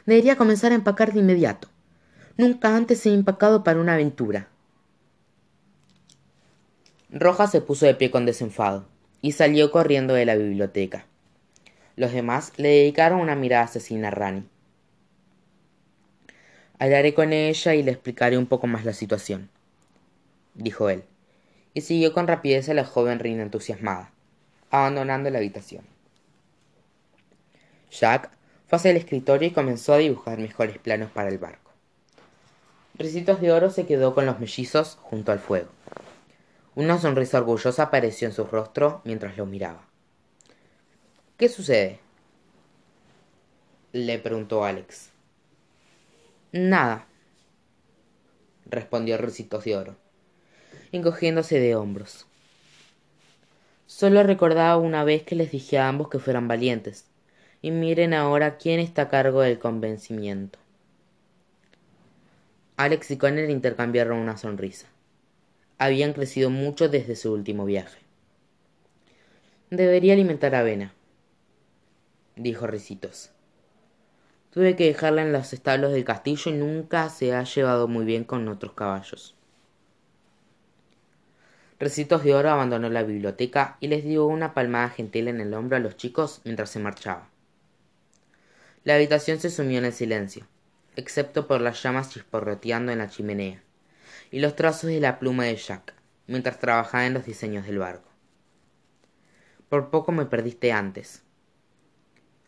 Debería 0.07 0.37
comenzar 0.37 0.73
a 0.73 0.75
empacar 0.75 1.13
de 1.13 1.21
inmediato. 1.21 1.69
Nunca 2.37 2.77
antes 2.77 3.05
he 3.07 3.15
empacado 3.15 3.65
para 3.65 3.81
una 3.81 3.95
aventura. 3.95 4.49
Roja 7.11 7.47
se 7.47 7.61
puso 7.61 7.87
de 7.87 7.95
pie 7.95 8.11
con 8.11 8.27
desenfado 8.27 8.87
y 9.23 9.33
salió 9.33 9.71
corriendo 9.71 10.15
de 10.15 10.27
la 10.27 10.35
biblioteca. 10.35 11.07
Los 11.97 12.13
demás 12.13 12.53
le 12.57 12.69
dedicaron 12.69 13.21
una 13.21 13.37
mirada 13.37 13.65
asesina 13.65 14.09
a 14.09 14.11
Rani. 14.11 14.49
Hablaré 16.79 17.15
con 17.15 17.33
ella 17.33 17.75
y 17.75 17.83
le 17.85 17.93
explicaré 17.93 18.37
un 18.37 18.47
poco 18.47 18.67
más 18.67 18.85
la 18.85 18.93
situación, 18.93 19.49
dijo 20.55 20.91
él, 20.91 21.05
y 21.73 21.83
siguió 21.83 22.13
con 22.13 22.27
rapidez 22.27 22.69
a 22.69 22.75
la 22.75 22.85
joven 22.85 23.21
reina 23.21 23.45
entusiasmada, 23.45 24.11
abandonando 24.71 25.31
la 25.31 25.39
habitación. 25.39 25.85
Jack 27.93 28.31
fue 28.69 28.77
hacia 28.77 28.91
el 28.91 28.97
escritorio 28.97 29.49
y 29.49 29.53
comenzó 29.53 29.93
a 29.93 29.99
dibujar 29.99 30.39
mejores 30.39 30.79
planos 30.79 31.11
para 31.11 31.29
el 31.29 31.39
barco. 31.39 31.71
Ricitos 32.97 33.41
de 33.41 33.53
Oro 33.53 33.71
se 33.71 33.87
quedó 33.87 34.15
con 34.15 34.27
los 34.27 34.39
mellizos 34.39 34.99
junto 35.03 35.33
al 35.33 35.41
fuego. 35.41 35.69
Una 36.77 36.99
sonrisa 36.99 37.39
orgullosa 37.39 37.85
apareció 37.85 38.29
en 38.29 38.35
su 38.35 38.45
rostro 38.45 39.01
mientras 39.05 39.37
lo 39.37 39.47
miraba. 39.47 39.87
¿Qué 41.37 41.49
sucede? 41.49 42.01
le 43.93 44.19
preguntó 44.19 44.65
Alex. 44.65 45.11
Nada, 46.53 47.07
respondió 48.67 49.19
Ricitos 49.19 49.65
de 49.65 49.77
Oro, 49.77 49.97
encogiéndose 50.93 51.61
de 51.61 51.77
hombros. 51.77 52.27
Solo 53.87 54.23
recordaba 54.23 54.77
una 54.77 55.05
vez 55.05 55.23
que 55.23 55.37
les 55.37 55.51
dije 55.51 55.79
a 55.79 55.89
ambos 55.89 56.09
que 56.09 56.19
fueran 56.19 56.49
valientes, 56.49 57.07
y 57.65 57.71
miren 57.71 58.13
ahora 58.13 58.59
quién 58.59 58.79
está 58.79 59.03
a 59.03 59.09
cargo 59.09 59.41
del 59.41 59.59
convencimiento. 59.59 60.59
Alex 62.77 63.11
y 63.13 63.17
Connor 63.17 63.49
intercambiaron 63.49 64.19
una 64.19 64.37
sonrisa. 64.37 64.87
Habían 65.79 66.13
crecido 66.13 66.51
mucho 66.51 66.91
desde 66.91 67.17
su 67.17 67.33
último 67.33 67.65
viaje. 67.65 68.01
Debería 69.71 70.13
alimentar 70.13 70.55
avena, 70.55 70.93
dijo 72.37 72.67
Ricitos. 72.67 73.31
Tuve 74.51 74.77
que 74.77 74.85
dejarla 74.85 75.23
en 75.23 75.33
los 75.33 75.55
establos 75.55 75.93
del 75.93 76.05
castillo 76.05 76.51
y 76.51 76.55
nunca 76.55 77.09
se 77.09 77.35
ha 77.35 77.45
llevado 77.45 77.89
muy 77.89 78.05
bien 78.05 78.25
con 78.25 78.47
otros 78.49 78.75
caballos. 78.75 79.35
Recitos 81.81 82.25
de 82.25 82.35
Oro 82.35 82.51
abandonó 82.51 82.91
la 82.91 83.05
biblioteca 83.05 83.79
y 83.81 83.89
les 83.89 84.05
dio 84.05 84.27
una 84.27 84.53
palmada 84.53 84.91
gentil 84.91 85.29
en 85.29 85.41
el 85.41 85.55
hombro 85.55 85.79
a 85.79 85.81
los 85.81 85.97
chicos 85.97 86.43
mientras 86.45 86.69
se 86.69 86.79
marchaba. 86.79 87.31
La 88.85 88.95
habitación 88.95 89.41
se 89.41 89.51
sumió 89.51 89.79
en 89.79 89.87
el 89.87 89.93
silencio 89.93 90.47
excepto 90.97 91.47
por 91.47 91.61
las 91.61 91.83
llamas 91.83 92.11
chisporroteando 92.11 92.93
en 92.93 92.99
la 92.99 93.09
chimenea, 93.09 93.63
y 94.31 94.41
los 94.41 94.57
trazos 94.57 94.91
de 94.91 95.01
la 95.01 95.19
pluma 95.19 95.45
de 95.45 95.57
Jack, 95.57 95.95
mientras 96.27 96.59
trabajaba 96.59 97.07
en 97.07 97.15
los 97.15 97.27
diseños 97.27 97.67
del 97.67 97.79
barco. 97.79 98.09
Por 99.69 99.91
poco 99.91 100.13
me 100.13 100.27
perdiste 100.27 100.73
antes, 100.73 101.23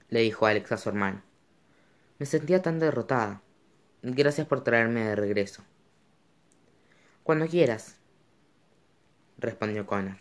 le 0.08 0.20
dijo 0.20 0.46
Alex 0.46 0.72
a 0.72 0.78
su 0.78 0.88
hermano. 0.88 1.22
Me 2.18 2.26
sentía 2.26 2.62
tan 2.62 2.78
derrotada. 2.78 3.42
Gracias 4.02 4.46
por 4.46 4.62
traerme 4.62 5.04
de 5.04 5.16
regreso. 5.16 5.62
Cuando 7.24 7.46
quieras, 7.48 7.96
respondió 9.38 9.84
Connor. 9.84 10.16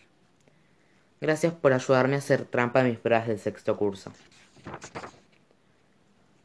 Gracias 1.20 1.54
por 1.54 1.72
ayudarme 1.72 2.16
a 2.16 2.18
hacer 2.18 2.44
trampa 2.44 2.80
en 2.80 2.88
mis 2.88 2.98
pruebas 2.98 3.28
del 3.28 3.38
sexto 3.38 3.76
curso. 3.76 4.12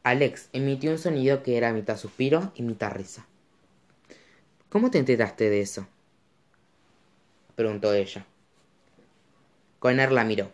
Alex 0.04 0.48
emitió 0.52 0.90
un 0.90 0.98
sonido 0.98 1.42
que 1.42 1.56
era 1.56 1.72
mitad 1.72 1.96
suspiro 1.96 2.52
y 2.54 2.62
mitad 2.62 2.92
risa. 2.92 3.26
¿Cómo 4.68 4.90
te 4.90 4.98
enteraste 4.98 5.48
de 5.48 5.60
eso? 5.60 5.86
preguntó 7.54 7.94
ella. 7.94 8.26
Connor 9.78 10.12
la 10.12 10.24
miró. 10.24 10.50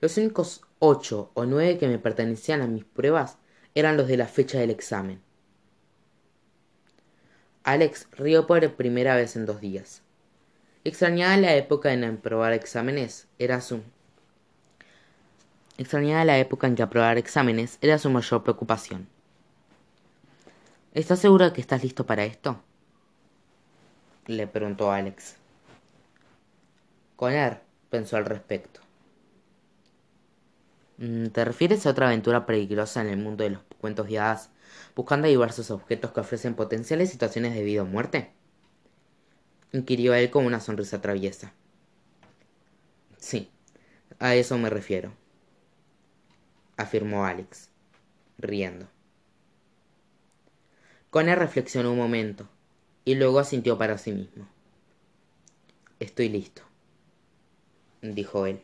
Los 0.00 0.16
únicos 0.16 0.62
ocho 0.78 1.30
o 1.34 1.44
nueve 1.44 1.78
que 1.78 1.88
me 1.88 1.98
pertenecían 1.98 2.60
a 2.60 2.66
mis 2.66 2.84
pruebas 2.84 3.38
eran 3.74 3.96
los 3.96 4.06
de 4.08 4.16
la 4.16 4.26
fecha 4.26 4.58
del 4.58 4.70
examen. 4.70 5.20
Alex 7.64 8.08
rió 8.12 8.46
por 8.46 8.74
primera 8.74 9.16
vez 9.16 9.36
en 9.36 9.46
dos 9.46 9.60
días. 9.60 10.02
Extrañaba 10.84 11.36
la 11.36 11.54
época 11.54 11.92
en 11.92 12.16
probar 12.16 12.52
exámenes. 12.52 13.28
Era 13.38 13.60
su 13.60 13.82
Extrañaba 15.80 16.26
la 16.26 16.38
época 16.38 16.66
en 16.66 16.74
que 16.74 16.82
aprobar 16.82 17.16
exámenes 17.16 17.78
era 17.80 17.96
su 17.96 18.10
mayor 18.10 18.42
preocupación. 18.42 19.08
¿Estás 20.92 21.20
seguro 21.20 21.46
de 21.46 21.54
que 21.54 21.62
estás 21.62 21.82
listo 21.82 22.04
para 22.04 22.26
esto? 22.26 22.62
le 24.26 24.46
preguntó 24.46 24.92
Alex. 24.92 25.36
Connor 27.16 27.62
pensó 27.88 28.18
al 28.18 28.26
respecto. 28.26 28.80
Mm, 30.98 31.28
¿Te 31.28 31.46
refieres 31.46 31.86
a 31.86 31.90
otra 31.92 32.08
aventura 32.08 32.44
peligrosa 32.44 33.00
en 33.00 33.08
el 33.08 33.16
mundo 33.16 33.42
de 33.44 33.50
los 33.50 33.62
cuentos 33.80 34.06
de 34.06 34.18
hadas, 34.18 34.50
buscando 34.94 35.28
diversos 35.28 35.70
objetos 35.70 36.12
que 36.12 36.20
ofrecen 36.20 36.56
potenciales 36.56 37.08
situaciones 37.08 37.54
de 37.54 37.62
vida 37.62 37.84
o 37.84 37.86
muerte? 37.86 38.32
inquirió 39.72 40.12
él 40.12 40.28
con 40.28 40.44
una 40.44 40.60
sonrisa 40.60 41.00
traviesa. 41.00 41.54
Sí, 43.16 43.50
a 44.18 44.34
eso 44.34 44.58
me 44.58 44.68
refiero 44.68 45.18
afirmó 46.80 47.24
Alex, 47.24 47.70
riendo. 48.38 48.88
Connor 51.10 51.38
reflexionó 51.38 51.92
un 51.92 51.98
momento 51.98 52.48
y 53.04 53.14
luego 53.16 53.38
asintió 53.38 53.76
para 53.78 53.98
sí 53.98 54.12
mismo. 54.12 54.46
Estoy 55.98 56.28
listo, 56.28 56.62
dijo 58.00 58.46
él. 58.46 58.62